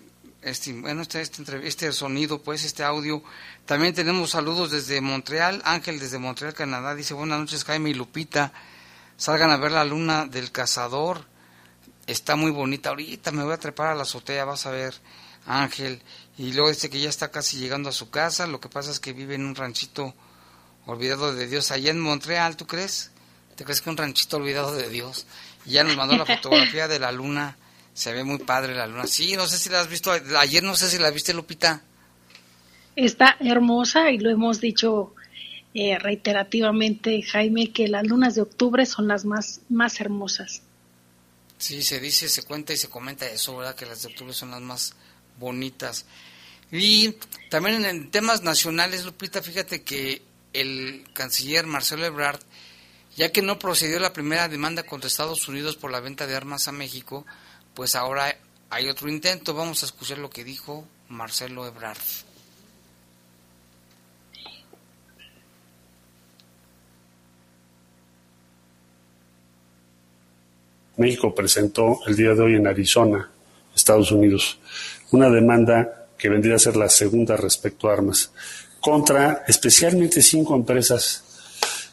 este 0.49 0.73
bueno 0.73 1.03
este 1.03 1.21
este, 1.21 1.67
este 1.67 1.93
sonido 1.93 2.43
pues 2.43 2.65
este 2.65 2.85
audio. 2.85 3.23
También 3.67 3.95
tenemos 3.95 4.31
saludos 4.31 4.71
desde 4.71 5.01
Montreal 5.01 5.63
Ángel 5.65 5.99
desde 5.99 6.19
Montreal 6.19 6.55
Canadá. 6.55 6.95
Dice 6.95 7.15
buenas 7.15 7.39
noches 7.39 7.65
Jaime 7.65 7.91
y 7.91 7.95
Lupita. 7.95 8.53
Salgan 9.17 9.51
a 9.51 9.57
ver 9.57 9.73
la 9.73 9.85
luna 9.85 10.27
del 10.27 10.53
cazador. 10.53 11.25
Está 12.07 12.37
muy 12.37 12.51
bonita. 12.51 12.91
Ahorita 12.91 13.31
me 13.33 13.45
voy 13.45 13.53
a 13.53 13.59
trepar 13.59 13.89
a 13.89 13.95
la 13.95 14.03
azotea 14.03 14.45
vas 14.45 14.67
a 14.67 14.71
ver 14.71 14.95
Ángel 15.47 16.03
y 16.37 16.53
luego 16.53 16.69
dice 16.69 16.91
que 16.91 17.01
ya 17.01 17.09
está 17.09 17.31
casi 17.31 17.59
llegando 17.59 17.89
a 17.89 17.93
su 17.93 18.11
casa. 18.11 18.47
Lo 18.47 18.61
que 18.61 18.69
pasa 18.69 18.91
es 18.91 19.01
que 19.01 19.13
vive 19.13 19.35
en 19.35 19.45
un 19.45 19.55
ranchito 19.55 20.15
olvidado 20.87 21.35
de 21.35 21.47
Dios. 21.47 21.71
Allá 21.71 21.91
en 21.91 22.01
Montreal 22.01 22.57
¿tú 22.57 22.67
crees? 22.67 23.11
¿te 23.57 23.65
crees 23.65 23.81
que 23.81 23.91
un 23.91 23.97
ranchito 23.97 24.37
olvidado 24.37 24.73
de 24.73 24.89
Dios? 24.89 25.27
y 25.67 25.73
ya 25.73 25.85
nos 25.85 25.97
mandó 25.97 26.17
la 26.17 26.27
fotografía 26.37 26.89
de 26.89 26.99
la 26.99 27.13
luna 27.13 27.57
se 27.99 28.13
ve 28.13 28.23
muy 28.23 28.39
padre 28.39 28.77
la 28.77 28.87
luna. 28.87 29.09
Sí, 29.09 29.35
no 29.35 29.49
sé 29.49 29.59
si 29.59 29.71
la 29.71 29.81
has 29.81 29.89
visto. 29.89 30.13
Ayer 30.13 30.63
no 30.63 30.77
sé 30.77 30.89
si 30.89 30.99
la 30.99 31.11
viste, 31.11 31.35
Lupita. 31.35 31.83
Está 32.95 33.37
hermosa 33.41 34.13
y 34.13 34.19
lo 34.19 34.31
hemos 34.31 34.61
dicho 34.61 35.17
eh, 35.75 35.99
reiterativamente, 35.99 37.21
Jaime, 37.23 37.73
que 37.73 37.89
las 37.89 38.07
lunas 38.07 38.37
de 38.37 38.43
octubre 38.43 38.87
son 38.87 39.09
las 39.09 39.25
más, 39.25 39.63
más 39.69 40.01
hermosas. 40.01 40.63
Sí, 41.57 41.83
se 41.83 41.99
dice, 41.99 42.29
se 42.29 42.45
cuenta 42.45 42.73
y 42.73 42.77
se 42.77 42.89
comenta 42.89 43.27
eso, 43.27 43.57
¿verdad? 43.57 43.75
Que 43.75 43.85
las 43.85 44.03
de 44.03 44.11
octubre 44.11 44.33
son 44.33 44.53
las 44.53 44.61
más 44.61 44.95
bonitas. 45.41 46.07
Y 46.71 47.17
también 47.51 47.85
en 47.85 48.13
temas 48.13 48.45
nacionales, 48.45 49.05
Lupita, 49.05 49.43
fíjate 49.43 49.83
que 49.83 50.23
el 50.53 51.05
canciller 51.15 51.67
Marcelo 51.67 52.07
Ebrard, 52.07 52.43
ya 53.17 53.33
que 53.33 53.43
no 53.43 53.59
procedió 53.59 53.99
la 53.99 54.13
primera 54.13 54.49
demanda 54.49 54.85
contra 54.85 55.09
Estados 55.09 55.49
Unidos 55.49 55.75
por 55.75 55.91
la 55.91 55.99
venta 55.99 56.29
de 56.29 56.37
armas 56.37 56.69
a 56.69 56.73
México, 56.73 57.27
pues 57.79 57.95
ahora 57.95 58.37
hay 58.71 58.89
otro 58.89 59.09
intento. 59.09 59.55
Vamos 59.55 59.85
a 59.85 59.87
escuchar 59.87 60.19
lo 60.19 60.29
que 60.29 60.43
dijo 60.43 60.85
Marcelo 61.11 61.65
Ebrard. 61.65 61.97
México 70.97 71.33
presentó 71.33 72.01
el 72.09 72.17
día 72.17 72.35
de 72.35 72.43
hoy 72.43 72.57
en 72.57 72.67
Arizona, 72.67 73.31
Estados 73.73 74.11
Unidos, 74.11 74.59
una 75.13 75.31
demanda 75.31 76.09
que 76.19 76.29
vendría 76.29 76.57
a 76.57 76.59
ser 76.59 76.75
la 76.75 76.89
segunda 76.89 77.37
respecto 77.37 77.89
a 77.89 77.93
armas, 77.93 78.33
contra 78.81 79.45
especialmente 79.47 80.21
cinco 80.21 80.57
empresas 80.57 81.23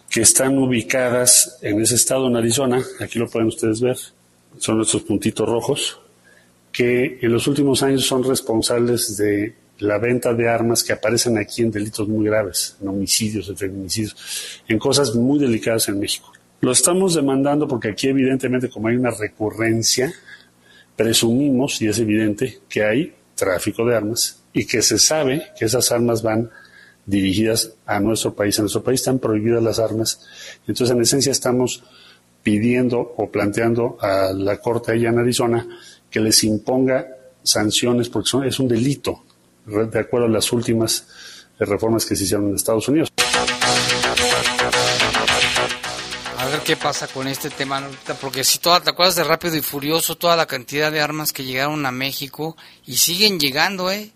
que 0.09 0.21
están 0.21 0.57
ubicadas 0.57 1.59
en 1.61 1.79
ese 1.79 1.93
estado, 1.93 2.25
en 2.25 2.37
Arizona, 2.37 2.83
aquí 2.99 3.19
lo 3.19 3.29
pueden 3.29 3.49
ustedes 3.49 3.81
ver, 3.81 3.99
son 4.57 4.81
estos 4.81 5.03
puntitos 5.03 5.47
rojos, 5.47 5.99
que 6.71 7.19
en 7.21 7.31
los 7.31 7.47
últimos 7.47 7.83
años 7.83 8.05
son 8.05 8.23
responsables 8.23 9.17
de 9.17 9.55
la 9.79 9.97
venta 9.97 10.33
de 10.33 10.47
armas 10.47 10.83
que 10.83 10.93
aparecen 10.93 11.37
aquí 11.37 11.61
en 11.61 11.71
delitos 11.71 12.07
muy 12.07 12.25
graves, 12.25 12.77
en 12.81 12.87
homicidios, 12.87 13.49
en 13.49 13.57
feminicidios, 13.57 14.61
en 14.67 14.79
cosas 14.79 15.15
muy 15.15 15.39
delicadas 15.39 15.87
en 15.89 15.99
México. 15.99 16.31
Lo 16.61 16.71
estamos 16.71 17.13
demandando 17.15 17.67
porque 17.67 17.89
aquí 17.89 18.07
evidentemente 18.07 18.69
como 18.69 18.87
hay 18.87 18.95
una 18.95 19.11
recurrencia, 19.11 20.13
presumimos, 20.95 21.81
y 21.81 21.87
es 21.87 21.99
evidente, 21.99 22.59
que 22.69 22.83
hay 22.83 23.13
tráfico 23.35 23.85
de 23.85 23.95
armas 23.95 24.43
y 24.53 24.65
que 24.65 24.81
se 24.81 24.97
sabe 24.97 25.47
que 25.59 25.65
esas 25.65 25.91
armas 25.91 26.23
van 26.23 26.49
dirigidas 27.05 27.73
a 27.85 27.99
nuestro 27.99 28.33
país. 28.33 28.57
En 28.57 28.63
nuestro 28.63 28.83
país 28.83 29.01
están 29.01 29.19
prohibidas 29.19 29.61
las 29.61 29.79
armas. 29.79 30.25
Entonces, 30.67 30.95
en 30.95 31.01
esencia, 31.01 31.31
estamos 31.31 31.83
pidiendo 32.45 32.99
o 33.17 33.31
planteando 33.31 33.97
a 33.99 34.31
la 34.31 34.57
Corte 34.57 34.91
allá 34.91 35.09
en 35.09 35.17
Arizona 35.17 35.65
que 36.11 36.19
les 36.19 36.43
imponga 36.43 37.07
sanciones 37.41 38.07
porque 38.07 38.29
son, 38.29 38.45
es 38.45 38.59
un 38.59 38.67
delito, 38.67 39.23
de 39.65 39.99
acuerdo 39.99 40.27
a 40.27 40.29
las 40.29 40.51
últimas 40.53 41.07
reformas 41.57 42.05
que 42.05 42.15
se 42.15 42.25
hicieron 42.25 42.49
en 42.49 42.55
Estados 42.55 42.87
Unidos. 42.87 43.09
A 46.37 46.45
ver 46.45 46.59
qué 46.59 46.77
pasa 46.77 47.07
con 47.07 47.27
este 47.27 47.49
tema, 47.49 47.81
porque 48.21 48.43
si 48.43 48.59
toda, 48.59 48.79
te 48.79 48.91
acuerdas 48.91 49.15
de 49.15 49.23
Rápido 49.23 49.55
y 49.55 49.61
Furioso, 49.61 50.15
toda 50.15 50.35
la 50.35 50.45
cantidad 50.45 50.91
de 50.91 51.01
armas 51.01 51.33
que 51.33 51.45
llegaron 51.45 51.83
a 51.87 51.91
México 51.91 52.55
y 52.85 52.97
siguen 52.97 53.39
llegando, 53.39 53.89
¿eh? 53.89 54.11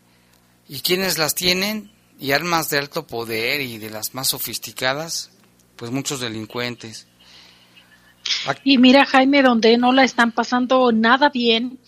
¿Y 0.68 0.82
quiénes 0.82 1.18
las 1.18 1.34
tienen? 1.34 1.92
Y 2.20 2.34
armas 2.34 2.70
de 2.70 2.78
alto 2.78 3.08
poder 3.08 3.62
y 3.62 3.80
de 3.80 3.90
las 3.90 4.14
más 4.14 4.28
sofisticadas, 4.28 5.32
pues 5.76 5.90
muchos 5.90 6.20
delincuentes. 6.20 7.09
Y 8.64 8.78
mira, 8.78 9.06
Jaime, 9.06 9.42
donde 9.42 9.78
no 9.78 9.92
la 9.92 10.04
están 10.04 10.32
pasando 10.32 10.92
nada 10.92 11.30
bien 11.30 11.80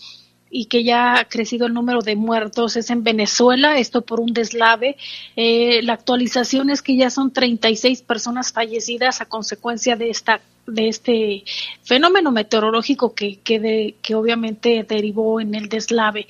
y 0.50 0.66
que 0.66 0.84
ya 0.84 1.14
ha 1.14 1.24
crecido 1.24 1.66
el 1.66 1.72
número 1.72 2.02
de 2.02 2.14
muertos 2.14 2.76
es 2.76 2.90
en 2.90 3.02
Venezuela, 3.02 3.78
esto 3.78 4.02
por 4.02 4.20
un 4.20 4.34
deslave. 4.34 4.96
Eh, 5.34 5.80
la 5.82 5.94
actualización 5.94 6.68
es 6.68 6.82
que 6.82 6.94
ya 6.94 7.08
son 7.08 7.32
36 7.32 8.02
personas 8.02 8.52
fallecidas 8.52 9.22
a 9.22 9.26
consecuencia 9.26 9.96
de 9.96 10.10
esta 10.10 10.42
de 10.66 10.88
este 10.88 11.44
fenómeno 11.82 12.30
meteorológico 12.30 13.14
que, 13.14 13.38
que, 13.40 13.96
que 14.00 14.14
obviamente 14.14 14.84
derivó 14.88 15.40
en 15.40 15.54
el 15.54 15.68
deslave. 15.68 16.26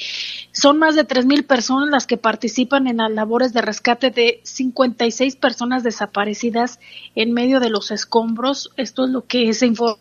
Son 0.52 0.78
más 0.78 0.96
de 0.96 1.06
3.000 1.06 1.46
personas 1.46 1.90
las 1.90 2.06
que 2.06 2.16
participan 2.16 2.86
en 2.86 2.98
las 2.98 3.10
labores 3.10 3.52
de 3.52 3.62
rescate 3.62 4.10
de 4.10 4.40
56 4.44 5.36
personas 5.36 5.82
desaparecidas 5.82 6.80
en 7.14 7.32
medio 7.32 7.60
de 7.60 7.70
los 7.70 7.90
escombros. 7.90 8.70
Esto 8.76 9.04
es 9.04 9.10
lo 9.10 9.26
que 9.26 9.52
se 9.54 9.66
informa 9.66 9.98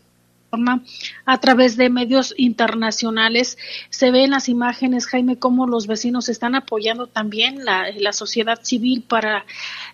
a 1.25 1.39
través 1.39 1.77
de 1.77 1.89
medios 1.89 2.33
internacionales. 2.37 3.57
Se 3.89 4.11
ven 4.11 4.31
las 4.31 4.49
imágenes, 4.49 5.05
Jaime, 5.05 5.39
cómo 5.39 5.65
los 5.65 5.87
vecinos 5.87 6.29
están 6.29 6.55
apoyando 6.55 7.07
también 7.07 7.63
la, 7.63 7.85
la 7.97 8.11
sociedad 8.11 8.59
civil 8.61 9.03
para 9.07 9.45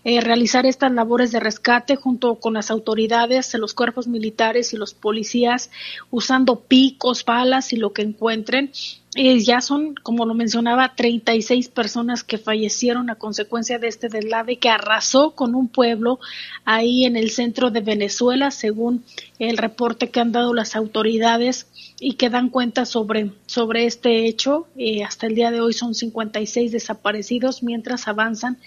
eh, 0.03 0.21
realizar 0.21 0.65
estas 0.65 0.91
labores 0.91 1.31
de 1.31 1.39
rescate 1.39 1.95
junto 1.95 2.35
con 2.35 2.55
las 2.55 2.71
autoridades, 2.71 3.53
los 3.55 3.73
cuerpos 3.73 4.07
militares 4.07 4.73
y 4.73 4.77
los 4.77 4.93
policías, 4.93 5.69
usando 6.09 6.61
picos, 6.61 7.23
balas 7.23 7.73
y 7.73 7.77
lo 7.77 7.93
que 7.93 8.01
encuentren 8.01 8.71
ya 9.17 9.61
son, 9.61 9.95
como 9.95 10.25
lo 10.25 10.35
mencionaba, 10.35 10.93
36 10.95 11.69
personas 11.69 12.23
que 12.23 12.37
fallecieron 12.37 13.09
a 13.09 13.15
consecuencia 13.15 13.79
de 13.79 13.87
este 13.87 14.09
deslave 14.09 14.57
que 14.57 14.69
arrasó 14.69 15.31
con 15.31 15.55
un 15.55 15.69
pueblo 15.69 16.19
ahí 16.65 17.05
en 17.05 17.15
el 17.17 17.31
centro 17.31 17.71
de 17.71 17.81
Venezuela, 17.81 18.51
según 18.51 19.03
el 19.39 19.57
reporte 19.57 20.11
que 20.11 20.19
han 20.19 20.31
dado 20.31 20.53
las 20.53 20.75
autoridades 20.75 21.67
y 21.99 22.13
que 22.13 22.29
dan 22.29 22.49
cuenta 22.49 22.85
sobre, 22.85 23.31
sobre 23.47 23.85
este 23.85 24.27
hecho. 24.27 24.67
Eh, 24.77 25.03
hasta 25.03 25.25
el 25.25 25.33
día 25.33 25.49
de 25.49 25.61
hoy 25.61 25.73
son 25.73 25.95
56 25.95 26.71
desaparecidos 26.71 27.63
mientras 27.63 28.07
avanzan, 28.07 28.59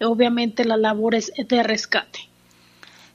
obviamente, 0.00 0.64
las 0.64 0.80
labores 0.80 1.32
de 1.36 1.62
rescate. 1.62 2.28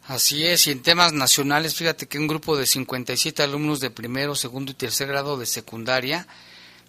Así 0.05 0.45
es, 0.45 0.67
y 0.67 0.71
en 0.71 0.81
temas 0.81 1.11
nacionales, 1.11 1.75
fíjate 1.75 2.07
que 2.07 2.17
un 2.17 2.27
grupo 2.27 2.55
de 2.55 2.65
57 2.65 3.43
alumnos 3.43 3.81
de 3.81 3.89
primero, 3.89 4.35
segundo 4.35 4.71
y 4.71 4.75
tercer 4.75 5.09
grado 5.09 5.35
de 5.35 5.45
secundaria 5.45 6.25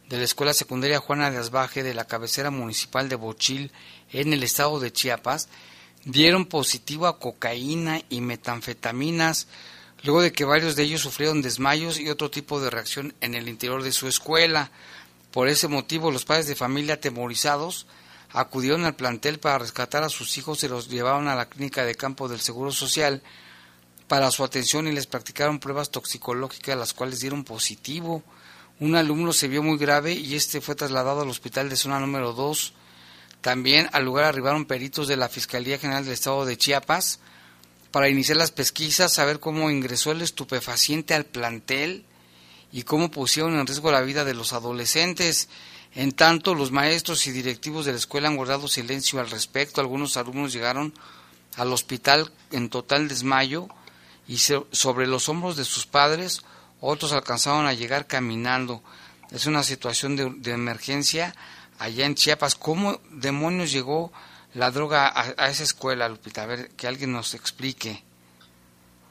de 0.09 0.17
la 0.17 0.25
Escuela 0.25 0.55
Secundaria 0.55 1.01
Juana 1.01 1.31
de 1.31 1.39
Asbaje 1.39 1.83
de 1.83 1.95
la 1.95 2.07
cabecera 2.07 2.51
municipal 2.51 3.09
de 3.09 3.17
Bochil 3.17 3.73
en 4.11 4.33
el 4.33 4.43
estado 4.43 4.81
de 4.81 4.93
Chiapas 4.93 5.49
dieron 6.05 6.47
positivo 6.47 7.07
a 7.07 7.19
cocaína 7.19 8.01
y 8.09 8.23
metanfetaminas 8.23 9.49
luego 10.03 10.23
de 10.23 10.33
que 10.33 10.45
varios 10.45 10.77
de 10.77 10.85
ellos 10.85 11.03
sufrieron 11.03 11.43
desmayos 11.43 11.99
y 11.99 12.09
otro 12.09 12.31
tipo 12.31 12.61
de 12.61 12.71
reacción 12.71 13.15
en 13.21 13.35
el 13.35 13.49
interior 13.49 13.83
de 13.83 13.93
su 13.93 14.09
escuela. 14.09 14.71
Por 15.33 15.49
ese 15.49 15.69
motivo, 15.69 16.11
los 16.11 16.25
padres 16.25 16.47
de 16.47 16.55
familia 16.55 16.95
atemorizados 16.95 17.87
acudieron 18.31 18.85
al 18.85 18.95
plantel 18.95 19.39
para 19.39 19.59
rescatar 19.59 20.05
a 20.05 20.09
sus 20.09 20.39
hijos 20.39 20.63
y 20.63 20.69
los 20.69 20.89
llevaron 20.89 21.29
a 21.29 21.35
la 21.35 21.49
clínica 21.49 21.85
de 21.85 21.95
campo 21.95 22.29
del 22.29 22.41
Seguro 22.41 22.73
Social 22.73 23.23
para 24.07 24.31
su 24.31 24.45
atención 24.45 24.87
y 24.87 24.93
les 24.93 25.07
practicaron 25.07 25.59
pruebas 25.59 25.91
toxicológicas 25.91 26.79
las 26.79 26.95
cuales 26.95 27.21
dieron 27.21 27.45
positivo. 27.45 28.23
Un 28.81 28.95
alumno 28.95 29.33
se 29.33 29.49
vio 29.49 29.61
muy 29.61 29.77
grave 29.77 30.13
y 30.13 30.37
este 30.37 30.61
fue 30.61 30.77
trasladado 30.77 31.23
al 31.23 31.29
hospital 31.29 31.69
de 31.69 31.75
zona 31.75 31.99
número 31.99 32.33
2. 32.33 32.75
También 33.41 33.89
al 33.93 34.05
lugar 34.05 34.25
arribaron 34.25 34.67
peritos 34.67 35.09
de 35.09 35.17
la 35.17 35.29
Fiscalía 35.29 35.79
General 35.79 36.05
del 36.05 36.15
Estado 36.15 36.45
de 36.45 36.57
Chiapas 36.57 37.19
para 37.91 38.09
iniciar 38.09 38.37
las 38.37 38.53
pesquisas, 38.53 39.13
saber 39.13 39.41
cómo 39.41 39.69
ingresó 39.69 40.13
el 40.13 40.23
estupefaciente 40.23 41.15
al 41.15 41.25
plantel 41.25 42.05
y 42.71 42.83
cómo 42.83 43.11
pusieron 43.11 43.59
en 43.59 43.67
riesgo 43.67 43.91
la 43.91 44.03
vida 44.03 44.25
de 44.25 44.35
los 44.35 44.53
adolescentes. 44.53 45.49
En 45.97 46.13
tanto, 46.13 46.55
los 46.55 46.71
maestros 46.71 47.27
y 47.27 47.33
directivos 47.33 47.85
de 47.85 47.93
la 47.93 47.99
escuela 47.99 48.29
han 48.29 48.37
guardado 48.37 48.69
silencio 48.69 49.19
al 49.19 49.29
respecto. 49.29 49.81
Algunos 49.81 50.17
alumnos 50.17 50.53
llegaron 50.53 50.95
al 51.57 51.73
hospital 51.73 52.31
en 52.53 52.69
total 52.69 53.09
desmayo 53.09 53.67
y 54.29 54.37
sobre 54.39 55.09
los 55.09 55.29
hombros 55.29 55.57
de 55.57 55.65
sus 55.65 55.87
padres 55.87 56.43
otros 56.81 57.13
alcanzaron 57.13 57.67
a 57.67 57.73
llegar 57.73 58.07
caminando. 58.07 58.83
Es 59.31 59.47
una 59.47 59.63
situación 59.63 60.17
de, 60.17 60.53
emergencia 60.53 61.35
allá 61.79 62.07
en 62.07 62.15
Chiapas. 62.15 62.55
¿Cómo 62.55 63.01
demonios 63.11 63.73
llegó 63.73 64.13
la 64.55 64.71
droga 64.71 65.13
a, 65.15 65.49
esa 65.49 65.63
escuela, 65.63 66.09
Lupita? 66.09 66.43
A 66.43 66.47
ver, 66.47 66.71
que 66.71 66.87
alguien 66.87 67.13
nos 67.13 67.35
explique. 67.35 68.03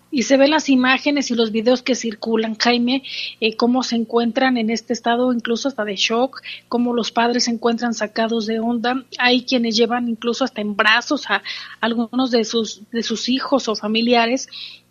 Y 0.09 0.24
se 0.24 0.38
ven 0.38 0.51
las 0.51 0.70
imágenes 0.70 1.30
y 1.32 1.36
los 1.36 1.51
videos 1.51 1.84
que 1.84 1.93
circulan, 1.93 2.55
Jaime, 2.55 3.03
eh, 3.41 3.57
cómo 3.57 3.84
se 3.84 3.97
encuentran 3.97 4.57
en 4.57 4.70
este 4.70 4.93
estado, 4.93 5.34
incluso 5.34 5.68
hasta 5.68 5.84
de 5.84 5.97
shock, 5.97 6.41
cómo 6.70 6.93
los 6.93 7.11
padres 7.11 7.43
se 7.43 7.51
encuentran 7.51 7.93
sacados 7.93 8.45
de 8.45 8.59
onda. 8.59 9.03
Hay 9.20 9.43
quienes 9.43 9.76
llevan 9.76 10.07
incluso 10.07 10.45
hasta 10.45 10.61
en 10.61 10.78
brazos 10.78 11.30
a 11.30 11.43
algunos 11.82 12.32
de 12.32 12.45
sus, 12.45 12.89
de 12.89 13.03
sus 13.03 13.28
hijos 13.28 13.68
o 13.68 13.76
familiares 13.76 14.47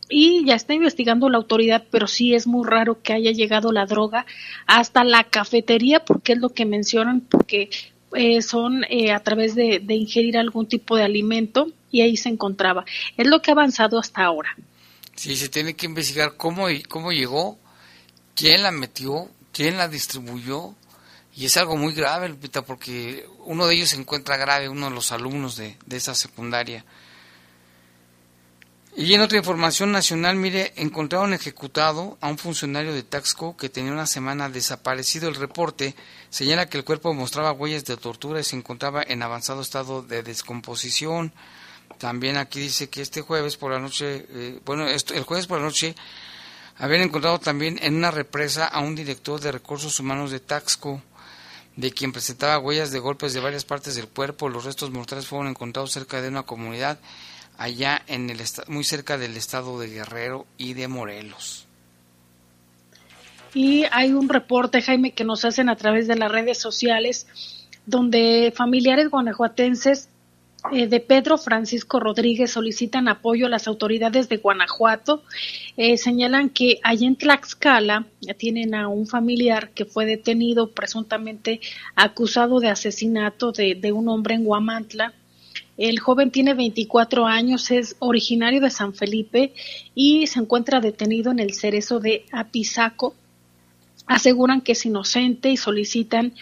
y 0.09 0.45
ya 0.45 0.55
está 0.55 0.75
investigando 0.75 1.29
la 1.29 1.39
autoridad, 1.39 1.85
pero 1.91 2.07
sí 2.07 2.35
es 2.35 2.47
muy 2.47 2.67
raro 2.67 3.03
que 3.03 3.13
haya 3.13 3.33
llegado 3.33 3.73
la 3.73 3.87
droga 3.87 4.27
hasta 4.67 5.05
la 5.05 5.25
cafetería, 5.25 6.05
porque 6.05 6.35
es 6.35 6.39
lo 6.39 6.51
que 6.51 6.65
mencionan, 6.65 7.21
porque 7.21 7.71
eh, 8.15 8.41
son 8.43 8.85
eh, 8.89 9.13
a 9.13 9.21
través 9.21 9.55
de, 9.55 9.83
ingerir 9.89 10.39
algún 10.39 10.69
tipo 10.69 10.97
de 10.97 11.03
alimento 11.03 11.69
y 11.91 12.03
ahí 12.03 12.17
se 12.17 12.29
encontraba. 12.29 12.85
Es 13.17 13.27
lo 13.27 13.43
que 13.43 13.51
ha 13.51 13.55
avanzado 13.55 13.99
hasta 13.99 14.25
ahora. 14.25 14.57
Sí, 15.17 15.35
se 15.37 15.49
tiene 15.49 15.75
que 15.75 15.87
investigar 15.87 16.37
cómo, 16.37 16.67
cómo 16.89 17.11
llegó, 17.11 17.59
quién 18.35 18.63
la 18.63 18.71
metió, 18.71 19.29
quién 19.53 19.79
la 19.79 19.89
distribuyó 19.89 20.75
Y 21.35 21.47
es 21.47 21.57
algo 21.57 21.77
muy 21.77 21.95
grave, 21.95 22.29
Lupita, 22.29 22.63
porque 22.63 23.27
uno 23.45 23.67
de 23.67 23.75
ellos 23.75 23.91
se 23.91 23.97
encuentra 23.97 24.37
grave, 24.37 24.69
uno 24.69 24.89
de 24.89 24.95
los 24.95 25.11
alumnos 25.11 25.57
de, 25.57 25.77
de 25.85 25.97
esa 25.97 26.15
secundaria. 26.15 26.85
Y 28.99 29.12
en 29.12 29.20
otra 29.20 29.36
información 29.36 29.92
nacional, 29.92 30.36
mire, 30.36 30.72
encontraron 30.76 31.34
ejecutado 31.34 32.16
a 32.22 32.28
un 32.28 32.38
funcionario 32.38 32.94
de 32.94 33.03
Taxco 33.03 33.55
que 33.55 33.68
tenía 33.68 33.92
una 33.92 34.07
semana 34.07 34.49
desaparecido. 34.49 35.28
El 35.28 35.34
reporte 35.34 35.94
señala 36.30 36.70
que 36.70 36.78
el 36.78 36.84
cuerpo 36.84 37.12
mostraba 37.12 37.53
huellas 37.53 37.84
de 37.84 37.99
tortura 37.99 38.40
y 38.40 38.44
se 38.44 38.57
encontraba 38.57 39.03
en 39.07 39.22
avanzado 39.22 39.61
estado 39.61 40.01
de 40.01 40.22
descomposición. 40.22 41.34
También 41.99 42.38
aquí 42.38 42.59
dice 42.59 42.88
que 42.88 43.03
este 43.03 43.20
jueves 43.20 43.59
por 43.59 43.70
la 43.70 43.80
noche, 43.80 44.24
eh, 44.30 44.61
bueno, 44.64 44.86
el 44.88 45.22
jueves 45.24 45.47
por 45.47 45.59
la 45.59 45.66
noche, 45.66 45.94
habían 46.78 47.03
encontrado 47.03 47.38
también 47.38 47.78
en 47.82 47.97
una 47.97 48.11
represa 48.11 48.64
a 48.64 48.80
un 48.80 48.94
director 48.94 49.38
de 49.38 49.53
recursos 49.53 50.01
humanos 50.01 50.30
de 50.30 50.40
Taxco, 50.40 51.03
de 51.76 51.92
quien 51.92 52.12
presentaba 52.12 52.59
huellas 52.59 52.92
de 52.92 52.99
golpes 52.99 53.34
de 53.34 53.40
varias 53.40 53.66
partes 53.66 53.94
del 53.94 54.09
cuerpo. 54.09 54.49
Los 54.49 54.64
restos 54.64 54.90
mortales 54.90 55.26
fueron 55.26 55.49
encontrados 55.49 55.92
cerca 55.92 56.22
de 56.22 56.28
una 56.28 56.44
comunidad 56.44 56.99
allá 57.59 58.03
en 58.07 58.31
el 58.31 58.41
muy 58.69 58.85
cerca 58.85 59.19
del 59.19 59.37
estado 59.37 59.79
de 59.79 59.89
Guerrero 59.89 60.47
y 60.59 60.75
de 60.75 60.89
Morelos. 60.89 61.67
Y 63.55 63.85
hay 63.91 64.13
un 64.13 64.29
reporte, 64.29 64.83
Jaime, 64.83 65.13
que 65.13 65.25
nos 65.25 65.45
hacen 65.45 65.71
a 65.71 65.77
través 65.77 66.07
de 66.07 66.17
las 66.17 66.31
redes 66.31 66.59
sociales, 66.59 67.27
donde 67.87 68.53
familiares 68.55 69.09
guanajuatenses 69.09 70.11
eh, 70.73 70.87
de 70.89 71.01
Pedro 71.01 71.39
Francisco 71.39 72.01
Rodríguez 72.01 72.51
solicitan 72.51 73.09
apoyo 73.09 73.47
a 73.47 73.49
las 73.49 73.67
autoridades 73.67 74.29
de 74.29 74.37
Guanajuato. 74.37 75.23
Eh, 75.77 75.97
señalan 75.97 76.51
que 76.51 76.81
allá 76.83 77.07
en 77.07 77.17
Tlaxcala 77.17 78.07
tienen 78.37 78.75
a 78.75 78.89
un 78.89 79.07
familiar 79.07 79.71
que 79.71 79.85
fue 79.85 80.05
detenido 80.05 80.73
presuntamente 80.73 81.61
acusado 81.95 82.61
de 82.61 82.69
asesinato 82.69 83.53
de, 83.53 83.75
de 83.75 83.93
un 83.93 84.09
hombre 84.09 84.35
en 84.35 84.45
Guamantla 84.45 85.15
el 85.77 85.99
joven 86.01 86.31
tiene 86.31 86.55
24 86.55 87.27
años, 87.27 87.70
es 87.70 87.97
originario 87.99 88.61
de 88.61 88.70
San 88.70 88.95
Felipe 88.95 89.53
y 89.95 90.27
se 90.27 90.41
encuentra 90.41 90.81
detenido 90.81 91.33
en 91.33 91.39
el 91.39 91.55
cerezo 91.55 92.01
de 92.01 92.24
Apizaco. 92.33 93.14
Aseguran 94.07 94.61
que 94.61 94.72
es 94.72 94.87
inocente 94.87 95.51
y 95.51 95.57
solicitan 95.57 96.35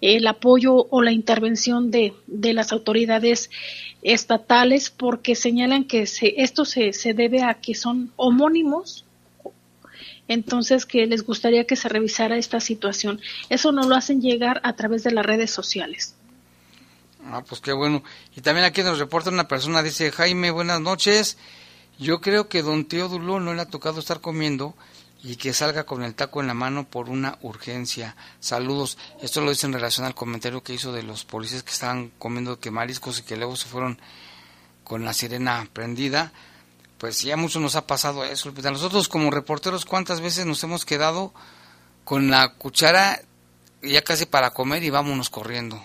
el 0.00 0.26
apoyo 0.26 0.86
o 0.90 1.02
la 1.02 1.10
intervención 1.10 1.90
de, 1.90 2.12
de 2.26 2.52
las 2.52 2.70
autoridades 2.72 3.50
estatales 4.02 4.90
porque 4.90 5.34
señalan 5.34 5.84
que 5.84 6.06
se, 6.06 6.34
esto 6.42 6.64
se, 6.64 6.92
se 6.92 7.14
debe 7.14 7.42
a 7.42 7.54
que 7.54 7.74
son 7.74 8.12
homónimos 8.16 9.04
entonces 10.28 10.84
que 10.84 11.06
les 11.06 11.24
gustaría 11.24 11.64
que 11.64 11.74
se 11.74 11.88
revisara 11.88 12.36
esta 12.36 12.60
situación. 12.60 13.18
Eso 13.48 13.72
no 13.72 13.88
lo 13.88 13.96
hacen 13.96 14.20
llegar 14.20 14.60
a 14.62 14.74
través 14.74 15.02
de 15.02 15.10
las 15.10 15.24
redes 15.24 15.50
sociales. 15.50 16.17
Ah, 17.30 17.42
pues 17.46 17.60
qué 17.60 17.72
bueno. 17.72 18.02
Y 18.34 18.40
también 18.40 18.64
aquí 18.64 18.82
nos 18.82 18.98
reporta 18.98 19.30
una 19.30 19.48
persona, 19.48 19.82
dice, 19.82 20.10
Jaime, 20.12 20.50
buenas 20.50 20.80
noches. 20.80 21.36
Yo 21.98 22.20
creo 22.20 22.48
que 22.48 22.62
don 22.62 22.86
Teodulo 22.86 23.40
no 23.40 23.54
le 23.54 23.62
ha 23.62 23.66
tocado 23.66 24.00
estar 24.00 24.20
comiendo 24.20 24.74
y 25.22 25.36
que 25.36 25.52
salga 25.52 25.84
con 25.84 26.02
el 26.04 26.14
taco 26.14 26.40
en 26.40 26.46
la 26.46 26.54
mano 26.54 26.88
por 26.88 27.10
una 27.10 27.38
urgencia. 27.42 28.16
Saludos. 28.40 28.96
Esto 29.20 29.40
lo 29.40 29.50
dice 29.50 29.66
en 29.66 29.72
relación 29.72 30.06
al 30.06 30.14
comentario 30.14 30.62
que 30.62 30.72
hizo 30.72 30.92
de 30.92 31.02
los 31.02 31.24
policías 31.24 31.62
que 31.62 31.72
estaban 31.72 32.10
comiendo 32.18 32.60
que 32.60 32.70
mariscos 32.70 33.18
y 33.18 33.22
que 33.22 33.36
luego 33.36 33.56
se 33.56 33.68
fueron 33.68 34.00
con 34.84 35.04
la 35.04 35.12
sirena 35.12 35.68
prendida. 35.72 36.32
Pues 36.98 37.20
ya 37.20 37.36
mucho 37.36 37.60
nos 37.60 37.76
ha 37.76 37.86
pasado 37.86 38.24
eso. 38.24 38.52
Nosotros 38.52 39.08
como 39.08 39.30
reporteros, 39.30 39.84
¿cuántas 39.84 40.20
veces 40.20 40.46
nos 40.46 40.62
hemos 40.64 40.84
quedado 40.84 41.34
con 42.04 42.30
la 42.30 42.54
cuchara 42.54 43.20
ya 43.82 44.02
casi 44.02 44.24
para 44.24 44.50
comer 44.50 44.82
y 44.82 44.90
vámonos 44.90 45.30
corriendo? 45.30 45.84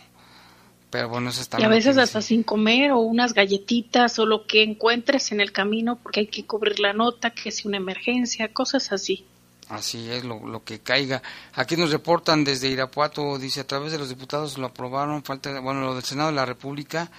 Pero 0.94 1.10
bueno, 1.10 1.32
eso 1.32 1.42
está 1.42 1.60
y 1.60 1.64
a 1.64 1.70
veces 1.70 1.98
hasta 1.98 2.22
sin 2.22 2.44
comer 2.44 2.92
o 2.92 3.00
unas 3.00 3.34
galletitas 3.34 4.20
o 4.20 4.28
lo 4.28 4.46
que 4.46 4.62
encuentres 4.62 5.32
en 5.32 5.42
el 5.42 5.52
camino 5.52 5.96
porque 5.96 6.20
hay 6.20 6.28
que 6.28 6.46
cubrir 6.46 6.80
la 6.80 6.94
nota, 6.94 7.32
que 7.32 7.50
es 7.50 7.66
una 7.66 7.78
emergencia, 7.78 8.54
cosas 8.54 8.92
así. 8.92 9.26
Así 9.70 10.08
es, 10.12 10.24
lo, 10.24 10.46
lo, 10.46 10.64
que 10.64 10.82
caiga. 10.82 11.24
Aquí 11.54 11.78
nos 11.78 11.90
reportan 11.90 12.44
desde 12.44 12.68
Irapuato, 12.68 13.40
dice, 13.40 13.62
a 13.62 13.66
través 13.66 13.92
de 13.92 13.98
los 13.98 14.08
diputados 14.08 14.60
lo 14.60 14.68
aprobaron, 14.68 15.24
falta, 15.24 15.60
bueno, 15.62 15.82
lo 15.82 15.96
del 15.96 16.04
Senado 16.04 16.30
de 16.30 16.36
la 16.36 16.46
República, 16.46 17.10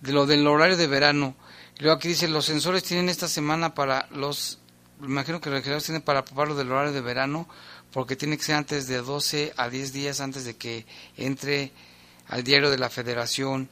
de 0.00 0.12
lo 0.12 0.26
del 0.26 0.44
horario 0.44 0.76
de 0.76 0.88
verano. 0.88 1.36
Y 1.78 1.84
luego 1.84 1.98
aquí 1.98 2.08
dice, 2.08 2.26
los 2.26 2.46
sensores 2.46 2.82
tienen 2.82 3.08
esta 3.08 3.28
semana 3.28 3.76
para 3.76 4.08
los, 4.10 4.58
me 4.98 5.06
imagino 5.06 5.40
que 5.40 5.50
los 5.50 5.58
legisladores 5.58 5.84
tienen 5.84 6.02
para 6.02 6.18
aprobar 6.18 6.48
lo 6.48 6.56
del 6.56 6.72
horario 6.72 6.92
de 6.92 7.00
verano, 7.00 7.48
porque 7.92 8.16
tiene 8.16 8.36
que 8.36 8.42
ser 8.42 8.56
antes 8.56 8.88
de 8.88 8.96
12 8.96 9.52
a 9.56 9.68
10 9.68 9.92
días 9.92 10.20
antes 10.20 10.44
de 10.44 10.56
que 10.56 10.84
entre 11.16 11.70
al 12.28 12.44
diario 12.44 12.70
de 12.70 12.78
la 12.78 12.90
Federación 12.90 13.68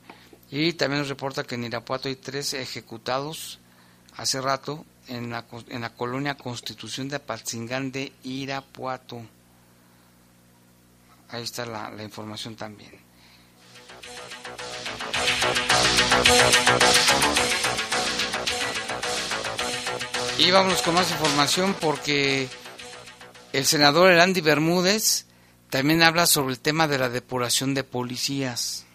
y 0.51 0.72
también 0.72 1.01
nos 1.01 1.09
reporta 1.09 1.44
que 1.44 1.55
en 1.55 1.64
Irapuato 1.64 2.09
hay 2.09 2.16
tres 2.16 2.55
ejecutados 2.55 3.61
hace 4.16 4.40
rato 4.40 4.84
en 5.07 5.30
la, 5.30 5.44
en 5.68 5.80
la 5.80 5.90
colonia 5.90 6.36
Constitución 6.36 7.09
de 7.09 7.16
Apatzingán 7.16 7.92
de 7.92 8.12
Irapuato. 8.24 9.22
Ahí 11.30 11.42
está 11.42 11.64
la, 11.64 12.03
información 12.03 12.57
también. 12.57 12.90
Y 20.38 20.51
vámonos 20.51 20.82
con 20.82 20.94
más 20.94 21.11
información 21.11 21.76
porque 21.80 22.48
el 23.53 23.66
senador 23.66 24.11
Erandi 24.11 24.40
Bermúdez 24.40 25.26
también 25.70 26.02
habla 26.02 26.26
sobre 26.26 26.52
el 26.52 26.60
tema 26.60 26.88
de 26.88 26.98
la 26.98 27.08
depuración 27.08 27.74
de 27.74 27.84
policías. 27.84 28.86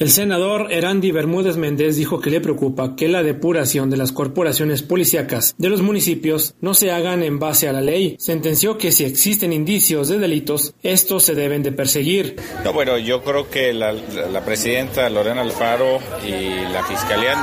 El 0.00 0.10
senador 0.10 0.72
Erandi 0.72 1.12
Bermúdez 1.12 1.58
Méndez 1.58 1.96
dijo 1.96 2.20
que 2.20 2.30
le 2.30 2.40
preocupa 2.40 2.96
que 2.96 3.06
la 3.06 3.22
depuración 3.22 3.90
de 3.90 3.98
las 3.98 4.12
corporaciones 4.12 4.82
policíacas 4.82 5.54
de 5.58 5.68
los 5.68 5.82
municipios 5.82 6.54
no 6.62 6.72
se 6.72 6.90
hagan 6.90 7.22
en 7.22 7.38
base 7.38 7.68
a 7.68 7.74
la 7.74 7.82
ley. 7.82 8.16
Sentenció 8.18 8.78
que 8.78 8.92
si 8.92 9.04
existen 9.04 9.52
indicios 9.52 10.08
de 10.08 10.18
delitos, 10.18 10.72
estos 10.82 11.24
se 11.24 11.34
deben 11.34 11.62
de 11.62 11.72
perseguir. 11.72 12.36
No, 12.64 12.72
bueno, 12.72 12.96
yo 12.96 13.22
creo 13.22 13.50
que 13.50 13.74
la, 13.74 13.92
la 13.92 14.42
presidenta 14.42 15.10
Lorena 15.10 15.42
Alfaro 15.42 15.98
y 16.26 16.72
la 16.72 16.82
fiscalía 16.82 17.36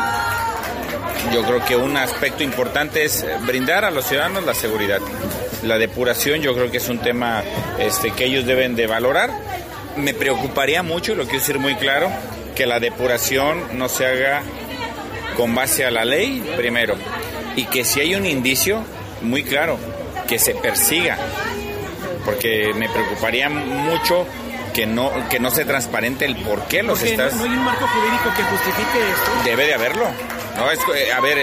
yo 1.32 1.44
creo 1.44 1.64
que 1.64 1.76
un 1.76 1.96
aspecto 1.96 2.42
importante 2.42 3.04
es 3.04 3.24
brindar 3.46 3.86
a 3.86 3.92
los 3.92 4.06
ciudadanos 4.06 4.46
la 4.46 4.56
seguridad. 4.56 5.00
La 5.64 5.78
depuración 5.78 6.42
yo 6.42 6.54
creo 6.54 6.70
que 6.72 6.78
es 6.78 6.90
un 6.90 7.00
tema 7.00 7.44
este, 7.80 8.12
que 8.12 8.26
ellos 8.26 8.46
deben 8.46 8.76
de 8.76 8.88
valorar. 8.88 9.32
Me 9.96 10.14
preocuparía 10.14 10.84
mucho, 10.84 11.16
lo 11.16 11.24
quiero 11.24 11.40
decir 11.40 11.60
muy 11.60 11.76
claro, 11.76 12.12
que 12.56 12.68
la 12.68 12.80
depuración 12.80 13.78
no 13.78 13.90
se 13.90 14.06
haga 14.06 14.44
con 15.36 15.56
base 15.56 15.86
a 15.86 15.92
la 15.92 16.06
ley, 16.06 16.44
primero, 16.56 16.96
y 17.56 17.66
que 17.66 17.84
si 17.84 18.00
hay 18.02 18.16
un 18.16 18.26
indicio, 18.26 18.84
muy 19.22 19.44
claro, 19.44 19.78
que 20.28 20.38
se 20.38 20.54
persiga, 20.54 21.18
porque 22.26 22.74
me 22.76 22.90
preocuparía 22.90 23.50
mucho 23.50 24.28
que 24.74 24.86
no 24.86 25.12
que 25.30 25.40
no 25.40 25.50
se 25.50 25.66
transparente 25.66 26.26
el 26.26 26.36
por 26.38 26.68
qué 26.68 26.84
los 26.84 27.02
estás. 27.02 27.36
No, 27.36 27.44
hay 27.44 27.50
un 27.50 27.64
marco 27.64 27.88
jurídico 27.88 28.32
que 28.36 28.44
justifique 28.44 29.00
esto. 29.10 29.44
Debe 29.44 29.66
de 29.66 29.74
haberlo. 29.74 30.06
No 30.56 30.72
es, 30.72 30.80
eh, 30.96 31.12
a 31.12 31.20
ver, 31.20 31.38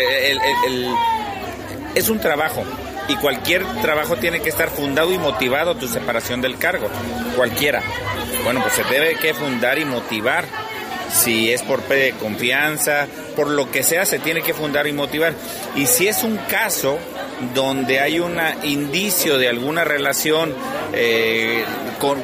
es 1.94 2.08
un 2.08 2.20
trabajo 2.20 2.64
y 3.09 3.16
cualquier 3.16 3.64
trabajo 3.82 4.16
tiene 4.16 4.40
que 4.40 4.48
estar 4.48 4.70
fundado 4.70 5.12
y 5.12 5.18
motivado 5.18 5.74
tu 5.76 5.88
separación 5.88 6.40
del 6.40 6.59
cargo, 6.59 6.88
cualquiera. 7.36 7.82
Bueno, 8.44 8.61
pues 8.62 8.74
se 8.74 8.84
debe 8.84 9.16
que 9.16 9.34
fundar 9.34 9.78
y 9.78 9.84
motivar. 9.84 10.44
Si 11.11 11.52
es 11.52 11.62
por 11.62 11.86
de 11.86 12.12
confianza, 12.18 13.07
por 13.36 13.48
lo 13.48 13.70
que 13.70 13.82
sea, 13.82 14.05
se 14.05 14.18
tiene 14.18 14.42
que 14.42 14.52
fundar 14.52 14.86
y 14.86 14.92
motivar. 14.92 15.34
Y 15.76 15.86
si 15.86 16.09
es 16.09 16.24
un 16.24 16.36
caso 16.36 16.98
donde 17.55 18.01
hay 18.01 18.20
un 18.20 18.37
indicio 18.62 19.39
de 19.39 19.49
alguna 19.49 19.85
relación 19.85 20.53
eh, 20.93 21.64
con, 22.01 22.22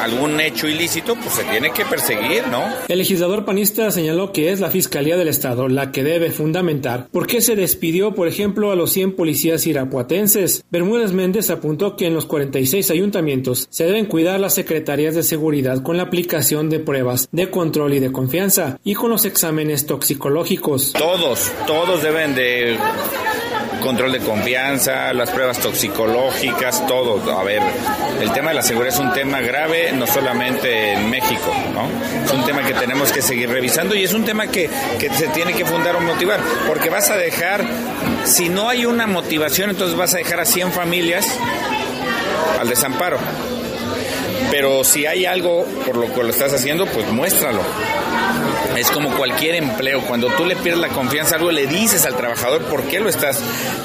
algún 0.00 0.40
hecho 0.40 0.66
ilícito, 0.66 1.14
pues 1.16 1.34
se 1.34 1.44
tiene 1.44 1.70
que 1.72 1.84
perseguir, 1.84 2.46
¿no? 2.48 2.64
El 2.88 2.98
legislador 2.98 3.44
panista 3.44 3.90
señaló 3.90 4.32
que 4.32 4.50
es 4.50 4.60
la 4.60 4.70
Fiscalía 4.70 5.16
del 5.16 5.28
Estado 5.28 5.68
la 5.68 5.92
que 5.92 6.02
debe 6.02 6.30
fundamentar 6.30 7.08
por 7.12 7.26
qué 7.26 7.40
se 7.40 7.56
despidió, 7.56 8.14
por 8.14 8.28
ejemplo, 8.28 8.72
a 8.72 8.76
los 8.76 8.92
100 8.92 9.14
policías 9.14 9.66
irapuatenses. 9.66 10.64
Bermúdez 10.70 11.12
Méndez 11.12 11.50
apuntó 11.50 11.96
que 11.96 12.06
en 12.06 12.14
los 12.14 12.26
46 12.26 12.90
ayuntamientos 12.90 13.66
se 13.70 13.84
deben 13.84 14.06
cuidar 14.06 14.40
las 14.40 14.54
secretarías 14.54 15.14
de 15.14 15.22
seguridad 15.22 15.82
con 15.82 15.96
la 15.96 16.04
aplicación 16.04 16.70
de 16.70 16.80
pruebas 16.80 17.28
de 17.32 17.50
control 17.50 17.94
y 17.94 18.00
de 18.00 18.12
confianza 18.12 18.78
y 18.84 18.94
con 18.94 19.10
los 19.10 19.24
exámenes 19.24 19.86
toxicológicos. 19.86 20.92
Todos, 20.94 21.52
todos 21.66 22.02
deben 22.02 22.34
de 22.34 22.78
control 23.82 24.12
de 24.12 24.20
confianza, 24.20 25.12
las 25.12 25.30
pruebas 25.30 25.58
toxicológicas, 25.58 26.86
todo. 26.86 27.38
A 27.38 27.42
ver, 27.42 27.60
el 28.20 28.32
tema 28.32 28.50
de 28.50 28.54
la 28.54 28.62
seguridad 28.62 28.94
es 28.94 29.00
un 29.00 29.12
tema 29.12 29.40
grave, 29.40 29.92
no 29.92 30.06
solamente 30.06 30.94
en 30.94 31.10
México, 31.10 31.52
¿no? 31.74 31.88
Es 32.24 32.32
un 32.32 32.44
tema 32.44 32.62
que 32.62 32.74
tenemos 32.74 33.12
que 33.12 33.20
seguir 33.20 33.50
revisando 33.50 33.94
y 33.94 34.04
es 34.04 34.14
un 34.14 34.24
tema 34.24 34.46
que, 34.46 34.70
que 34.98 35.10
se 35.10 35.28
tiene 35.28 35.52
que 35.52 35.64
fundar 35.64 35.96
o 35.96 36.00
motivar, 36.00 36.40
porque 36.66 36.88
vas 36.88 37.10
a 37.10 37.16
dejar, 37.16 37.64
si 38.24 38.48
no 38.48 38.68
hay 38.68 38.86
una 38.86 39.06
motivación, 39.06 39.70
entonces 39.70 39.96
vas 39.96 40.14
a 40.14 40.18
dejar 40.18 40.40
a 40.40 40.46
100 40.46 40.72
familias 40.72 41.26
al 42.60 42.68
desamparo. 42.68 43.18
Pero 44.52 44.84
si 44.84 45.06
hay 45.06 45.24
algo 45.24 45.64
por 45.86 45.96
lo 45.96 46.12
que 46.14 46.22
lo 46.22 46.28
estás 46.28 46.52
haciendo, 46.52 46.84
pues 46.86 47.10
muéstralo. 47.10 47.60
Es 48.76 48.90
como 48.90 49.10
cualquier 49.16 49.54
empleo, 49.56 50.00
cuando 50.02 50.28
tú 50.28 50.44
le 50.46 50.56
pierdes 50.56 50.80
la 50.80 50.88
confianza 50.88 51.36
algo, 51.36 51.50
le 51.50 51.66
dices 51.66 52.04
al 52.06 52.16
trabajador 52.16 52.62
por 52.64 52.82
qué 52.84 53.00
lo 53.00 53.08
estás 53.08 53.38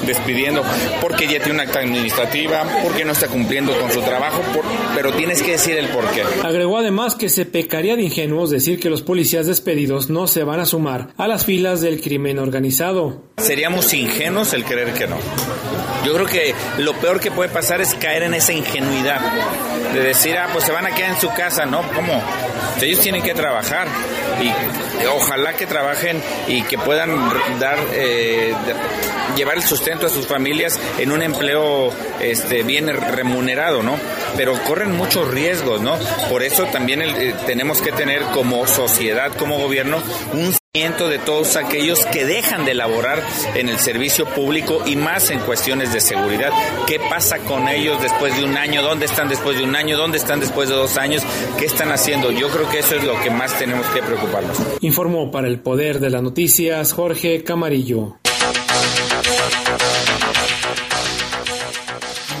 despidiendo, 0.06 0.62
porque 1.00 1.24
ya 1.26 1.38
tiene 1.40 1.54
una 1.54 1.62
acta 1.64 1.80
administrativa, 1.80 2.64
porque 2.82 3.04
no 3.04 3.12
está 3.12 3.28
cumpliendo 3.28 3.78
con 3.78 3.90
su 3.92 4.00
trabajo, 4.02 4.40
por- 4.54 4.64
pero 4.94 5.12
tienes 5.12 5.42
que 5.42 5.52
decir 5.52 5.76
el 5.76 5.88
por 5.88 6.06
qué. 6.10 6.22
Agregó 6.42 6.78
además 6.78 7.14
que 7.14 7.28
se 7.28 7.44
pecaría 7.44 7.96
de 7.96 8.02
ingenuos 8.02 8.50
decir 8.50 8.78
que 8.80 8.88
los 8.90 9.02
policías 9.02 9.46
despedidos 9.46 10.08
no 10.10 10.26
se 10.26 10.44
van 10.44 10.60
a 10.60 10.66
sumar 10.66 11.08
a 11.16 11.28
las 11.28 11.44
filas 11.44 11.80
del 11.80 12.00
crimen 12.00 12.38
organizado. 12.38 13.24
Seríamos 13.38 13.92
ingenuos 13.94 14.52
el 14.54 14.64
creer 14.64 14.92
que 14.94 15.06
no. 15.06 15.16
Yo 16.04 16.14
creo 16.14 16.26
que 16.26 16.54
lo 16.78 16.94
peor 16.94 17.20
que 17.20 17.30
puede 17.30 17.50
pasar 17.50 17.80
es 17.80 17.94
caer 17.94 18.22
en 18.22 18.34
esa 18.34 18.52
ingenuidad 18.52 19.20
de 19.92 20.00
decir, 20.00 20.36
ah, 20.38 20.48
pues 20.52 20.64
se 20.64 20.72
van 20.72 20.86
a 20.86 20.90
quedar 20.94 21.10
en 21.10 21.20
su 21.20 21.32
casa, 21.32 21.66
¿no? 21.66 21.82
¿Cómo? 21.94 22.22
Ellos 22.80 23.00
tienen 23.00 23.22
que 23.22 23.34
trabajar 23.34 23.86
y 24.40 25.06
ojalá 25.06 25.54
que 25.54 25.66
trabajen 25.66 26.22
y 26.46 26.62
que 26.62 26.78
puedan 26.78 27.10
dar, 27.58 27.78
eh, 27.92 28.54
llevar 29.36 29.56
el 29.56 29.62
sustento 29.64 30.06
a 30.06 30.08
sus 30.08 30.26
familias 30.26 30.78
en 30.98 31.10
un 31.10 31.22
empleo 31.22 31.92
este, 32.20 32.62
bien 32.62 32.86
remunerado, 32.88 33.82
¿no? 33.82 33.98
Pero 34.36 34.54
corren 34.64 34.96
muchos 34.96 35.28
riesgos, 35.28 35.80
¿no? 35.80 35.96
Por 36.30 36.42
eso 36.44 36.64
también 36.66 37.02
el- 37.02 37.16
eh, 37.16 37.34
tenemos 37.46 37.82
que 37.82 37.90
tener 37.92 38.22
como 38.32 38.66
sociedad, 38.66 39.32
como 39.36 39.58
gobierno, 39.58 40.00
un 40.32 40.54
de 40.74 41.18
todos 41.24 41.56
aquellos 41.56 42.04
que 42.04 42.26
dejan 42.26 42.66
de 42.66 42.74
laborar 42.74 43.26
en 43.54 43.70
el 43.70 43.78
servicio 43.78 44.26
público 44.26 44.82
y 44.84 44.96
más 44.96 45.30
en 45.30 45.40
cuestiones 45.40 45.94
de 45.94 46.00
seguridad. 46.02 46.52
¿Qué 46.86 47.00
pasa 47.00 47.38
con 47.38 47.66
ellos 47.68 48.00
después 48.02 48.36
de 48.36 48.44
un 48.44 48.54
año? 48.54 48.82
¿Dónde 48.82 49.06
están 49.06 49.30
después 49.30 49.56
de 49.56 49.64
un 49.64 49.74
año? 49.74 49.96
¿Dónde 49.96 50.18
están 50.18 50.40
después 50.40 50.68
de 50.68 50.74
dos 50.74 50.98
años? 50.98 51.22
¿Qué 51.58 51.64
están 51.64 51.90
haciendo? 51.90 52.30
Yo 52.32 52.50
creo 52.50 52.68
que 52.68 52.80
eso 52.80 52.96
es 52.96 53.04
lo 53.04 53.18
que 53.22 53.30
más 53.30 53.58
tenemos 53.58 53.86
que 53.86 54.02
preocuparnos. 54.02 54.58
Informó 54.82 55.30
para 55.30 55.48
el 55.48 55.58
Poder 55.58 56.00
de 56.00 56.10
las 56.10 56.22
Noticias 56.22 56.92
Jorge 56.92 57.42
Camarillo. 57.42 58.18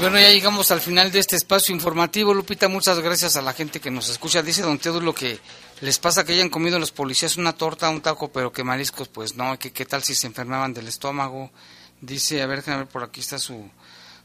Bueno, 0.00 0.20
ya 0.20 0.28
llegamos 0.28 0.70
al 0.70 0.82
final 0.82 1.10
de 1.10 1.20
este 1.20 1.34
espacio 1.34 1.74
informativo. 1.74 2.34
Lupita, 2.34 2.68
muchas 2.68 3.00
gracias 3.00 3.36
a 3.36 3.42
la 3.42 3.54
gente 3.54 3.80
que 3.80 3.90
nos 3.90 4.10
escucha. 4.10 4.42
Dice 4.42 4.60
don 4.62 4.78
Teodulo 4.78 5.14
que 5.14 5.40
les 5.80 5.98
pasa 5.98 6.24
que 6.24 6.32
hayan 6.32 6.48
comido 6.50 6.78
los 6.78 6.90
policías 6.92 7.36
una 7.36 7.52
torta, 7.52 7.88
un 7.90 8.00
taco, 8.00 8.32
pero 8.32 8.52
que 8.52 8.64
mariscos, 8.64 9.08
pues 9.08 9.36
no. 9.36 9.58
que 9.58 9.72
qué 9.72 9.84
tal 9.86 10.02
si 10.02 10.14
se 10.14 10.26
enfermaban 10.26 10.74
del 10.74 10.88
estómago. 10.88 11.50
Dice, 12.00 12.42
a 12.42 12.46
ver, 12.46 12.58
déjame 12.58 12.78
ver, 12.78 12.86
por 12.88 13.02
aquí 13.04 13.20
está 13.20 13.38
su, 13.38 13.68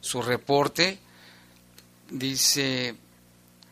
su 0.01 0.21
reporte. 0.21 0.99
Dice, 2.09 2.95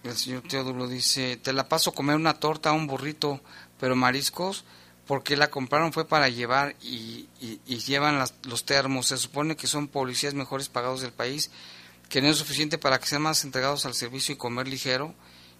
el 0.03 0.17
señor 0.17 0.43
Teodulo 0.43 0.87
dice, 0.87 1.37
te 1.37 1.53
la 1.53 1.67
paso 1.67 1.91
a 1.91 1.93
comer 1.93 2.15
una 2.15 2.33
torta, 2.35 2.71
un 2.71 2.87
burrito, 2.87 3.39
pero 3.79 3.95
mariscos, 3.95 4.63
porque 5.05 5.35
la 5.37 5.49
compraron 5.51 5.93
fue 5.93 6.05
para 6.07 6.29
llevar 6.29 6.75
y, 6.81 7.27
y- 7.39 7.59
y 7.67 7.77
llevan 7.79 8.17
las- 8.17 8.33
los 8.43 8.65
termos. 8.65 9.07
Se 9.07 9.17
supone 9.17 9.55
que 9.55 9.67
son 9.67 9.87
policías 9.87 10.33
mejores 10.33 10.69
pagados 10.69 11.01
del 11.01 11.11
país, 11.13 11.51
que 12.09 12.21
no 12.21 12.29
es 12.29 12.37
suficiente 12.37 12.77
para 12.77 12.99
que 12.99 13.07
sean 13.07 13.21
más 13.23 13.43
entregados 13.43 13.85
al 13.85 13.93
servicio 13.93 14.33
y 14.33 14.37
comer 14.37 14.67
ligero. 14.67 15.13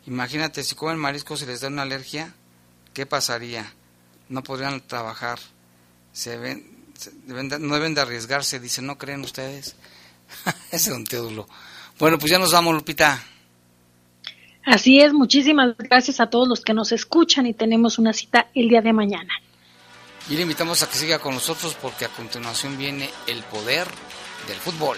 Imagínate, 0.08 0.64
si 0.64 0.76
comen 0.76 0.98
mariscos 0.98 1.42
y 1.42 1.46
les 1.46 1.62
da 1.62 1.68
una 1.68 1.84
alergia, 1.84 2.34
¿qué 2.94 3.06
pasaría? 3.06 3.72
No 4.30 4.42
podrían 4.44 4.82
trabajar. 4.88 5.40
Se 6.14 6.38
ven, 6.38 6.86
se 6.98 7.12
deben 7.26 7.50
de- 7.50 7.60
no 7.60 7.76
deben 7.76 7.94
de 7.94 8.02
arriesgarse, 8.02 8.60
dice, 8.60 8.82
¿no 8.82 8.98
creen 8.98 9.22
ustedes? 9.22 9.76
Ese 10.72 10.90
es 10.92 10.96
un 10.96 11.06
Teodulo. 11.06 11.48
Bueno, 12.00 12.18
pues 12.18 12.32
ya 12.32 12.40
nos 12.40 12.52
vamos, 12.52 12.74
Lupita. 12.74 13.22
Así 14.66 15.00
es, 15.00 15.12
muchísimas 15.14 15.76
gracias 15.78 16.20
a 16.20 16.30
todos 16.30 16.48
los 16.48 16.62
que 16.62 16.74
nos 16.74 16.92
escuchan 16.92 17.46
y 17.48 17.54
tenemos 17.54 17.98
una 17.98 18.14
cita 18.14 18.48
el 18.54 18.70
día 18.70 18.82
de 18.82 18.94
mañana. 18.94 19.34
Y 20.30 20.36
le 20.36 20.44
invitamos 20.44 20.82
a 20.84 20.90
que 20.90 20.96
siga 20.98 21.20
con 21.20 21.34
nosotros 21.34 21.76
porque 21.82 22.06
a 22.06 22.10
continuación 22.10 22.78
viene 22.78 23.10
el 23.28 23.42
poder 23.44 23.88
del 24.48 24.58
fútbol. 24.58 24.98